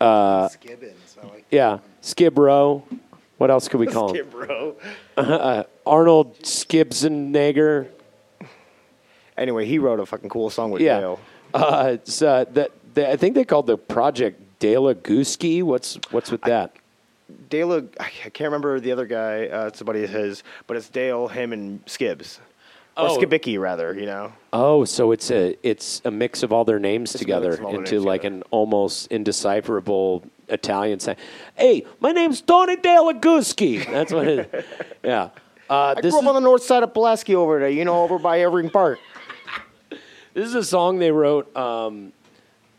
uh, 0.00 0.48
Skibbins. 0.48 1.16
I 1.22 1.26
like 1.26 1.44
yeah, 1.50 1.78
Skib 2.02 2.36
Row. 2.38 2.84
What 3.38 3.50
else 3.50 3.68
could 3.68 3.80
we 3.80 3.86
call 3.86 4.14
him? 4.14 4.28
bro. 4.30 4.76
Arnold 5.86 6.38
Skibsenegger. 6.40 7.88
Anyway, 9.36 9.66
he 9.66 9.78
wrote 9.78 10.00
a 10.00 10.06
fucking 10.06 10.30
cool 10.30 10.48
song 10.48 10.70
with 10.70 10.80
Yeah, 10.80 11.00
Dale. 11.00 11.20
uh, 11.52 11.90
it's 11.92 12.22
uh, 12.22 12.46
that. 12.52 12.70
I 12.96 13.16
think 13.16 13.34
they 13.34 13.44
called 13.44 13.66
the 13.66 13.76
project 13.76 14.40
Dalegusski. 14.58 15.62
What's 15.62 15.98
what's 16.10 16.30
with 16.30 16.40
that? 16.42 16.74
Dale, 17.50 17.86
I 18.00 18.08
can't 18.08 18.40
remember 18.40 18.80
the 18.80 18.92
other 18.92 19.04
guy. 19.04 19.48
Uh, 19.48 19.66
it's 19.66 19.78
somebody 19.78 20.04
of 20.04 20.10
his, 20.10 20.42
but 20.66 20.76
it's 20.78 20.88
Dale, 20.88 21.28
him, 21.28 21.52
and 21.52 21.80
Skibbs. 21.86 22.40
Oh. 22.96 23.18
Skibicki, 23.18 23.58
rather, 23.60 23.94
you 23.94 24.06
know? 24.06 24.32
Oh, 24.52 24.84
so 24.84 25.12
it's 25.12 25.30
a 25.30 25.56
it's 25.62 26.00
a 26.04 26.10
mix 26.10 26.42
of 26.42 26.52
all 26.52 26.64
their 26.64 26.78
names 26.78 27.14
It's 27.14 27.20
together 27.20 27.50
mix 27.50 27.58
of 27.58 27.64
all 27.66 27.70
their 27.72 27.80
into 27.80 27.94
names 27.96 28.04
like 28.06 28.22
together. 28.22 28.36
an 28.36 28.42
almost 28.50 29.08
indecipherable 29.12 30.24
Italian 30.48 31.00
saying. 31.00 31.18
Hey, 31.56 31.84
my 32.00 32.12
name's 32.12 32.40
Tony 32.40 32.76
Dalegusski. 32.76 33.84
That's 33.90 34.12
what 34.12 34.26
it 34.28 34.50
is. 34.52 34.64
Yeah. 35.04 35.30
Uh, 35.68 35.94
I 35.96 36.00
this, 36.00 36.12
grew 36.12 36.18
up 36.20 36.24
is, 36.24 36.28
on 36.28 36.34
the 36.36 36.40
north 36.40 36.62
side 36.62 36.82
of 36.84 36.94
Pulaski 36.94 37.34
over 37.34 37.58
there, 37.58 37.68
you 37.68 37.84
know, 37.84 38.02
over 38.02 38.18
by 38.18 38.40
Evergreen 38.40 38.70
Park. 38.70 38.98
this 40.32 40.46
is 40.46 40.54
a 40.54 40.64
song 40.64 40.98
they 41.00 41.10
wrote 41.10 41.54
um, 41.56 42.12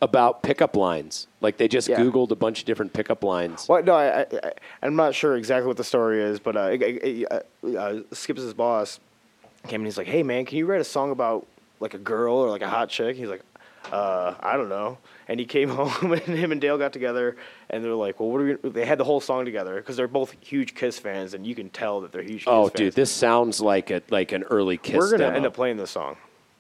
about 0.02 0.42
pickup 0.42 0.76
lines. 0.76 1.28
Like 1.42 1.58
they 1.58 1.68
just 1.68 1.90
Yeah. 1.90 2.00
Googled 2.00 2.32
a 2.32 2.36
bunch 2.36 2.60
of 2.60 2.66
different 2.66 2.94
pickup 2.94 3.24
lines. 3.24 3.68
Well, 3.68 3.84
no, 3.84 3.94
I, 3.94 4.22
I, 4.22 4.54
I'm 4.82 4.96
not 4.96 5.14
sure 5.16 5.36
exactly 5.36 5.68
what 5.68 5.78
the 5.78 5.84
story 5.84 6.22
is, 6.24 6.40
but 6.40 6.56
uh, 6.56 6.60
uh, 6.60 7.40
uh, 7.66 7.78
uh, 7.78 8.00
Skips' 8.14 8.54
boss 8.54 9.00
came 9.68 9.82
and 9.82 9.86
he's 9.88 9.98
like, 9.98 10.08
"Hey, 10.08 10.24
man, 10.24 10.46
can 10.46 10.58
you 10.58 10.66
write 10.66 10.82
a 10.82 10.86
song 10.86 11.12
about 11.12 11.46
like 11.80 11.94
a 11.94 11.98
girl 12.00 12.36
or 12.36 12.50
like 12.50 12.62
a 12.62 12.70
hot 12.70 12.90
chick?" 12.90 13.16
He's 13.18 13.30
like, 13.30 13.42
uh, 13.92 14.34
"I 14.40 14.58
don't 14.58 14.70
know." 14.70 14.98
And 15.28 15.40
he 15.40 15.46
came 15.46 15.70
home, 15.80 16.12
and 16.14 16.22
him 16.22 16.52
and 16.52 16.62
Dale 16.62 16.78
got 16.78 16.94
together, 16.94 17.36
and 17.70 17.84
they're 17.84 17.94
like, 17.94 18.20
"Well, 18.20 18.30
what 18.30 18.42
are 18.42 18.58
we?" 18.64 18.70
They 18.70 18.86
had 18.86 18.98
the 18.98 19.04
whole 19.04 19.20
song 19.20 19.46
together 19.46 19.76
because 19.76 19.98
they're 19.98 20.08
both 20.08 20.36
huge 20.42 20.74
Kiss 20.76 20.98
fans, 21.00 21.34
and 21.34 21.46
you 21.46 21.56
can 21.56 21.70
tell 21.70 22.02
that 22.02 22.12
they're 22.12 22.22
huge. 22.24 22.40
Kiss 22.40 22.48
Oh, 22.48 22.64
fans. 22.64 22.74
dude, 22.74 22.94
this 22.94 23.12
sounds 23.12 23.60
like 23.62 23.90
a 23.92 24.02
like 24.10 24.32
an 24.32 24.44
early 24.44 24.78
Kiss. 24.78 24.96
we're 24.96 25.12
gonna 25.12 25.24
demo. 25.26 25.36
end 25.38 25.46
up 25.46 25.54
playing 25.54 25.78
this 25.78 25.92
song. 25.92 26.16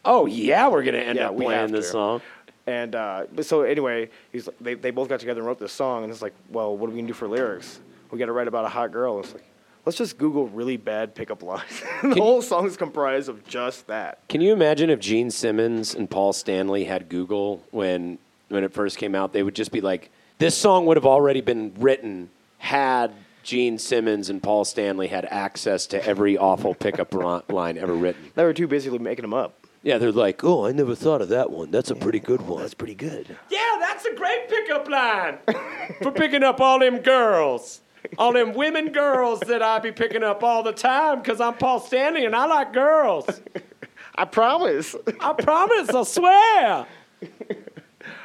Oh 0.06 0.26
yeah, 0.26 0.68
we're 0.68 0.84
gonna 0.84 0.98
end 1.00 1.18
Yeah, 1.18 1.30
up 1.30 1.36
we 1.36 1.46
playing 1.46 1.62
have 1.62 1.72
this 1.72 1.86
to. 1.88 1.92
song. 1.92 2.22
And 2.66 2.96
uh, 2.96 3.26
but 3.34 3.46
so 3.46 3.62
anyway, 3.62 4.10
he's 4.34 4.48
like, 4.48 4.58
they 4.60 4.74
they 4.74 4.92
both 4.92 5.08
got 5.08 5.22
together 5.22 5.40
and 5.40 5.48
wrote 5.48 5.60
this 5.60 5.72
song, 5.72 6.04
and 6.04 6.12
it's 6.12 6.22
like, 6.22 6.34
well, 6.50 6.76
what 6.76 6.88
are 6.88 6.92
we 6.92 6.98
gonna 6.98 7.08
do 7.08 7.14
for 7.14 7.28
lyrics? 7.28 7.80
We 8.12 8.20
got 8.20 8.26
to 8.28 8.32
write 8.34 8.48
about 8.48 8.64
a 8.66 8.70
hot 8.70 8.92
girl. 8.94 9.20
It's 9.20 9.34
like, 9.34 9.44
let's 9.88 9.98
just 9.98 10.17
Google 10.17 10.50
really 10.50 10.75
bad 10.75 11.15
pickup 11.15 11.42
lines. 11.42 11.81
the 12.04 12.15
whole 12.15 12.42
song 12.42 12.67
is 12.67 12.75
comprised 12.75 13.29
of 13.29 13.48
just 13.48 13.88
that. 13.88 14.19
Can 14.27 14.42
you 14.42 14.52
imagine 14.52 14.90
if 14.90 15.00
Gene 15.00 15.31
Simmons 15.31 15.96
and 15.96 16.10
Paul 16.10 16.33
Stanley 16.33 16.83
had 16.83 17.08
Google 17.08 17.63
when 17.71 18.17
when 18.50 18.65
it 18.65 18.73
first 18.73 18.98
came 18.98 19.15
out? 19.15 19.31
They 19.31 19.44
would 19.44 19.56
just 19.56 19.71
be 19.71 19.79
like, 19.79 20.12
this 20.40 20.58
song 20.58 20.85
would 20.88 20.98
have 20.98 21.06
already 21.06 21.40
been 21.40 21.73
written 21.79 22.29
had 22.58 23.13
Gene 23.44 23.79
Simmons 23.79 24.29
and 24.29 24.44
Paul 24.44 24.65
Stanley 24.65 25.08
had 25.08 25.23
access 25.23 25.88
to 25.88 26.06
every 26.06 26.38
awful 26.38 26.75
pickup 26.75 27.13
line 27.50 27.77
ever 27.77 27.94
written. 27.94 28.31
They 28.35 28.44
were 28.44 28.54
too 28.54 28.67
busy 28.67 28.90
making 28.90 29.23
them 29.23 29.33
up. 29.33 29.54
Yeah, 29.83 30.00
they're 30.00 30.12
like, 30.12 30.44
oh, 30.44 30.65
I 30.65 30.73
never 30.73 30.96
thought 30.96 31.21
of 31.21 31.29
that 31.29 31.50
one. 31.50 31.71
That's 31.71 31.92
a 31.92 31.96
pretty 31.96 32.19
good 32.19 32.42
one. 32.42 32.62
That's 32.62 32.73
pretty 32.73 32.96
good. 32.96 33.38
Yeah, 33.50 33.77
that's 33.79 34.04
a 34.04 34.13
great 34.15 34.50
pickup 34.50 34.90
line 34.90 35.38
for 36.02 36.12
picking 36.12 36.44
up 36.44 36.60
all 36.60 36.77
them 36.79 36.98
girls. 36.98 37.79
All 38.18 38.34
them 38.34 38.54
women 38.54 38.92
girls 38.92 39.40
that 39.42 39.62
I 39.62 39.80
be 39.80 39.92
picking 39.92 40.24
up 40.24 40.44
all 40.44 40.64
the 40.64 40.72
time 40.72 41.20
because 41.20 41.42
I'm 41.42 41.54
Paul 41.56 41.80
Stanley 41.80 42.26
and 42.26 42.36
I 42.36 42.46
like 42.46 42.74
girls. 42.74 43.42
I 44.16 44.26
promise. 44.26 44.96
I 45.20 45.34
promise, 45.34 45.90
I 45.90 46.04
swear. 46.04 46.86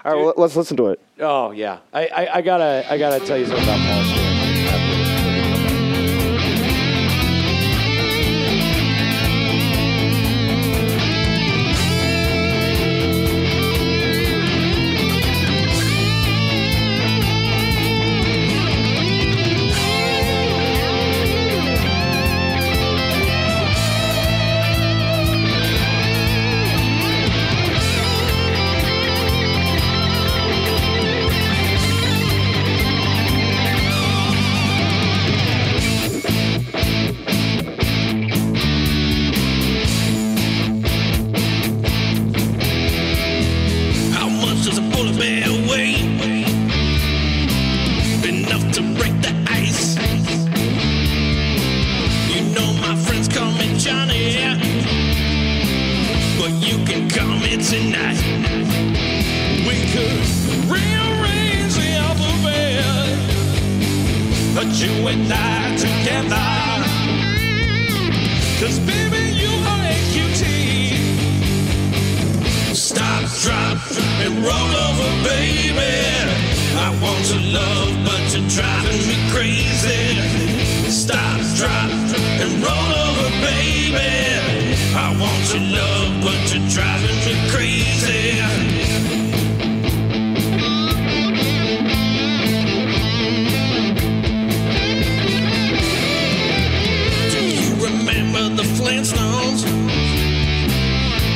All 0.04 0.14
right, 0.14 0.14
well, 0.14 0.34
let's 0.36 0.56
listen 0.56 0.76
to 0.78 0.88
it. 0.88 1.00
Oh 1.20 1.50
yeah, 1.50 1.78
I, 1.92 2.06
I, 2.06 2.36
I 2.36 2.42
gotta 2.42 2.86
I 2.90 2.98
gotta 2.98 3.24
tell 3.24 3.38
you 3.38 3.46
something 3.46 3.64
about 3.64 3.78
Paul 3.78 4.21
roll 74.42 74.72
over, 74.86 75.10
baby. 75.22 75.94
I 76.74 76.88
want 77.00 77.22
your 77.30 77.44
love, 77.58 77.90
but 78.04 78.22
you're 78.34 78.48
driving 78.50 79.02
me 79.08 79.16
crazy. 79.30 80.18
Stop, 80.90 81.38
drop, 81.56 81.90
and 82.42 82.52
roll 82.66 82.90
over, 83.06 83.28
baby. 83.46 84.74
I 84.94 85.08
want 85.22 85.44
your 85.52 85.64
love, 85.78 86.10
but 86.26 86.40
you're 86.50 86.68
driving 86.68 87.18
me 87.26 87.34
crazy. 87.52 88.42
Remember 97.86 98.44
the 98.56 98.66
Flintstones? 98.76 99.62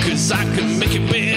Cause 0.04 0.32
I 0.32 0.44
can 0.56 0.78
make 0.78 0.94
your 0.94 1.06
bed 1.08 1.35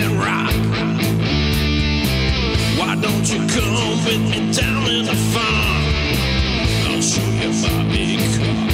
don't 3.01 3.27
you 3.31 3.39
come 3.47 4.05
with 4.05 4.23
me 4.31 4.51
down 4.51 4.87
in 4.89 5.05
the 5.05 5.15
farm? 5.31 5.83
I'll 6.87 7.01
show 7.01 7.29
you 7.41 7.51
my 7.63 7.83
big 7.91 8.19
cock. 8.35 8.71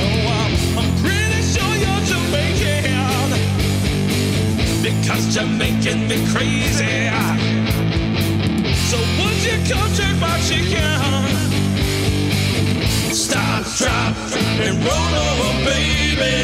Oh, 0.00 0.28
I'm, 0.40 0.52
I'm 0.78 0.90
pretty 1.02 1.42
sure 1.52 1.74
you're 1.82 2.02
Jamaican. 2.10 3.30
Because 4.82 5.24
Jamaican 5.34 6.08
be 6.08 6.18
crazy. 6.32 7.10
So 8.88 8.96
would 9.18 9.38
you 9.44 9.56
come 9.68 9.90
check 9.94 10.14
my 10.20 10.36
chicken? 10.48 11.22
Stop, 13.12 13.64
drop, 13.76 14.16
and 14.64 14.76
roll 14.84 15.14
over, 15.26 15.52
baby. 15.64 16.36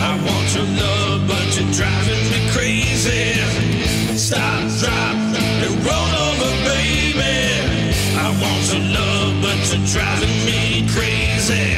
I 0.00 0.16
want 0.26 0.54
your 0.54 0.68
love, 0.82 1.28
but 1.28 1.46
you're 1.56 1.72
driving 1.72 2.24
me 2.30 2.40
crazy. 2.50 3.40
Stop, 4.16 4.68
drop, 4.80 5.31
roll 5.68 6.12
over, 6.26 6.52
baby. 6.66 7.92
I 8.16 8.28
want 8.40 8.62
your 8.72 8.84
love, 8.92 9.42
but 9.42 9.58
you're 9.70 9.86
driving 9.86 10.36
me 10.46 10.86
crazy. 10.88 11.76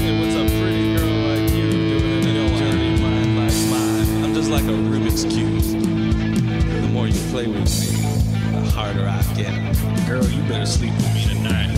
Hey, 0.00 0.12
what's 0.20 0.34
a 0.34 0.44
pretty 0.60 0.84
girl 0.96 1.14
like 4.54 4.64
a 4.64 4.66
Rubik's 4.66 5.24
Cube. 5.24 5.62
The 6.82 6.88
more 6.92 7.08
you 7.08 7.18
play 7.30 7.48
with 7.48 7.66
me, 7.80 7.88
the 8.52 8.70
harder 8.70 9.08
I 9.08 9.20
get. 9.34 9.52
Girl, 10.06 10.24
you 10.24 10.42
better 10.48 10.64
sleep 10.64 10.92
with 10.92 11.14
me 11.14 11.24
tonight. 11.26 11.76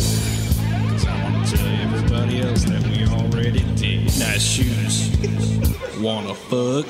I 1.09 1.23
wanna 1.23 1.47
tell 1.47 1.67
everybody 1.67 2.43
else 2.43 2.65
that 2.65 2.83
we 2.83 3.07
already 3.07 3.65
did. 3.77 4.05
Nice 4.19 4.43
shoes. 4.43 5.56
Wanna 5.99 6.35
fuck? 6.35 6.87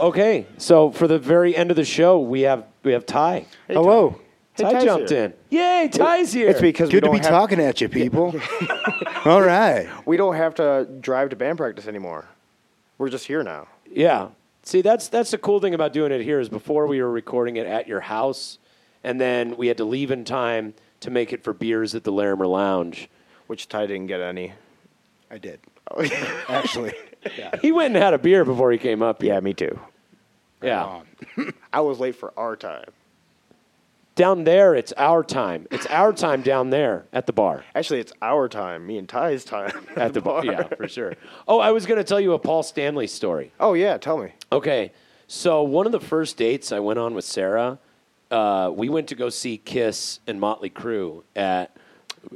Okay, 0.00 0.46
so 0.58 0.90
for 0.90 1.06
the 1.06 1.18
very 1.18 1.54
end 1.56 1.70
of 1.70 1.76
the 1.76 1.84
show, 1.84 2.20
we 2.20 2.42
have 2.42 2.64
we 2.82 2.92
have 2.92 3.06
Ty. 3.06 3.46
Hello. 3.68 4.20
Hey, 4.54 4.64
Ty 4.64 4.72
Ty's 4.72 4.84
jumped 4.84 5.10
here. 5.10 5.24
in. 5.24 5.34
Yay, 5.50 5.88
Ty's 5.92 6.32
here. 6.32 6.50
It's 6.50 6.60
because 6.60 6.88
we 6.88 6.92
Good 6.92 7.00
to 7.02 7.06
don't 7.06 7.16
be 7.16 7.22
have, 7.22 7.30
talking 7.30 7.60
at 7.60 7.80
you, 7.80 7.88
people. 7.88 8.34
All 9.24 9.40
right. 9.42 9.88
we 10.06 10.16
don't 10.16 10.34
have 10.34 10.54
to 10.56 10.86
drive 11.00 11.30
to 11.30 11.36
band 11.36 11.58
practice 11.58 11.86
anymore. 11.86 12.26
We're 12.98 13.08
just 13.08 13.26
here 13.26 13.42
now. 13.42 13.68
Yeah. 13.90 14.28
See, 14.62 14.82
that's 14.82 15.08
that's 15.08 15.30
the 15.30 15.38
cool 15.38 15.60
thing 15.60 15.74
about 15.74 15.92
doing 15.92 16.12
it 16.12 16.20
here 16.22 16.40
is 16.40 16.48
before 16.48 16.86
we 16.86 17.00
were 17.00 17.10
recording 17.10 17.56
it 17.56 17.66
at 17.66 17.88
your 17.88 18.00
house, 18.00 18.58
and 19.02 19.20
then 19.20 19.56
we 19.56 19.68
had 19.68 19.78
to 19.78 19.84
leave 19.84 20.10
in 20.10 20.24
time 20.24 20.74
to 21.00 21.10
make 21.10 21.32
it 21.32 21.42
for 21.42 21.54
beers 21.54 21.94
at 21.94 22.04
the 22.04 22.12
Larimer 22.12 22.46
Lounge. 22.46 23.08
Which 23.46 23.68
Ty 23.68 23.86
didn't 23.86 24.06
get 24.06 24.20
any. 24.20 24.52
I 25.30 25.38
did. 25.38 25.60
Actually. 26.48 26.92
He 27.60 27.72
went 27.72 27.94
and 27.94 28.02
had 28.02 28.14
a 28.14 28.18
beer 28.18 28.44
before 28.44 28.70
he 28.70 28.78
came 28.78 29.02
up. 29.02 29.22
Here. 29.22 29.34
Yeah, 29.34 29.40
me 29.40 29.54
too. 29.54 29.78
Yeah. 30.62 31.00
I 31.72 31.80
was 31.80 31.98
late 32.00 32.16
for 32.16 32.32
our 32.36 32.56
time. 32.56 32.90
Down 34.16 34.44
there, 34.44 34.74
it's 34.74 34.92
our 34.98 35.22
time. 35.24 35.66
It's 35.70 35.86
our 35.86 36.12
time 36.12 36.42
down 36.42 36.68
there 36.70 37.06
at 37.12 37.26
the 37.26 37.32
bar. 37.32 37.64
Actually, 37.74 38.00
it's 38.00 38.12
our 38.20 38.48
time. 38.48 38.86
Me 38.86 38.98
and 38.98 39.08
Ty's 39.08 39.44
time. 39.44 39.72
At 39.96 40.12
the 40.12 40.20
bar. 40.20 40.44
Yeah, 40.44 40.64
for 40.64 40.88
sure. 40.88 41.14
Oh, 41.48 41.58
I 41.58 41.70
was 41.70 41.86
going 41.86 41.96
to 41.96 42.04
tell 42.04 42.20
you 42.20 42.34
a 42.34 42.38
Paul 42.38 42.62
Stanley 42.62 43.06
story. 43.06 43.52
Oh 43.58 43.72
yeah, 43.72 43.96
tell 43.96 44.18
me. 44.18 44.32
Okay, 44.52 44.92
so 45.26 45.62
one 45.62 45.86
of 45.86 45.92
the 45.92 46.00
first 46.00 46.36
dates 46.36 46.70
I 46.70 46.80
went 46.80 46.98
on 46.98 47.14
with 47.14 47.24
Sarah, 47.24 47.78
uh, 48.30 48.70
we 48.74 48.90
went 48.90 49.08
to 49.08 49.14
go 49.14 49.30
see 49.30 49.56
Kiss 49.56 50.20
and 50.26 50.38
Motley 50.38 50.70
Crue 50.70 51.22
at 51.34 51.74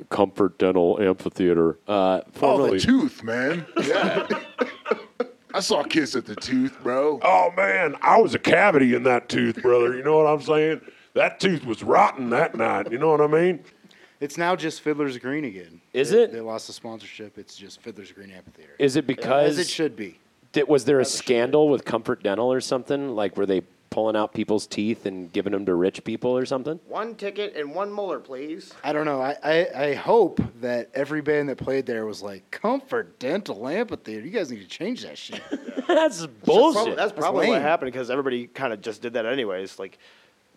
Comfort 0.08 0.56
Dental 0.56 0.98
Amphitheater. 1.02 1.78
Uh, 1.86 2.20
Oh, 2.24 2.30
formerly, 2.32 2.78
the 2.78 2.84
tooth, 2.86 3.22
man. 3.22 3.66
Yeah. 3.82 4.26
I 5.54 5.60
saw 5.60 5.84
Kiss 5.84 6.16
at 6.16 6.26
the 6.26 6.34
tooth, 6.34 6.76
bro. 6.82 7.20
Oh 7.22 7.52
man, 7.56 7.94
I 8.02 8.20
was 8.20 8.34
a 8.34 8.38
cavity 8.40 8.94
in 8.94 9.04
that 9.04 9.28
tooth, 9.28 9.62
brother. 9.62 9.96
You 9.96 10.02
know 10.02 10.16
what 10.18 10.26
I'm 10.26 10.42
saying? 10.42 10.80
That 11.14 11.38
tooth 11.38 11.64
was 11.64 11.84
rotten 11.84 12.30
that 12.30 12.56
night. 12.56 12.90
You 12.90 12.98
know 12.98 13.10
what 13.10 13.20
I 13.20 13.28
mean? 13.28 13.60
It's 14.20 14.36
now 14.36 14.56
just 14.56 14.80
Fiddler's 14.80 15.16
Green 15.18 15.44
again. 15.44 15.80
Is 15.92 16.10
They- 16.10 16.24
it? 16.24 16.32
They 16.32 16.40
lost 16.40 16.66
the 16.66 16.72
sponsorship. 16.72 17.38
It's 17.38 17.56
just 17.56 17.80
Fiddler's 17.82 18.10
Green 18.10 18.30
Amphitheater. 18.32 18.72
is 18.80 18.96
it 18.96 19.06
because 19.06 19.50
As 19.52 19.58
it 19.60 19.68
should 19.68 19.94
be. 19.94 20.18
did- 20.52 20.66
was 20.68 20.84
there 20.86 20.98
a 20.98 21.04
scandal 21.04 21.68
with 21.68 21.84
Comfort 21.84 22.22
Dental 22.24 22.52
or 22.52 22.60
something? 22.60 23.10
Like 23.14 23.36
were 23.36 23.46
they 23.46 23.62
pulling 23.94 24.16
out 24.16 24.34
people's 24.34 24.66
teeth 24.66 25.06
and 25.06 25.32
giving 25.32 25.52
them 25.52 25.64
to 25.66 25.74
rich 25.74 26.02
people 26.02 26.36
or 26.36 26.44
something? 26.44 26.80
One 26.88 27.14
ticket 27.14 27.54
and 27.56 27.72
one 27.74 27.92
molar, 27.92 28.18
please. 28.18 28.72
I 28.82 28.92
don't 28.92 29.04
know. 29.06 29.22
I, 29.22 29.36
I, 29.44 29.66
I 29.76 29.94
hope 29.94 30.40
that 30.60 30.90
every 30.94 31.20
band 31.22 31.48
that 31.48 31.58
played 31.58 31.86
there 31.86 32.04
was 32.04 32.20
like 32.20 32.50
Comfort 32.50 33.20
Dental 33.20 33.68
Amphitheater. 33.68 34.24
You 34.24 34.30
guys 34.32 34.50
need 34.50 34.60
to 34.62 34.66
change 34.68 35.02
that 35.02 35.16
shit. 35.16 35.40
That's 35.86 36.26
Probably, 36.26 36.44
bullshit. 36.44 36.96
that's 36.96 37.12
probably 37.12 37.46
what 37.48 37.60
happened 37.62 37.92
because 37.92 38.10
everybody 38.10 38.46
kind 38.48 38.72
of 38.72 38.80
just 38.80 39.00
did 39.02 39.12
that 39.12 39.26
anyways. 39.26 39.78
Like, 39.78 39.98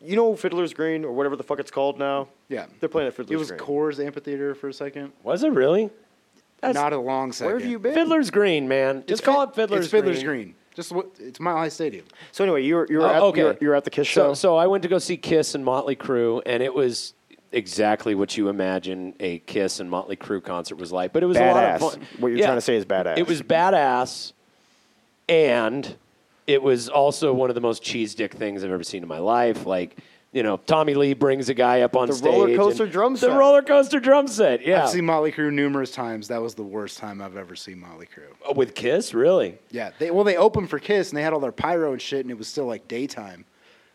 you 0.01 0.15
know, 0.15 0.35
Fiddler's 0.35 0.73
Green 0.73 1.03
or 1.05 1.11
whatever 1.11 1.35
the 1.35 1.43
fuck 1.43 1.59
it's 1.59 1.69
called 1.69 1.99
now. 1.99 2.29
yeah. 2.49 2.65
They're 2.79 2.87
playing 2.89 3.07
at 3.09 3.13
Fiddler's 3.13 3.27
Green. 3.27 3.35
It 3.35 3.39
was 3.39 3.51
Green. 3.51 3.59
Coors 3.59 4.05
Amphitheater 4.05 4.55
for 4.55 4.69
a 4.69 4.73
second. 4.73 5.11
was 5.23 5.43
it 5.43 5.51
really? 5.51 5.89
That's 6.61 6.73
Not 6.73 6.93
a 6.93 6.97
long 6.97 7.33
second. 7.33 7.51
Where 7.51 7.59
have 7.59 7.69
you 7.69 7.77
been? 7.77 7.93
Fiddler's 7.93 8.31
Green, 8.31 8.67
man. 8.67 9.03
Just 9.05 9.19
It's 9.19 9.21
call 9.21 9.45
Fi- 9.45 9.51
it 9.51 9.55
Fiddler's 9.55 9.85
It's 9.85 9.91
Fiddler's 9.91 10.23
Green. 10.23 10.55
Green. 10.77 10.83
Just 10.83 10.91
what? 10.91 11.07
It's 11.19 11.39
Mile 11.39 11.57
High 11.57 11.69
Stadium. 11.69 12.05
So 12.31 12.43
anyway, 12.43 12.63
you 12.63 12.75
were 12.75 12.87
you 12.89 12.99
were, 12.99 13.05
Oh, 13.05 13.09
at, 13.09 13.21
okay. 13.23 13.39
you 13.39 13.45
were, 13.45 13.57
you 13.61 13.67
were 13.69 13.75
at 13.75 13.83
the 13.83 13.89
Kiss 13.89 14.07
show. 14.07 14.33
so 14.33 14.55
I 14.57 14.67
went 14.67 14.83
to 14.83 14.89
go 14.89 14.99
see 14.99 15.17
Kiss 15.17 15.55
and 15.55 15.65
Motley 15.65 15.95
Crue, 15.95 16.41
and 16.45 16.61
it 16.61 16.73
was 16.73 17.13
exactly 17.51 18.13
what 18.13 18.37
you 18.37 18.49
imagine 18.49 19.13
a 19.19 19.39
Kiss 19.39 19.79
and 19.79 19.89
Motley 19.89 20.15
Crue 20.15 20.43
concert 20.43 20.75
was 20.75 20.91
like. 20.91 21.13
But 21.13 21.23
it 21.23 21.27
was 21.27 21.37
a 21.37 21.51
lot 21.51 21.63
of 21.63 21.79
fun. 21.91 22.01
What 22.19 22.27
you're 22.29 22.45
trying 22.45 22.57
to 22.57 22.61
say 22.61 22.75
is 22.75 22.85
badass. 22.85 23.17
It 23.17 23.27
was 23.27 23.41
badass, 23.41 24.33
and 25.29 25.95
it 26.45 26.61
was 26.61 26.89
also 26.89 27.33
one 27.33 27.49
of 27.49 27.55
the 27.55 27.61
most 27.61 27.83
cheese 27.83 28.15
dick 28.15 28.33
things 28.33 28.63
I've 28.63 28.71
ever 28.71 28.83
seen 28.83 29.03
in 29.03 29.09
my 29.09 29.19
life. 29.19 29.65
Like. 29.65 29.97
You 30.33 30.43
know, 30.43 30.57
Tommy 30.57 30.93
Lee 30.93 31.13
brings 31.13 31.47
a 31.49 31.53
guy 31.53 31.81
up 31.81 31.95
on 31.95 32.07
stage. 32.11 32.21
The 32.21 32.29
stage. 32.29 32.33
roller 32.33 32.55
coaster 32.57 32.83
and- 32.83 32.91
drum 32.91 33.15
set. 33.17 33.29
The 33.29 33.35
roller 33.37 33.61
coaster 33.61 33.99
drum 33.99 34.27
set, 34.27 34.65
yeah. 34.65 34.83
I've 34.83 34.89
seen 34.89 35.05
Motley 35.05 35.31
Crue 35.31 35.51
numerous 35.51 35.91
times. 35.91 36.27
That 36.27 36.41
was 36.41 36.53
the 36.53 36.63
worst 36.63 36.97
time 36.97 37.21
I've 37.21 37.37
ever 37.37 37.55
seen 37.55 37.79
Motley 37.79 38.07
Crue. 38.07 38.23
Oh, 38.45 38.53
With 38.53 38.75
Kiss, 38.75 39.13
really? 39.13 39.57
Yeah, 39.71 39.91
they 39.99 40.11
well 40.11 40.25
they 40.25 40.35
opened 40.35 40.69
for 40.69 40.79
Kiss 40.79 41.09
and 41.09 41.17
they 41.17 41.23
had 41.23 41.33
all 41.33 41.39
their 41.39 41.51
pyro 41.53 41.93
and 41.93 42.01
shit 42.01 42.21
and 42.21 42.29
it 42.29 42.37
was 42.37 42.47
still 42.49 42.65
like 42.65 42.87
daytime. 42.87 43.45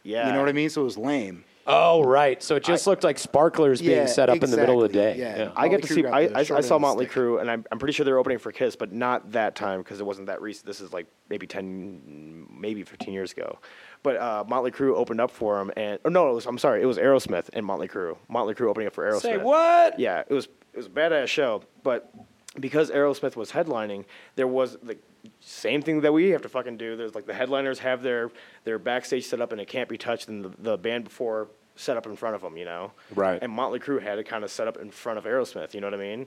yeah. 0.02 0.26
You 0.26 0.32
know 0.32 0.40
what 0.40 0.48
I 0.48 0.52
mean? 0.52 0.70
So 0.70 0.80
it 0.80 0.84
was 0.84 0.96
lame. 0.98 1.44
Oh, 1.66 2.02
right. 2.02 2.42
So 2.42 2.56
it 2.56 2.64
just 2.64 2.86
looked 2.86 3.04
like 3.04 3.18
sparklers 3.18 3.80
being 3.80 4.06
set 4.06 4.28
up 4.28 4.42
in 4.42 4.50
the 4.50 4.56
middle 4.56 4.82
of 4.82 4.90
the 4.90 4.98
day. 4.98 5.12
exactly, 5.12 5.44
yeah. 5.44 5.52
I 5.56 5.68
get 5.68 5.82
to 5.82 5.88
see. 5.88 6.06
I, 6.06 6.20
I, 6.20 6.38
I 6.38 6.42
saw 6.44 6.56
end 6.56 6.64
of 6.64 6.68
the 6.68 6.78
Motley 6.80 7.04
stick. 7.06 7.16
Crue, 7.16 7.40
and 7.40 7.50
I'm, 7.50 7.64
I'm 7.70 7.78
pretty 7.78 7.92
sure 7.92 8.04
they 8.04 8.12
were 8.12 8.18
opening 8.18 8.38
for 8.38 8.52
Kiss, 8.52 8.76
but 8.76 8.92
not 8.92 9.32
that 9.32 9.54
time 9.54 9.80
because 9.80 10.00
it 10.00 10.06
wasn't 10.06 10.26
that 10.26 10.42
recent. 10.42 10.66
This 10.66 10.80
is 10.80 10.92
like 10.92 11.06
maybe 11.28 11.46
ten, 11.46 12.46
maybe 12.50 12.82
15 12.82 13.12
years 13.14 13.32
ago. 13.32 13.58
But 14.02 14.16
uh, 14.16 14.44
Motley 14.48 14.72
Crue 14.72 14.94
opened 14.96 15.20
up 15.20 15.30
for 15.30 15.60
him, 15.60 15.70
and 15.76 15.98
oh 16.04 16.08
no, 16.08 16.30
it 16.30 16.34
was, 16.34 16.46
I'm 16.46 16.58
sorry, 16.58 16.82
it 16.82 16.86
was 16.86 16.98
Aerosmith 16.98 17.48
and 17.52 17.64
Motley 17.64 17.88
Crue. 17.88 18.16
Motley 18.28 18.54
Crue 18.54 18.68
opening 18.68 18.88
up 18.88 18.94
for 18.94 19.08
Aerosmith. 19.08 19.22
Say 19.22 19.36
what? 19.36 19.98
Yeah, 20.00 20.22
it 20.28 20.32
was 20.34 20.46
it 20.72 20.76
was 20.76 20.86
a 20.86 20.90
badass 20.90 21.28
show, 21.28 21.62
but 21.82 22.12
because 22.58 22.90
Aerosmith 22.90 23.36
was 23.36 23.52
headlining, 23.52 24.04
there 24.36 24.46
was 24.46 24.76
the 24.82 24.96
same 25.40 25.82
thing 25.82 26.02
that 26.02 26.12
we 26.12 26.30
have 26.30 26.42
to 26.42 26.48
fucking 26.48 26.76
do. 26.76 26.96
There's 26.96 27.14
like 27.14 27.26
the 27.26 27.34
headliners 27.34 27.78
have 27.78 28.02
their 28.02 28.30
their 28.64 28.78
backstage 28.78 29.26
set 29.26 29.40
up 29.40 29.52
and 29.52 29.60
it 29.60 29.68
can't 29.68 29.88
be 29.88 29.98
touched, 29.98 30.28
and 30.28 30.44
the, 30.44 30.50
the 30.58 30.78
band 30.78 31.04
before 31.04 31.48
set 31.76 31.96
up 31.96 32.06
in 32.06 32.16
front 32.16 32.34
of 32.34 32.42
them, 32.42 32.56
you 32.56 32.64
know. 32.64 32.92
Right. 33.14 33.38
And 33.42 33.50
Motley 33.50 33.78
Crue 33.78 34.02
had 34.02 34.18
it 34.18 34.24
kind 34.24 34.44
of 34.44 34.50
set 34.50 34.68
up 34.68 34.76
in 34.76 34.90
front 34.90 35.18
of 35.18 35.24
Aerosmith. 35.24 35.74
You 35.74 35.80
know 35.80 35.86
what 35.86 35.94
I 35.94 35.98
mean? 35.98 36.26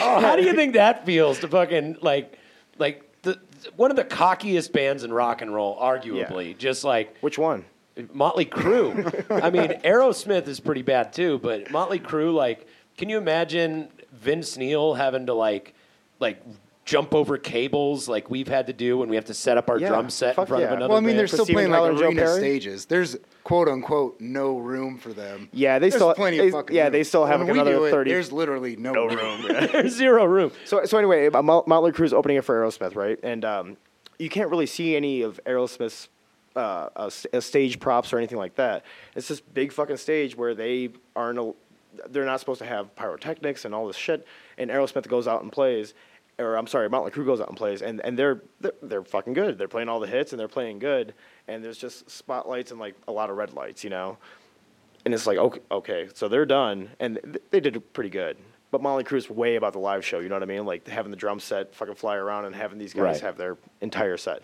Oh, 0.00 0.20
how 0.20 0.36
do 0.36 0.42
you 0.42 0.52
think 0.52 0.72
that 0.74 1.06
feels 1.06 1.38
to 1.40 1.48
fucking 1.48 1.98
like, 2.02 2.38
like 2.78 3.22
the 3.22 3.38
one 3.76 3.90
of 3.90 3.96
the 3.96 4.04
cockiest 4.04 4.72
bands 4.72 5.04
in 5.04 5.12
rock 5.12 5.42
and 5.42 5.54
roll, 5.54 5.78
arguably, 5.78 6.56
just 6.56 6.84
like 6.84 7.16
Which 7.20 7.38
one? 7.38 7.64
Motley 8.12 8.46
Crue. 8.46 9.42
I 9.42 9.50
mean, 9.50 9.70
Aerosmith 9.82 10.46
is 10.46 10.60
pretty 10.60 10.82
bad 10.82 11.12
too, 11.12 11.38
but 11.38 11.70
Motley 11.72 11.98
Crue, 11.98 12.32
like, 12.32 12.66
can 12.96 13.08
you 13.08 13.18
imagine 13.18 13.88
Vince 14.12 14.56
Neil 14.56 14.94
having 14.94 15.26
to 15.26 15.34
like, 15.34 15.74
like 16.20 16.42
jump 16.84 17.14
over 17.14 17.36
cables 17.36 18.08
like 18.08 18.30
we've 18.30 18.48
had 18.48 18.66
to 18.66 18.72
do 18.72 18.96
when 18.96 19.10
we 19.10 19.16
have 19.16 19.26
to 19.26 19.34
set 19.34 19.58
up 19.58 19.68
our 19.68 19.78
Yeah, 19.78 19.88
drum 19.88 20.08
set 20.08 20.30
in 20.30 20.34
fuck 20.36 20.48
front 20.48 20.62
of 20.64 20.70
yeah. 20.70 20.76
another 20.76 20.88
Well, 20.88 20.96
I 20.96 21.00
mean, 21.00 21.08
band? 21.10 21.18
they're 21.18 21.26
still 21.26 21.44
Steven 21.44 21.54
playing 21.66 21.70
Tyler 21.72 21.82
like 21.82 21.90
and 21.90 21.98
Joe 22.00 22.06
arena 22.08 22.22
Perry? 22.22 22.38
stages. 22.40 22.86
There's 22.86 23.16
quote 23.44 23.68
unquote 23.68 24.20
no 24.22 24.56
room 24.58 24.96
for 24.96 25.12
them. 25.12 25.50
Yeah, 25.52 25.78
they 25.78 25.90
There's 25.90 26.00
still- 26.00 26.14
plenty 26.14 26.38
they- 26.38 26.46
of 26.46 26.52
fucking 26.52 26.74
yeah, 26.74 26.84
room. 26.84 26.92
they 26.92 27.04
still 27.04 27.26
have, 27.26 27.40
When 27.40 27.48
like, 27.48 27.54
we 27.54 27.60
another 27.60 27.76
do 27.76 27.84
it, 27.84 27.90
30 27.90 28.10
There's 28.10 28.32
literally 28.32 28.76
no, 28.76 28.92
room. 29.06 29.42
There's 29.72 29.94
zero 29.94 30.24
room. 30.24 30.50
So 30.64 30.84
so 30.86 30.96
anyway, 30.96 31.28
uh, 31.28 31.42
Mo- 31.42 31.64
Motley 31.66 31.92
Crue's 31.92 32.14
opening 32.14 32.38
it 32.38 32.44
for 32.44 32.54
Aerosmith, 32.64 32.94
right? 32.96 33.18
And 33.22 33.44
um, 33.44 33.76
you 34.18 34.30
can't 34.30 34.48
really 34.50 34.66
see 34.66 34.96
any 34.96 35.20
of 35.22 35.38
Aerosmith's 35.44 36.08
uh, 36.56 36.88
uh, 36.96 37.06
s- 37.06 37.26
uh, 37.34 37.40
stage 37.40 37.78
props 37.78 38.12
or 38.14 38.18
anything 38.18 38.38
like 38.38 38.54
that. 38.56 38.82
It's 39.14 39.28
this 39.28 39.40
big 39.40 39.72
fucking 39.72 39.98
stage 39.98 40.36
where 40.38 40.54
they 40.54 40.88
aren't. 41.14 41.38
al- 41.38 41.56
They're 42.10 42.24
not 42.24 42.40
supposed 42.40 42.60
to 42.60 42.66
have 42.66 42.94
pyrotechnics 42.96 43.64
and 43.64 43.74
all 43.74 43.86
this 43.86 43.96
shit. 43.96 44.26
And 44.56 44.70
Aerosmith 44.70 45.08
goes 45.08 45.26
out 45.26 45.42
and 45.42 45.50
plays, 45.50 45.94
or 46.38 46.56
I'm 46.56 46.66
sorry, 46.66 46.88
Motley 46.88 47.10
Crue 47.10 47.24
goes 47.26 47.40
out 47.40 47.48
and 47.48 47.56
plays, 47.56 47.82
and, 47.82 48.00
and 48.04 48.18
they're, 48.18 48.42
they're 48.60 48.72
they're 48.82 49.04
fucking 49.04 49.32
good. 49.32 49.58
They're 49.58 49.68
playing 49.68 49.88
all 49.88 49.98
the 50.00 50.06
hits 50.06 50.32
and 50.32 50.38
they're 50.38 50.48
playing 50.48 50.78
good. 50.78 51.14
And 51.48 51.64
there's 51.64 51.78
just 51.78 52.08
spotlights 52.10 52.70
and 52.70 52.78
like 52.78 52.94
a 53.08 53.12
lot 53.12 53.30
of 53.30 53.36
red 53.36 53.52
lights, 53.54 53.82
you 53.84 53.90
know. 53.90 54.18
And 55.04 55.14
it's 55.14 55.26
like, 55.26 55.38
okay, 55.38 55.60
okay, 55.70 56.08
so 56.14 56.28
they're 56.28 56.44
done, 56.46 56.90
and 57.00 57.18
th- 57.24 57.42
they 57.50 57.60
did 57.60 57.92
pretty 57.92 58.10
good. 58.10 58.36
But 58.70 58.82
Motley 58.82 59.04
Crue's 59.04 59.30
way 59.30 59.56
about 59.56 59.72
the 59.72 59.78
live 59.78 60.04
show, 60.04 60.18
you 60.18 60.28
know 60.28 60.34
what 60.34 60.42
I 60.42 60.46
mean? 60.46 60.66
Like 60.66 60.86
having 60.86 61.10
the 61.10 61.16
drum 61.16 61.40
set 61.40 61.74
fucking 61.74 61.94
fly 61.94 62.16
around 62.16 62.44
and 62.44 62.54
having 62.54 62.78
these 62.78 62.92
guys 62.92 63.02
Right. 63.02 63.20
have 63.22 63.38
their 63.38 63.56
entire 63.80 64.16
set. 64.18 64.42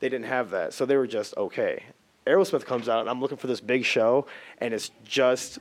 They 0.00 0.08
didn't 0.08 0.26
have 0.26 0.50
that, 0.50 0.72
so 0.72 0.86
they 0.86 0.96
were 0.96 1.06
just 1.06 1.36
okay. 1.36 1.82
Aerosmith 2.26 2.64
comes 2.64 2.88
out, 2.88 3.00
and 3.00 3.10
I'm 3.10 3.20
looking 3.20 3.36
for 3.38 3.46
this 3.48 3.60
big 3.60 3.84
show, 3.84 4.26
and 4.58 4.72
it's 4.72 4.90
just 5.04 5.58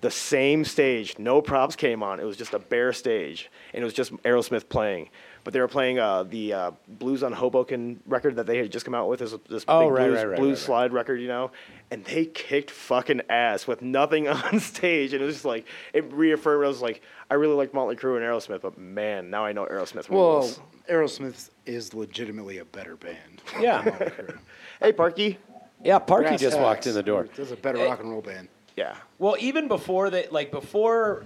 the 0.00 0.10
same 0.10 0.64
stage. 0.64 1.18
No 1.18 1.42
props 1.42 1.76
came 1.76 2.02
on. 2.02 2.20
It 2.20 2.24
was 2.24 2.36
just 2.36 2.54
a 2.54 2.58
bare 2.58 2.92
stage, 2.92 3.50
and 3.74 3.82
it 3.82 3.84
was 3.84 3.94
just 3.94 4.12
Aerosmith 4.22 4.68
playing. 4.68 5.10
But 5.42 5.54
they 5.54 5.60
were 5.60 5.68
playing 5.68 5.98
uh, 5.98 6.24
the 6.24 6.52
uh, 6.52 6.70
Blues 6.86 7.22
on 7.22 7.32
Hoboken 7.32 8.00
record 8.06 8.36
that 8.36 8.46
they 8.46 8.58
had 8.58 8.70
just 8.70 8.84
come 8.84 8.94
out 8.94 9.08
with. 9.08 9.20
This, 9.20 9.34
this 9.48 9.64
Oh, 9.68 9.86
big 9.86 9.92
right, 9.92 10.06
blues, 10.08 10.16
right, 10.18 10.26
right, 10.28 10.36
blues 10.38 10.46
right, 10.46 10.50
right. 10.50 10.58
slide 10.58 10.92
record, 10.92 11.20
you 11.20 11.28
know, 11.28 11.50
and 11.90 12.04
they 12.04 12.26
kicked 12.26 12.70
fucking 12.70 13.22
ass 13.30 13.66
with 13.66 13.80
nothing 13.80 14.28
on 14.28 14.60
stage, 14.60 15.12
and 15.14 15.22
it 15.22 15.24
was 15.26 15.36
just 15.36 15.44
like 15.46 15.66
it 15.94 16.10
reaffirmed. 16.12 16.64
I 16.64 16.68
was 16.68 16.82
like, 16.82 17.00
I 17.30 17.34
really 17.34 17.54
like 17.54 17.72
Motley 17.72 17.96
Crue 17.96 18.16
and 18.16 18.24
Aerosmith, 18.24 18.60
but 18.60 18.76
man, 18.78 19.30
now 19.30 19.44
I 19.44 19.52
know 19.52 19.64
Aerosmith 19.66 20.10
Well, 20.10 20.40
rules. 20.40 20.60
Aerosmith 20.90 21.50
is 21.66 21.94
legitimately 21.94 22.58
a 22.58 22.64
better 22.64 22.96
band. 22.96 23.42
Yeah. 23.58 23.82
than 23.82 23.92
Motley 23.92 24.06
Crue. 24.08 24.38
Hey, 24.82 24.92
Parky. 24.92 25.38
Yeah, 25.82 25.98
Parky 25.98 26.28
Brass 26.28 26.40
just 26.40 26.58
walked 26.58 26.86
in 26.86 26.92
the 26.94 27.02
door. 27.02 27.28
There's 27.34 27.52
a 27.52 27.56
better 27.56 27.78
Hey. 27.78 27.86
rock 27.86 28.00
and 28.00 28.10
roll 28.10 28.20
band. 28.20 28.48
Yeah. 28.80 28.96
Well, 29.18 29.36
even 29.38 29.68
before 29.68 30.08
they, 30.10 30.26
like 30.30 30.50
before 30.50 31.24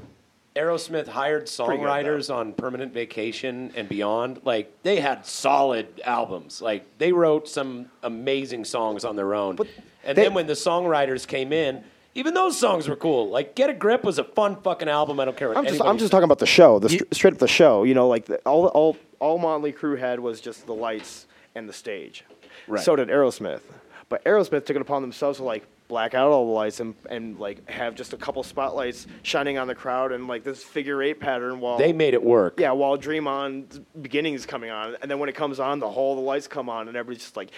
Aerosmith 0.57 1.07
hired 1.09 1.47
songwriters 1.47 2.33
on 2.35 2.53
Permanent 2.53 2.93
Vacation 2.93 3.73
and 3.77 3.89
beyond, 3.89 4.41
like 4.45 4.73
they 4.83 4.97
had 5.01 5.25
solid 5.25 6.01
albums. 6.05 6.61
Like 6.61 6.85
they 6.99 7.13
wrote 7.13 7.49
some 7.49 7.87
amazing 8.03 8.65
songs 8.65 9.05
on 9.05 9.15
their 9.17 9.35
own. 9.35 9.57
and 10.05 10.17
they- 10.19 10.23
then 10.25 10.35
when 10.35 10.47
the 10.49 10.53
songwriters 10.55 11.27
came 11.27 11.53
in, 11.53 11.85
even 12.17 12.35
those 12.35 12.57
songs 12.59 12.89
were 12.89 12.97
cool. 12.97 13.29
Like 13.31 13.55
Get 13.55 13.71
a 13.71 13.75
Grip 13.75 14.03
was 14.05 14.19
a 14.19 14.25
fun 14.25 14.57
fucking 14.63 14.89
album. 14.89 15.19
I 15.21 15.25
don't 15.25 15.37
care 15.37 15.49
what 15.49 15.57
I'm 15.57 15.65
just, 15.67 15.81
I'm 15.83 15.99
just 15.99 16.11
talking 16.11 16.25
about 16.25 16.39
the 16.41 16.47
show, 16.47 16.79
the 16.81 16.93
You- 16.93 17.07
straight 17.13 17.35
up 17.35 17.39
the 17.41 17.49
show. 17.49 17.83
You 17.85 17.95
know, 17.95 18.09
like 18.09 18.27
the, 18.27 18.39
all, 18.47 18.67
all, 18.69 18.97
all 19.21 19.39
Motley 19.39 19.73
Crue 19.73 19.99
had 19.99 20.19
was 20.21 20.41
just 20.41 20.67
the 20.67 20.75
lights 20.75 21.27
and 21.55 21.69
the 21.69 21.73
stage. 21.73 22.25
Right. 22.67 22.83
So 22.83 22.97
did 22.97 23.09
Aerosmith, 23.09 23.61
but 24.09 24.25
Aerosmith 24.25 24.65
took 24.67 24.77
it 24.77 24.83
upon 24.83 25.03
themselves 25.03 25.39
to 25.39 25.45
like 25.45 25.65
black 25.89 26.15
out 26.15 26.31
all 26.31 26.47
the 26.47 26.53
lights 26.53 26.81
and, 26.81 26.95
and 27.11 27.39
like 27.39 27.69
have 27.69 27.95
just 27.95 28.13
a 28.13 28.17
couple 28.17 28.43
spotlights 28.43 29.07
shining 29.23 29.59
on 29.59 29.67
the 29.67 29.75
crowd 29.75 30.13
and 30.13 30.27
like 30.27 30.43
this 30.43 30.63
figure 30.63 31.03
eight 31.03 31.21
pattern 31.21 31.61
while 31.61 31.77
They 31.79 31.93
made 31.93 32.15
it 32.15 32.23
work. 32.23 32.59
yeah 32.59 32.73
while 32.73 32.97
Dream 32.97 33.27
On 33.29 33.67
beginning 34.01 34.35
is 34.35 34.47
coming 34.47 34.71
on 34.71 34.97
and 35.03 35.11
then 35.11 35.19
when 35.19 35.29
it 35.29 35.35
comes 35.35 35.61
on 35.61 35.79
the 35.81 35.91
whole 35.91 36.15
the 36.15 36.23
lights 36.23 36.47
come 36.49 36.69
on 36.69 36.89
and 36.89 36.97
everybody's 36.97 37.23
just 37.23 37.37
like 37.37 37.51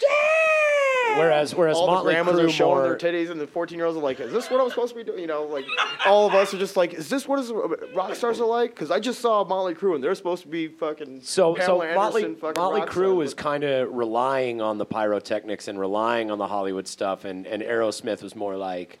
yeah. 0.00 0.08
Whereas- 1.16 1.54
whereas 1.54 1.76
all 1.76 1.86
Motley 1.86 2.14
the 2.14 2.22
grandmas 2.22 2.36
Crue 2.40 2.48
are 2.48 2.50
showing 2.50 2.78
more- 2.78 2.96
their 2.96 3.12
titties 3.12 3.30
and 3.30 3.40
the 3.40 3.46
14 3.46 3.78
year 3.78 3.86
olds 3.86 3.96
are 3.96 4.00
like, 4.02 4.20
is 4.20 4.32
this 4.32 4.50
what 4.50 4.60
I'm 4.60 4.68
supposed 4.70 4.90
to 4.92 4.96
be 4.96 5.04
doing? 5.04 5.20
You 5.20 5.26
know, 5.26 5.44
like 5.44 5.64
all 6.06 6.26
of 6.26 6.34
us 6.34 6.52
are 6.54 6.58
just 6.58 6.76
like, 6.76 6.94
is 6.94 7.08
this 7.08 7.28
what 7.28 7.38
is, 7.38 7.50
uh, 7.50 7.54
rock 7.94 8.14
stars 8.14 8.40
are 8.40 8.46
like? 8.46 8.70
Because 8.70 8.90
I 8.90 8.98
just 9.00 9.20
saw 9.20 9.44
Motley 9.44 9.74
Crue 9.74 9.94
and 9.94 10.02
they're 10.02 10.14
supposed 10.14 10.42
to 10.42 10.48
be 10.48 10.68
fucking 10.68 11.20
So, 11.22 11.54
Pamela 11.54 11.66
so 11.88 11.94
Motley, 11.94 12.22
Anderson 12.24 12.40
fucking 12.40 12.60
Motley 12.62 12.80
Crue 12.82 12.88
stars, 12.92 13.14
was 13.16 13.34
kind 13.34 13.64
of 13.64 13.92
relying 13.94 14.60
on 14.60 14.78
the 14.78 14.86
pyrotechnics 14.86 15.68
and 15.68 15.78
relying 15.78 16.30
on 16.30 16.38
the 16.38 16.46
Hollywood 16.46 16.88
stuff, 16.88 17.24
and, 17.24 17.46
and 17.46 17.62
Aerosmith 17.62 18.22
was 18.22 18.34
more 18.34 18.56
like 18.56 18.98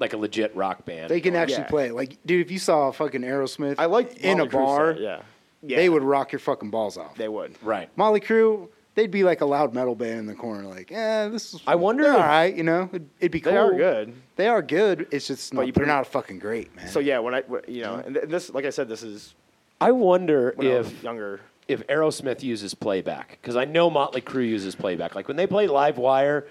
like 0.00 0.12
a 0.12 0.16
legit 0.16 0.54
rock 0.56 0.84
band. 0.84 1.08
They 1.08 1.20
can 1.20 1.36
oh, 1.36 1.38
actually 1.38 1.58
Yeah. 1.58 1.68
play. 1.68 1.90
Like, 1.92 2.18
dude, 2.26 2.40
if 2.44 2.50
you 2.50 2.58
saw 2.58 2.88
a 2.88 2.92
fucking 2.92 3.20
Aerosmith 3.22 3.76
I 3.78 3.84
like 3.84 4.16
in 4.16 4.40
a 4.40 4.46
bar, 4.46 4.94
set, 4.94 5.00
yeah. 5.00 5.20
yeah, 5.62 5.76
they 5.76 5.88
would 5.88 6.02
rock 6.02 6.32
your 6.32 6.40
fucking 6.40 6.70
balls 6.70 6.96
off. 6.98 7.14
They 7.16 7.28
would. 7.28 7.54
right. 7.62 7.88
Motley 7.96 8.18
Crue, 8.20 8.68
they'd 8.94 9.10
be 9.10 9.24
like 9.24 9.40
a 9.40 9.46
loud 9.46 9.74
metal 9.74 9.94
band 9.94 10.20
in 10.20 10.26
the 10.26 10.34
corner, 10.34 10.64
like, 10.64 10.90
eh, 10.92 11.28
this 11.28 11.54
is. 11.54 11.60
I 11.66 11.74
wonder 11.74 12.04
if- 12.04 12.12
all 12.14 12.18
right, 12.18 12.54
you 12.54 12.62
know. 12.62 12.88
It'd, 12.92 13.08
it'd 13.20 13.32
be 13.32 13.40
cool. 13.40 13.52
They 13.52 13.58
are 13.58 13.74
good. 13.74 14.14
They 14.36 14.48
are 14.48 14.62
good. 14.62 15.08
It's 15.10 15.26
just, 15.26 15.50
But 15.52 15.56
not, 15.62 15.66
you 15.66 15.72
they're 15.72 15.84
put- 15.84 15.88
not 15.88 16.06
fucking 16.06 16.38
great, 16.38 16.74
man. 16.76 16.88
So 16.88 17.00
yeah, 17.00 17.18
when 17.18 17.34
I, 17.34 17.42
you 17.68 17.82
know, 17.82 17.96
and 17.96 18.16
this, 18.16 18.50
like 18.50 18.64
I 18.64 18.70
said, 18.70 18.88
this 18.88 19.02
is 19.02 19.34
I 19.80 19.90
wonder 19.92 20.52
when 20.56 20.66
I 20.70 20.78
was 20.78 20.92
if 20.92 21.02
younger. 21.02 21.40
if 21.68 21.86
Aerosmith 21.88 22.42
uses 22.42 22.74
playback 22.74 23.38
because 23.42 23.56
I 23.56 23.64
know 23.64 23.90
Motley 23.90 24.20
Crue 24.20 24.48
uses 24.48 24.74
playback. 24.74 25.14
Like 25.14 25.28
when 25.28 25.36
they 25.36 25.46
play 25.46 25.66
Live 25.66 25.98
Wire, 25.98 26.46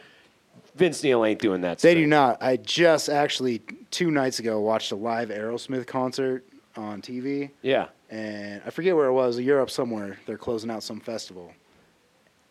Vince 0.75 1.03
Neil 1.03 1.23
ain't 1.25 1.39
doing 1.39 1.61
that. 1.61 1.79
They 1.79 1.91
stuff. 1.91 2.01
do 2.01 2.07
not. 2.07 2.41
I 2.43 2.57
just 2.57 3.09
actually 3.09 3.59
two 3.91 4.11
nights 4.11 4.39
ago 4.39 4.59
watched 4.59 4.91
a 4.91 4.95
live 4.95 5.29
Aerosmith 5.29 5.85
concert 5.87 6.43
on 6.75 7.01
TV, 7.01 7.51
Yeah. 7.61 7.87
and 8.09 8.61
I 8.65 8.71
forget 8.71 8.95
where 8.95 9.05
it 9.05 9.13
was. 9.13 9.39
Europe 9.39 9.69
somewhere. 9.69 10.17
They're 10.25 10.37
closing 10.39 10.71
out 10.71 10.81
some 10.83 10.99
festival, 10.99 11.51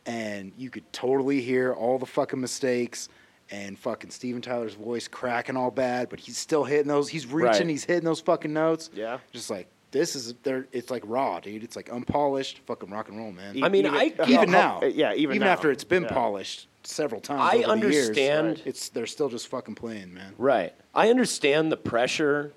and 0.07 0.53
you 0.57 0.71
could 0.71 0.91
totally 0.93 1.41
hear 1.41 1.73
all 1.73 1.99
the 1.99 2.07
fucking 2.07 2.41
mistakes 2.41 3.09
and 3.51 3.79
fucking 3.79 4.11
Steven 4.11 4.41
Tyler's 4.41 4.75
voice 4.75 5.09
cracking 5.09 5.57
all 5.57 5.71
bad, 5.71 6.09
but 6.09 6.19
he's 6.21 6.37
still 6.39 6.65
hitting 6.65 6.89
those. 6.89 7.09
He's 7.09 7.27
reaching. 7.27 7.51
Right. 7.63 7.69
He's 7.69 7.85
hitting 7.85 8.05
those 8.05 8.21
fucking 8.21 8.53
notes. 8.53 8.91
Yeah. 8.95 9.19
Just 9.33 9.51
like 9.51 9.69
this 9.91 10.17
is 10.17 10.33
there. 10.43 10.67
It's 10.73 10.91
like 10.91 11.03
raw, 11.07 11.39
dude. 11.41 11.63
It's 11.63 11.77
like 11.77 11.93
unpolished 11.93 12.61
fucking 12.67 12.89
rock 12.91 13.09
and 13.11 13.19
roll, 13.19 13.31
man. 13.33 13.63
I 13.63 13.69
mean, 13.69 13.85
Even- 13.87 13.99
I- 13.99 14.15
even 14.27 14.49
how- 14.49 14.81
now, 14.81 14.87
yeah, 14.87 15.13
even 15.13 15.37
even 15.37 15.41
now. 15.41 15.53
after 15.53 15.71
it's 15.71 15.85
been 15.85 16.05
Yeah. 16.05 16.09
polished 16.13 16.67
several 16.85 17.21
times. 17.21 17.41
I 17.43 17.63
over 17.71 17.77
the 17.87 17.93
years, 17.93 18.09
understand- 18.09 18.63
it's 18.65 18.89
they're 18.89 19.07
still 19.07 19.29
just 19.29 19.49
fucking 19.49 19.75
playing, 19.75 20.15
man. 20.15 20.33
Right. 20.39 20.75
I 20.95 21.11
understand 21.11 21.71
the 21.71 21.77
pressure 21.77 22.55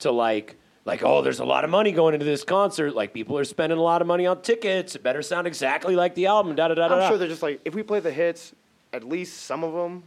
to 0.00 0.10
like 0.10 0.56
like 0.84 1.02
oh 1.02 1.22
there's 1.22 1.40
a 1.40 1.44
lot 1.44 1.64
of 1.64 1.70
money 1.70 1.92
going 1.92 2.14
into 2.14 2.26
this 2.26 2.44
concert 2.44 2.94
like 2.94 3.12
people 3.14 3.38
are 3.38 3.44
spending 3.44 3.78
a 3.78 3.82
lot 3.82 4.00
of 4.02 4.06
money 4.06 4.26
on 4.26 4.40
tickets 4.42 4.94
it 4.94 5.02
better 5.02 5.22
sound 5.22 5.46
exactly 5.46 5.96
like 5.96 6.14
the 6.14 6.26
album 6.26 6.54
da 6.54 6.68
da 6.68 6.74
da 6.74 6.88
da 6.88 6.94
I'm 6.94 7.00
da. 7.00 7.08
sure 7.08 7.18
they're 7.18 7.28
just 7.28 7.42
like, 7.42 7.60
if 7.64 7.74
we 7.74 7.82
play 7.82 8.00
the 8.00 8.10
hits, 8.12 8.52
at 8.92 9.02
least 9.04 9.42
some 9.44 9.64
of 9.64 9.72
them, 9.72 10.02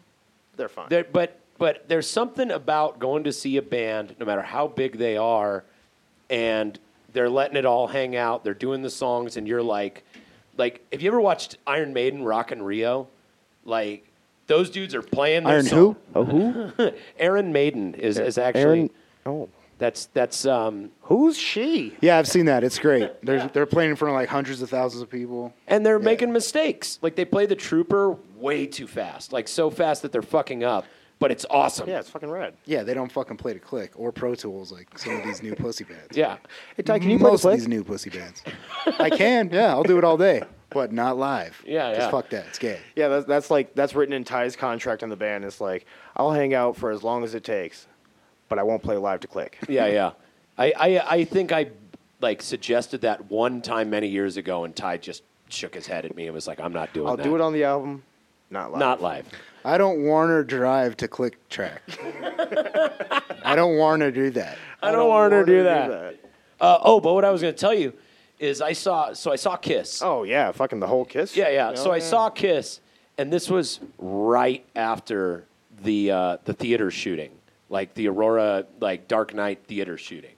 they're 0.55 0.69
fine. 0.69 0.87
They're- 0.89 1.07
but 1.11 1.39
but 1.57 1.87
there's 1.89 2.07
something 2.09 2.51
about 2.51 2.99
going 2.99 3.23
to 3.23 3.33
see 3.33 3.57
a 3.57 3.61
band, 3.63 4.15
no 4.19 4.25
matter 4.27 4.43
how 4.43 4.67
big 4.67 4.99
they 4.99 5.17
are, 5.17 5.63
and 6.29 6.77
they're 7.13 7.29
letting 7.31 7.57
it 7.57 7.65
all 7.65 7.87
hang 7.87 8.15
out. 8.15 8.43
They're 8.43 8.53
doing 8.53 8.83
the 8.83 8.91
songs, 8.91 9.37
and 9.37 9.47
you're 9.47 9.63
like, 9.63 10.03
like, 10.55 10.85
have 10.91 11.01
you 11.01 11.07
ever 11.09 11.19
watched 11.19 11.57
Iron 11.65 11.93
Maiden 11.93 12.23
rock 12.23 12.51
in 12.51 12.61
Rio? 12.61 13.07
Like, 13.65 14.05
those 14.45 14.69
dudes 14.69 14.93
are 14.93 15.01
playing 15.01 15.45
their 15.45 15.53
Iron 15.53 15.65
song. 15.65 15.77
who? 15.79 15.95
Oh, 16.15 16.23
who? 16.25 16.91
Aaron 17.17 17.51
Maiden 17.51 17.95
is, 17.95 18.19
is 18.19 18.37
actually 18.37 18.61
Aaron. 18.61 18.89
That's 19.79 20.05
that's 20.07 20.45
um 20.45 20.89
who's 21.01 21.37
she? 21.37 21.95
Yeah, 22.01 22.17
I've 22.17 22.27
seen 22.27 22.45
that. 22.47 22.63
It's 22.63 22.79
great. 22.79 23.11
They're 23.23 23.47
they're 23.47 23.65
playing 23.67 23.91
in 23.91 23.95
front 23.95 24.13
of 24.13 24.15
like 24.19 24.29
hundreds 24.29 24.61
of 24.61 24.69
thousands 24.69 25.01
of 25.03 25.09
people. 25.09 25.53
and 25.67 25.85
they're 25.85 25.99
making 25.99 26.31
mistakes. 26.33 26.97
Like 27.01 27.15
they 27.15 27.25
play 27.25 27.45
the 27.45 27.55
Trooper 27.55 28.17
way 28.37 28.65
too 28.65 28.87
fast, 28.87 29.31
like 29.33 29.47
so 29.47 29.69
fast 29.69 30.01
that 30.01 30.11
they're 30.11 30.21
fucking 30.21 30.63
up. 30.63 30.85
But 31.19 31.31
it's 31.31 31.47
awesome. 31.49 31.89
Yeah, 31.89 31.97
it's 31.97 32.11
fucking 32.11 32.29
rad. 32.29 32.53
Yeah, 32.65 32.83
they 32.83 32.93
don't 32.93 33.11
fucking 33.11 33.37
play 33.37 33.51
to 33.53 33.59
click 33.59 33.91
or 33.95 34.11
Pro 34.11 34.35
Tools 34.35 34.71
like 34.71 34.99
some 34.99 35.15
of 35.15 35.23
these 35.23 35.41
new 35.41 35.55
pussy 35.63 35.83
bands. 35.83 36.15
Yeah. 36.15 36.37
Hey, 36.75 36.83
Ty, 36.83 36.99
can 36.99 37.09
you 37.09 37.17
play 37.17 37.31
Most 37.31 37.41
the 37.41 37.49
of 37.49 37.55
these 37.55 37.67
new 37.67 37.83
pussy 37.83 38.11
bands. 38.11 38.43
I 38.99 39.09
can. 39.09 39.49
Yeah, 39.51 39.69
I'll 39.71 39.81
do 39.81 39.97
it 39.97 40.03
all 40.03 40.17
day, 40.17 40.43
but 40.69 40.91
not 40.91 41.17
live. 41.17 41.59
Yeah, 41.65 41.89
'Cause 41.89 41.97
yeah. 41.97 42.09
Fuck 42.11 42.29
that. 42.29 42.45
It's 42.49 42.59
gay. 42.59 42.79
Yeah, 42.95 43.07
that's, 43.07 43.25
that's 43.25 43.49
like 43.49 43.73
that's 43.73 43.95
written 43.95 44.13
in 44.13 44.25
Ty's 44.25 44.55
contract 44.55 45.01
on 45.01 45.09
the 45.09 45.15
band. 45.15 45.43
It's 45.43 45.59
like 45.59 45.87
I'll 46.15 46.31
hang 46.31 46.53
out 46.53 46.77
for 46.77 46.91
as 46.91 47.01
long 47.03 47.23
as 47.23 47.33
it 47.33 47.43
takes, 47.43 47.87
but 48.49 48.59
I 48.59 48.63
won't 48.63 48.83
play 48.83 48.97
live 48.97 49.19
to 49.21 49.27
click. 49.27 49.57
Yeah, 49.67 49.87
yeah. 49.87 50.11
I, 50.57 50.73
I, 50.77 51.11
I 51.17 51.23
think 51.25 51.51
I 51.51 51.67
like 52.21 52.41
suggested 52.41 53.01
that 53.01 53.29
one 53.29 53.61
time 53.61 53.89
many 53.89 54.07
years 54.07 54.37
ago, 54.37 54.63
and 54.63 54.75
Ty 54.75 54.97
just 54.97 55.23
shook 55.49 55.73
his 55.75 55.87
head 55.87 56.05
at 56.05 56.15
me 56.15 56.25
and 56.25 56.33
was 56.33 56.47
like, 56.47 56.59
"I'm 56.59 56.73
not 56.73 56.93
doing 56.93 57.07
I'll 57.07 57.17
that. 57.17 57.23
do 57.23 57.35
it 57.35 57.41
on 57.41 57.53
the 57.53 57.63
album, 57.63 58.03
not 58.49 58.71
live. 58.71 58.79
not 58.79 59.01
live." 59.01 59.25
I 59.65 59.77
don't 59.77 60.03
Warner 60.03 60.43
Drive 60.43 60.95
to 60.97 61.07
click 61.07 61.47
track. 61.49 61.81
I 63.43 63.53
don't 63.55 63.77
want 63.77 64.01
to 64.01 64.11
do 64.11 64.29
that. 64.31 64.57
I 64.81 64.91
don't 64.91 65.09
want 65.09 65.33
her 65.33 65.45
to 65.45 65.51
do 65.51 65.63
that. 65.63 66.15
Uh, 66.59 66.77
oh, 66.81 66.99
but 66.99 67.13
what 67.13 67.25
I 67.25 67.31
was 67.31 67.41
going 67.41 67.53
to 67.53 67.59
tell 67.59 67.73
you 67.73 67.93
is 68.39 68.61
I 68.61 68.73
saw 68.73 69.13
so 69.13 69.31
I 69.31 69.35
saw 69.35 69.55
Kiss. 69.57 70.01
Oh 70.01 70.23
yeah, 70.23 70.51
fucking 70.51 70.79
the 70.79 70.87
whole 70.87 71.05
kiss. 71.05 71.35
Yeah, 71.35 71.49
yeah. 71.49 71.71
You 71.71 71.77
So 71.77 71.85
know, 71.85 71.91
I 71.91 71.99
saw 71.99 72.29
Kiss, 72.29 72.79
and 73.17 73.31
this 73.31 73.49
was 73.49 73.79
right 73.97 74.65
after 74.75 75.45
the 75.83 76.11
uh, 76.11 76.37
the 76.45 76.53
theater 76.53 76.89
shooting, 76.91 77.31
like 77.69 77.93
the 77.93 78.07
Aurora, 78.07 78.65
like 78.79 79.07
Dark 79.07 79.33
Knight 79.33 79.63
theater 79.67 79.97
shooting. 79.97 80.31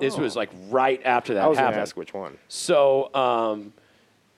This 0.00 0.16
was 0.16 0.34
like 0.36 0.50
right 0.70 1.00
after 1.04 1.34
that 1.34 1.44
I 1.44 1.48
was 1.48 1.58
gonna 1.58 1.76
ask 1.76 1.96
which 1.96 2.14
one. 2.14 2.38
So, 2.48 3.14
um, 3.14 3.72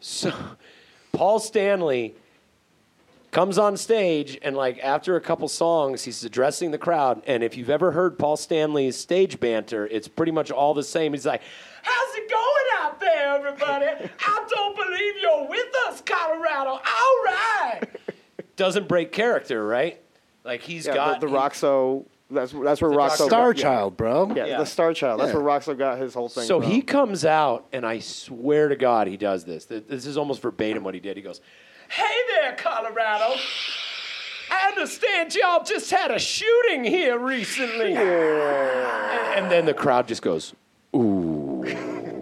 so 0.00 0.32
Paul 1.12 1.38
Stanley 1.38 2.14
comes 3.30 3.58
on 3.58 3.76
stage 3.76 4.38
and 4.42 4.56
like 4.56 4.78
after 4.80 5.16
a 5.16 5.20
couple 5.20 5.46
songs, 5.48 6.02
he's 6.02 6.24
addressing 6.24 6.70
the 6.70 6.78
crowd. 6.78 7.22
And 7.26 7.42
if 7.42 7.56
you've 7.56 7.70
ever 7.70 7.92
heard 7.92 8.18
Paul 8.18 8.36
Stanley's 8.36 8.96
stage 8.96 9.38
banter, 9.38 9.86
it's 9.86 10.08
pretty 10.08 10.32
much 10.32 10.50
all 10.50 10.74
the 10.74 10.82
same. 10.82 11.12
He's 11.12 11.26
like, 11.26 11.42
"How's 11.82 12.14
it 12.16 12.28
going 12.28 12.66
out 12.80 13.00
there, 13.00 13.34
everybody? 13.36 13.86
I 14.26 14.46
don't 14.48 14.76
believe 14.76 15.14
you're 15.22 15.48
with 15.48 15.74
us, 15.86 16.00
Colorado. 16.00 16.70
All 16.70 17.24
right." 17.24 17.82
Doesn't 18.56 18.86
break 18.86 19.12
character, 19.12 19.64
right? 19.66 20.00
Like 20.44 20.60
he's 20.62 20.86
Yeah, 20.86 20.94
got 20.94 21.20
the, 21.20 21.26
the 21.26 21.32
he- 21.32 21.38
Roxo. 21.38 22.04
That's 22.30 22.52
that's 22.52 22.80
where 22.82 22.90
Roxo. 22.90 23.26
Star 23.26 23.52
got, 23.52 23.60
Child, 23.62 23.96
bro. 23.96 24.32
Yeah, 24.34 24.46
Yeah. 24.46 24.58
the 24.58 24.64
Star 24.66 24.92
Child. 24.94 25.20
That's 25.20 25.32
Yeah. 25.32 25.38
where 25.38 25.58
Roxo 25.60 25.76
got 25.76 25.98
his 25.98 26.14
whole 26.14 26.28
thing. 26.28 26.44
So 26.44 26.60
from. 26.60 26.70
he 26.70 26.80
comes 26.82 27.24
out, 27.24 27.66
and 27.72 27.84
I 27.86 27.98
swear 28.00 28.68
to 28.68 28.76
God, 28.76 29.06
he 29.06 29.16
does 29.16 29.44
this. 29.44 29.66
This 29.66 30.06
is 30.06 30.16
almost 30.16 30.40
verbatim 30.42 30.82
what 30.84 30.94
he 30.94 31.00
did. 31.00 31.16
He 31.16 31.22
goes, 31.22 31.40
"Hey 31.88 32.16
there, 32.34 32.54
Colorado. 32.56 33.34
I 34.50 34.68
understand 34.68 35.34
y'all 35.34 35.64
just 35.64 35.90
had 35.90 36.10
a 36.10 36.18
shooting 36.18 36.84
here 36.84 37.18
recently." 37.18 37.92
And, 37.94 39.38
and 39.44 39.50
then 39.50 39.64
the 39.66 39.74
crowd 39.74 40.08
just 40.08 40.22
goes, 40.22 40.54
ooh. 40.94 41.62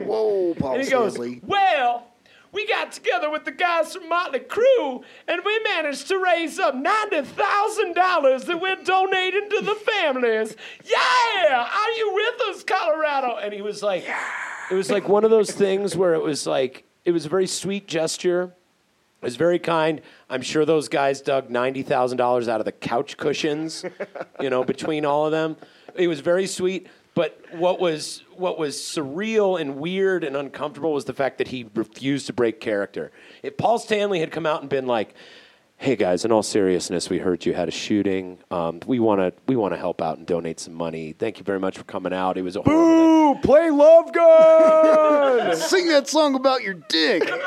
Whoa, 0.07 0.55
Paul 0.59 0.75
and 0.75 0.85
he 0.85 0.91
goes, 0.91 1.13
Stanley. 1.15 1.41
"Well." 1.45 2.07
We 2.53 2.67
got 2.67 2.93
together 2.93 3.31
with 3.31 3.47
the 3.47 3.51
guys 3.51 3.95
from 3.95 4.11
Motley 4.11 4.41
Crue, 4.41 5.03
and 5.27 5.41
we 5.45 5.59
managed 5.65 6.09
to 6.09 6.19
raise 6.19 6.59
up 6.59 6.75
ninety 6.75 7.23
thousand 7.23 7.95
dollars 7.95 8.45
that 8.45 8.61
we're 8.61 8.77
donating 8.77 9.49
to 9.49 9.63
the 9.63 9.75
families. 9.75 10.55
Yeah, 10.85 11.63
are 11.63 11.91
you 11.93 12.13
with 12.15 12.49
us, 12.55 12.63
Colorado? 12.63 13.39
And 13.39 13.55
he 13.55 13.63
was 13.63 13.83
like, 13.83 14.05
yeah. 14.05 14.21
it 14.71 14.75
was 14.75 14.91
like 14.91 15.09
one 15.09 15.25
of 15.25 15.31
those 15.31 15.51
things 15.51 15.97
where 15.97 16.13
it 16.13 16.23
was 16.23 16.47
like 16.47 16.85
it 17.07 17.13
was 17.13 17.25
a 17.25 17.31
very 17.31 17.47
sweet 17.47 17.89
gesture. 17.89 18.53
It 19.23 19.25
was 19.25 19.37
very 19.37 19.59
kind. 19.59 20.03
I'm 20.29 20.43
sure 20.43 20.67
those 20.67 20.89
guys 20.89 21.23
dug 21.23 21.49
ninety 21.49 21.83
thousand 21.83 22.19
dollars 22.19 22.49
out 22.49 22.61
of 22.61 22.67
the 22.67 22.73
couch 22.73 23.17
cushions, 23.17 23.83
you 24.41 24.51
know, 24.51 24.63
between 24.63 25.07
all 25.07 25.25
of 25.25 25.33
them. 25.33 25.57
It 25.95 26.09
was 26.09 26.21
very 26.21 26.47
sweet. 26.47 26.87
But 27.15 27.39
what 27.53 27.79
was 27.79 28.23
what 28.37 28.59
was 28.59 28.77
surreal 28.77 29.61
and 29.61 29.77
weird 29.77 30.25
and 30.25 30.37
uncomfortable 30.37 30.93
was 30.93 31.05
the 31.05 31.13
fact 31.13 31.39
that 31.39 31.49
he 31.49 31.67
refused 31.75 32.27
to 32.29 32.33
break 32.33 32.59
character. 32.61 33.13
If 33.43 33.57
Paul 33.57 33.79
Stanley 33.79 34.21
had 34.21 34.31
come 34.33 34.47
out 34.47 34.63
and 34.63 34.71
been 34.71 34.87
like, 34.87 35.15
"Hey 35.77 35.95
guys, 35.95 36.25
in 36.25 36.33
all 36.33 36.43
seriousness, 36.43 37.11
we 37.11 37.19
heard 37.19 37.45
you 37.45 37.53
had 37.53 37.69
a 37.69 37.73
shooting. 37.73 38.39
Um, 38.51 38.81
we 38.87 38.99
want 38.99 39.21
to 39.21 39.33
we 39.47 39.57
want 39.57 39.75
to 39.75 39.79
help 39.79 40.01
out 40.01 40.17
and 40.17 40.27
donate 40.27 40.59
some 40.59 40.73
money. 40.73 41.13
Thank 41.13 41.37
you 41.39 41.45
very 41.45 41.61
much 41.61 41.77
for 41.77 41.85
coming 41.85 42.15
out. 42.15 42.39
It 42.39 42.43
was 42.43 42.57
a 42.57 42.63
horrible 42.63 43.35
thing." 43.35 43.43
Play 43.43 43.71
Love 43.71 44.13
Gun. 44.13 45.57
Sing 45.69 45.89
that 45.89 46.09
song 46.09 46.35
about 46.35 46.63
your 46.63 46.75
dick. 46.75 47.31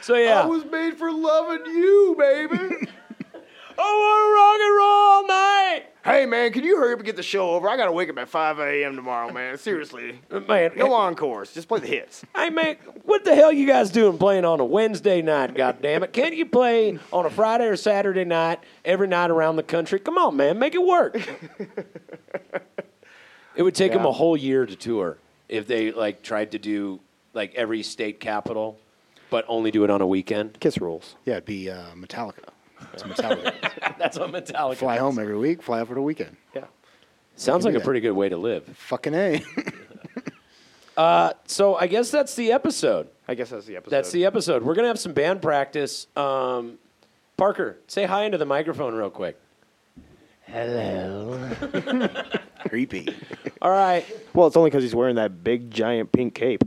So 0.00 0.14
yeah, 0.14 0.40
I 0.40 0.46
was 0.46 0.64
made 0.64 0.96
for 0.96 1.12
loving 1.12 1.66
you, 1.66 2.16
baby. 2.18 2.56
I 2.56 3.92
want 4.00 4.22
to 4.24 4.34
rock 4.34 4.60
and 4.62 4.76
roll 4.78 4.88
all 4.88 5.26
night. 5.26 5.82
Hey 6.08 6.26
man, 6.26 6.52
can 6.52 6.64
you 6.64 6.76
hurry 6.76 6.92
up 6.92 6.98
and 6.98 7.06
get 7.06 7.16
the 7.16 7.22
show 7.22 7.50
over? 7.50 7.68
I 7.68 7.76
gotta 7.76 7.92
wake 7.92 8.08
up 8.08 8.18
at 8.18 8.28
5 8.28 8.58
a.m. 8.58 8.96
tomorrow, 8.96 9.32
man. 9.32 9.58
Seriously. 9.58 10.20
Man, 10.48 10.72
No 10.76 10.92
encores. 10.92 11.52
Just 11.52 11.68
play 11.68 11.80
the 11.80 11.86
hits. 11.86 12.24
Hey 12.34 12.50
man, 12.50 12.76
what 13.04 13.24
the 13.24 13.34
hell 13.34 13.52
you 13.52 13.66
guys 13.66 13.90
doing 13.90 14.16
playing 14.16 14.44
on 14.44 14.60
a 14.60 14.64
Wednesday 14.64 15.22
night? 15.22 15.54
God 15.54 15.82
damn 15.82 16.02
it! 16.02 16.12
Can't 16.12 16.34
you 16.34 16.46
play 16.46 16.98
on 17.12 17.26
a 17.26 17.30
Friday 17.30 17.66
or 17.66 17.76
Saturday 17.76 18.24
night 18.24 18.60
every 18.84 19.08
night 19.08 19.30
around 19.30 19.56
the 19.56 19.62
country? 19.62 19.98
Come 19.98 20.18
on, 20.18 20.36
man, 20.36 20.58
make 20.58 20.74
it 20.74 20.82
work. 20.84 21.16
it 23.56 23.62
would 23.62 23.74
take 23.74 23.92
them 23.92 24.06
a 24.06 24.12
whole 24.12 24.36
year 24.36 24.66
to 24.66 24.76
tour 24.76 25.18
if 25.48 25.66
they 25.66 25.90
like 25.92 26.22
tried 26.22 26.52
to 26.52 26.58
do 26.58 27.00
like 27.34 27.54
every 27.54 27.82
state 27.82 28.20
capital, 28.20 28.78
but 29.30 29.44
only 29.48 29.70
do 29.70 29.84
it 29.84 29.90
on 29.90 30.00
a 30.00 30.06
weekend. 30.06 30.60
Kiss 30.60 30.78
rules. 30.80 31.16
Yeah, 31.24 31.34
it'd 31.34 31.44
be 31.44 31.70
uh, 31.70 31.92
Metallica. 31.94 32.50
It's 32.92 33.02
Metallica. 33.02 33.54
That's 33.98 34.18
what 34.18 34.30
Metallica. 34.32 34.76
fly 34.76 34.94
does. 34.94 35.02
home 35.02 35.18
every 35.18 35.36
week, 35.36 35.62
fly 35.62 35.80
out 35.80 35.88
for 35.88 35.94
the 35.94 36.02
weekend. 36.02 36.36
Yeah. 36.54 36.64
Sounds 37.36 37.64
like 37.64 37.74
a 37.74 37.78
that. 37.78 37.84
pretty 37.84 38.00
good 38.00 38.12
way 38.12 38.28
to 38.28 38.36
live. 38.36 38.64
Fucking 38.64 39.14
A. 39.14 39.42
So 41.46 41.76
I 41.76 41.86
guess 41.86 42.10
that's 42.10 42.34
the 42.34 42.50
episode. 42.52 43.08
I 43.28 43.34
guess 43.34 43.50
that's 43.50 43.66
the 43.66 43.76
episode. 43.76 43.90
That's 43.96 44.10
the 44.10 44.24
episode. 44.24 44.62
We're 44.64 44.74
gonna 44.74 44.88
have 44.88 44.98
some 44.98 45.12
band 45.12 45.40
practice. 45.40 46.08
Um, 46.16 46.78
Parker, 47.36 47.78
say 47.86 48.04
hi 48.04 48.24
into 48.24 48.36
the 48.38 48.44
microphone 48.46 48.94
real 48.94 49.10
quick. 49.10 49.38
Hello. 50.42 51.38
Creepy. 52.68 53.14
All 53.62 53.70
right. 53.70 54.04
Well, 54.34 54.48
it's 54.48 54.56
only 54.56 54.70
because 54.70 54.82
he's 54.82 54.94
wearing 54.94 55.16
that 55.16 55.44
big 55.44 55.70
giant 55.70 56.10
pink 56.10 56.34
cape. 56.34 56.64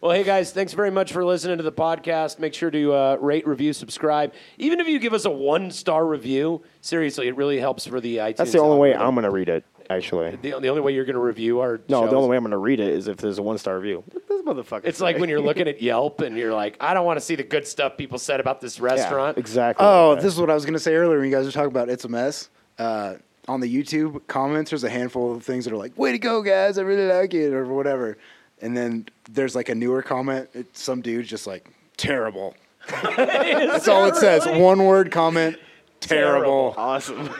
Well, 0.00 0.12
hey 0.12 0.24
guys, 0.24 0.50
thanks 0.50 0.72
very 0.72 0.90
much 0.90 1.12
for 1.12 1.22
listening 1.26 1.58
to 1.58 1.62
the 1.62 1.72
podcast. 1.72 2.38
Make 2.38 2.54
sure 2.54 2.70
to 2.70 2.92
uh, 2.94 3.16
rate, 3.20 3.46
review, 3.46 3.74
subscribe. 3.74 4.32
Even 4.56 4.80
if 4.80 4.88
you 4.88 4.98
give 4.98 5.12
us 5.12 5.26
a 5.26 5.30
one 5.30 5.70
star 5.70 6.06
review, 6.06 6.62
seriously, 6.80 7.28
it 7.28 7.36
really 7.36 7.60
helps 7.60 7.86
for 7.86 8.00
the 8.00 8.16
iTunes. 8.16 8.36
That's 8.36 8.52
the 8.52 8.60
only 8.60 8.78
way 8.78 8.88
algorithm. 8.94 9.08
I'm 9.08 9.14
gonna 9.16 9.30
read 9.30 9.48
it. 9.50 9.64
Actually. 9.90 10.36
The, 10.36 10.58
the 10.60 10.68
only 10.68 10.80
way 10.80 10.94
you're 10.94 11.04
going 11.04 11.16
to 11.16 11.20
review 11.20 11.58
our 11.58 11.80
No, 11.88 12.02
shows. 12.02 12.10
the 12.10 12.16
only 12.16 12.28
way 12.28 12.36
I'm 12.36 12.44
gonna 12.44 12.56
read 12.56 12.78
it 12.78 12.90
is 12.90 13.08
if 13.08 13.16
there's 13.16 13.38
a 13.38 13.42
one 13.42 13.58
star 13.58 13.76
review. 13.76 14.04
This 14.28 14.40
motherfucker? 14.42 14.82
It's 14.84 15.00
like 15.00 15.18
when 15.18 15.28
you're 15.28 15.40
looking 15.40 15.66
at 15.66 15.82
Yelp 15.82 16.20
and 16.20 16.38
you're 16.38 16.54
like, 16.54 16.76
I 16.80 16.94
don't 16.94 17.04
want 17.04 17.18
to 17.18 17.20
see 17.20 17.34
the 17.34 17.42
good 17.42 17.66
stuff 17.66 17.96
people 17.96 18.16
said 18.16 18.38
about 18.38 18.60
this 18.60 18.78
restaurant. 18.78 19.36
exactly. 19.36 19.84
Oh, 19.84 20.10
like 20.10 20.18
that. 20.18 20.22
this 20.22 20.32
is 20.32 20.40
what 20.40 20.48
I 20.48 20.54
was 20.54 20.64
going 20.64 20.74
to 20.74 20.78
say 20.80 20.94
earlier 20.94 21.18
when 21.18 21.28
you 21.28 21.34
guys 21.34 21.44
were 21.44 21.50
talking 21.50 21.72
about 21.72 21.88
It's 21.88 22.04
a 22.04 22.08
Mess. 22.08 22.50
Uh, 22.78 23.14
on 23.48 23.58
the 23.58 23.66
YouTube 23.82 24.24
comments, 24.28 24.70
there's 24.70 24.84
a 24.84 24.88
handful 24.88 25.34
of 25.34 25.42
things 25.42 25.64
that 25.64 25.74
are 25.74 25.76
like, 25.76 25.98
way 25.98 26.12
to 26.12 26.18
go, 26.20 26.40
guys. 26.40 26.78
I 26.78 26.82
really 26.82 27.12
like 27.12 27.34
it, 27.34 27.52
or 27.52 27.64
whatever. 27.66 28.16
And 28.62 28.76
then 28.76 29.06
there's 29.30 29.54
like 29.54 29.68
a 29.68 29.74
newer 29.74 30.02
comment. 30.02 30.48
It's 30.54 30.80
some 30.82 31.00
dude 31.00 31.26
just 31.26 31.46
like, 31.46 31.68
terrible. 31.96 32.54
That's 32.88 33.88
all 33.88 34.06
it 34.06 34.16
says. 34.16 34.46
One 34.46 34.84
word 34.84 35.10
comment, 35.10 35.56
terrible. 36.00 36.74
awesome. 36.76 37.30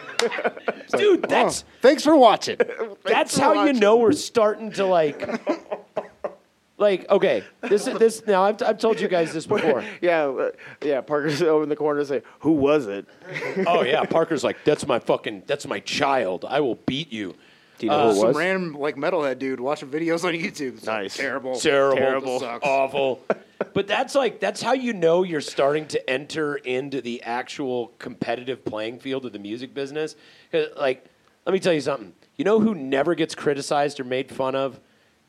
Dude, 0.96 1.24
Oh, 1.24 1.28
that's 1.28 1.64
thanks 1.80 2.02
for 2.04 2.16
watching. 2.16 2.58
that's 3.04 3.36
how 3.36 3.64
you 3.64 3.72
know 3.72 3.96
we're 3.96 4.12
starting 4.12 4.72
to 4.72 4.84
like. 4.86 5.28
Like 6.78 7.10
okay, 7.10 7.44
this 7.60 7.86
is 7.86 7.98
this 7.98 8.26
now. 8.26 8.42
I've, 8.44 8.62
I've 8.62 8.78
told 8.78 9.02
you 9.02 9.08
guys 9.08 9.34
this 9.34 9.44
before. 9.44 9.84
yeah, 10.00 10.22
uh, 10.24 10.50
yeah. 10.82 11.02
Parker's 11.02 11.42
over 11.42 11.62
in 11.62 11.68
the 11.68 11.76
corner 11.76 12.02
say, 12.06 12.22
"Who 12.38 12.52
was 12.52 12.86
it?" 12.86 13.06
Oh 13.66 13.82
yeah, 13.82 14.02
Parker's 14.04 14.42
like, 14.42 14.56
that's 14.64 14.86
my 14.86 14.98
fucking, 14.98 15.42
that's 15.46 15.66
my 15.66 15.80
child. 15.80 16.46
I 16.48 16.60
will 16.60 16.76
beat 16.86 17.12
you. 17.12 17.34
Do 17.80 17.86
you 17.86 17.90
know 17.92 18.10
uh, 18.10 18.14
who 18.14 18.28
it 18.28 18.32
Some 18.32 18.36
random 18.36 18.74
like 18.74 18.96
metalhead 18.96 19.38
dude 19.38 19.58
watching 19.58 19.88
videos 19.88 20.22
on 20.24 20.34
YouTube. 20.34 20.76
It's 20.78 20.86
like, 20.86 21.02
Nice. 21.02 21.16
terrible. 21.16 21.58
Terrible, 21.58 21.96
Terrible. 21.98 22.40
Sucks. 22.40 22.66
awful. 22.66 23.24
but 23.74 23.86
that's 23.88 24.14
like 24.14 24.38
that's 24.38 24.60
how 24.62 24.74
you 24.74 24.92
know 24.92 25.22
you're 25.22 25.40
starting 25.40 25.86
to 25.88 26.10
enter 26.10 26.56
into 26.56 27.00
the 27.00 27.22
actual 27.22 27.92
competitive 27.98 28.64
playing 28.64 28.98
field 29.00 29.24
of 29.24 29.32
the 29.32 29.38
music 29.38 29.72
business. 29.74 30.14
Like, 30.76 31.04
let 31.46 31.52
me 31.54 31.58
tell 31.58 31.72
you 31.72 31.80
something. 31.80 32.12
You 32.36 32.44
know 32.44 32.60
who 32.60 32.74
never 32.74 33.14
gets 33.14 33.34
criticized 33.34 33.98
or 33.98 34.04
made 34.04 34.30
fun 34.30 34.54
of? 34.54 34.78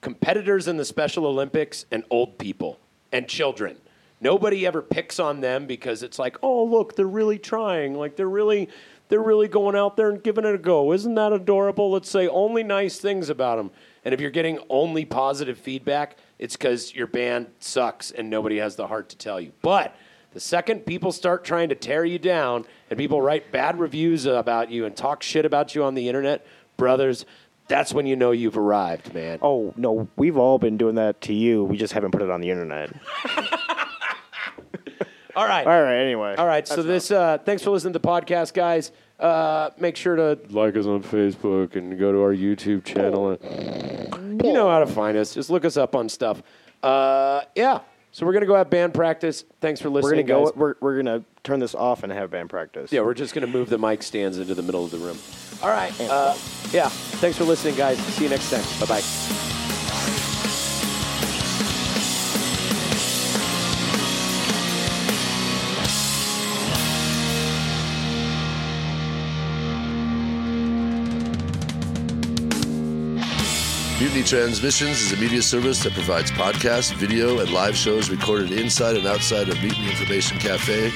Competitors 0.02 0.68
in 0.68 0.78
the 0.78 0.86
Special 0.86 1.26
Olympics 1.26 1.86
and 1.92 2.04
old 2.10 2.38
people 2.38 2.80
and 3.12 3.28
children. 3.28 3.78
Nobody 4.20 4.66
ever 4.68 4.82
picks 4.82 5.20
on 5.20 5.42
them 5.42 5.68
because 5.68 6.04
it's 6.04 6.20
like, 6.20 6.38
oh 6.44 6.64
look, 6.66 6.96
they're 6.96 7.08
really 7.08 7.40
trying. 7.40 7.94
Like 7.96 8.16
they're 8.18 8.28
really 8.30 8.68
they're 9.12 9.22
really 9.22 9.50
going 9.50 9.76
out 9.76 9.98
there 9.98 10.10
and 10.10 10.24
giving 10.24 10.46
it 10.46 10.56
a 10.56 10.58
go. 10.58 10.94
Isn't 10.94 11.16
that 11.16 11.34
adorable? 11.34 11.92
Let's 11.92 12.10
say 12.10 12.30
only 12.30 12.64
nice 12.64 12.98
things 12.98 13.30
about 13.30 13.58
them. 13.58 13.70
And 14.06 14.14
if 14.14 14.22
you're 14.22 14.32
getting 14.32 14.58
only 14.70 15.04
positive 15.04 15.58
feedback, 15.58 16.16
it's 16.40 16.56
because 16.56 16.96
your 16.96 17.08
band 17.08 17.48
sucks 17.60 18.12
and 18.12 18.30
nobody 18.30 18.58
has 18.60 18.78
the 18.78 18.88
heart 18.88 19.10
to 19.10 19.18
tell 19.18 19.42
you. 19.42 19.52
But 19.62 19.98
the 20.32 20.40
second 20.40 20.86
people 20.86 21.12
start 21.12 21.44
trying 21.44 21.68
to 21.70 21.76
tear 21.76 22.06
you 22.06 22.20
down 22.20 22.64
and 22.90 22.98
people 22.98 23.22
write 23.22 23.52
bad 23.52 23.78
reviews 23.78 24.26
about 24.26 24.72
you 24.72 24.86
and 24.86 24.96
talk 24.96 25.24
shit 25.24 25.46
about 25.46 25.76
you 25.76 25.84
on 25.84 25.94
the 25.94 26.08
internet, 26.08 26.48
brothers, 26.78 27.26
that's 27.68 27.94
when 27.94 28.06
you 28.06 28.16
know 28.16 28.32
you've 28.32 28.58
arrived, 28.58 29.14
man. 29.14 29.40
Oh 29.42 29.74
no, 29.76 30.08
we've 30.16 30.38
all 30.38 30.58
been 30.58 30.78
doing 30.78 30.96
that 30.96 31.20
to 31.22 31.34
you. 31.34 31.66
We 31.66 31.76
just 31.76 31.92
haven't 31.92 32.12
put 32.12 32.22
it 32.22 32.30
on 32.30 32.40
the 32.40 32.50
internet. 32.50 32.92
All 35.36 35.48
right. 35.48 35.66
All 35.66 35.82
right. 35.82 35.98
Anyway. 36.02 36.36
All 36.38 36.48
right. 36.48 36.68
So 36.68 36.82
this, 36.84 37.12
uh, 37.12 37.38
thanks 37.40 37.64
for 37.64 37.72
listening 37.72 37.94
to 37.94 38.00
the 38.00 38.08
podcast, 38.08 38.54
guys. 38.54 38.92
Uh, 39.20 39.70
make 39.80 39.96
sure 39.96 40.16
to 40.16 40.40
like 40.50 40.76
us 40.76 40.86
on 40.86 41.04
Facebook 41.04 41.76
and 41.76 41.98
go 42.00 42.12
to 42.12 42.20
our 42.22 42.34
YouTube 42.34 42.84
channel. 42.84 43.32
And 43.32 44.42
you 44.44 44.54
know 44.54 44.70
how 44.70 44.80
to 44.80 44.88
find 44.88 45.18
us. 45.18 45.34
Just 45.34 45.50
look 45.50 45.64
us 45.66 45.78
up 45.78 45.96
on 45.96 46.10
stuff. 46.10 46.42
Uh, 46.82 47.42
yeah. 47.56 47.82
So 48.14 48.26
we're 48.26 48.34
gonna 48.34 48.46
go 48.46 48.56
have 48.56 48.70
band 48.70 48.94
practice. 48.94 49.46
Thanks 49.62 49.80
for 49.80 49.90
listening. 49.90 50.26
We're 50.28 50.34
gonna 50.34 50.44
go. 50.44 50.46
guys. 50.50 50.56
We're, 50.58 50.76
we're 50.82 50.98
gonna 50.98 51.24
turn 51.44 51.60
this 51.60 51.74
off 51.74 52.04
and 52.04 52.12
have 52.12 52.30
band 52.32 52.50
practice. 52.50 52.92
yeah, 52.92 53.02
we're 53.02 53.14
just 53.14 53.34
gonna 53.34 53.48
move 53.48 53.70
the 53.70 53.78
mic 53.78 54.04
stands 54.04 54.38
into 54.38 54.54
the 54.54 54.64
middle 54.64 54.84
of 54.84 54.92
the 54.92 54.98
room. 54.98 55.18
All 55.64 55.70
right. 55.70 55.94
Uh, 56.02 56.36
yeah. 56.72 56.90
Thanks 56.90 57.38
for 57.38 57.46
listening, 57.46 57.76
guys. 57.76 57.98
See 58.00 58.24
you 58.26 58.30
next 58.30 58.50
time. 58.50 58.64
Bye 58.82 58.96
bye. 58.96 59.61
Transmissions 74.24 75.02
is 75.02 75.12
a 75.14 75.18
media 75.18 75.42
service 75.42 75.84
that 75.84 75.94
provides 75.94 76.32
podcasts, 76.32 76.94
video, 76.94 77.40
and 77.40 77.52
live 77.52 77.76
shows 77.76 78.10
recorded 78.10 78.52
inside 78.52 78.96
and 78.96 79.08
outside 79.08 79.50
of 79.50 79.62
Mutiny 79.62 79.90
Information 79.90 80.38
Cafe, 80.38 80.92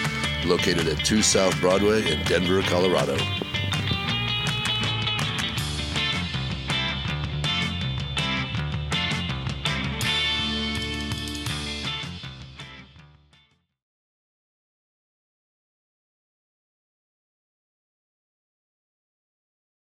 located 0.46 0.88
at 0.88 1.04
2 1.06 1.22
South 1.22 1.60
Broadway 1.60 2.12
in 2.12 2.24
Denver, 2.24 2.62
Colorado. 2.62 3.18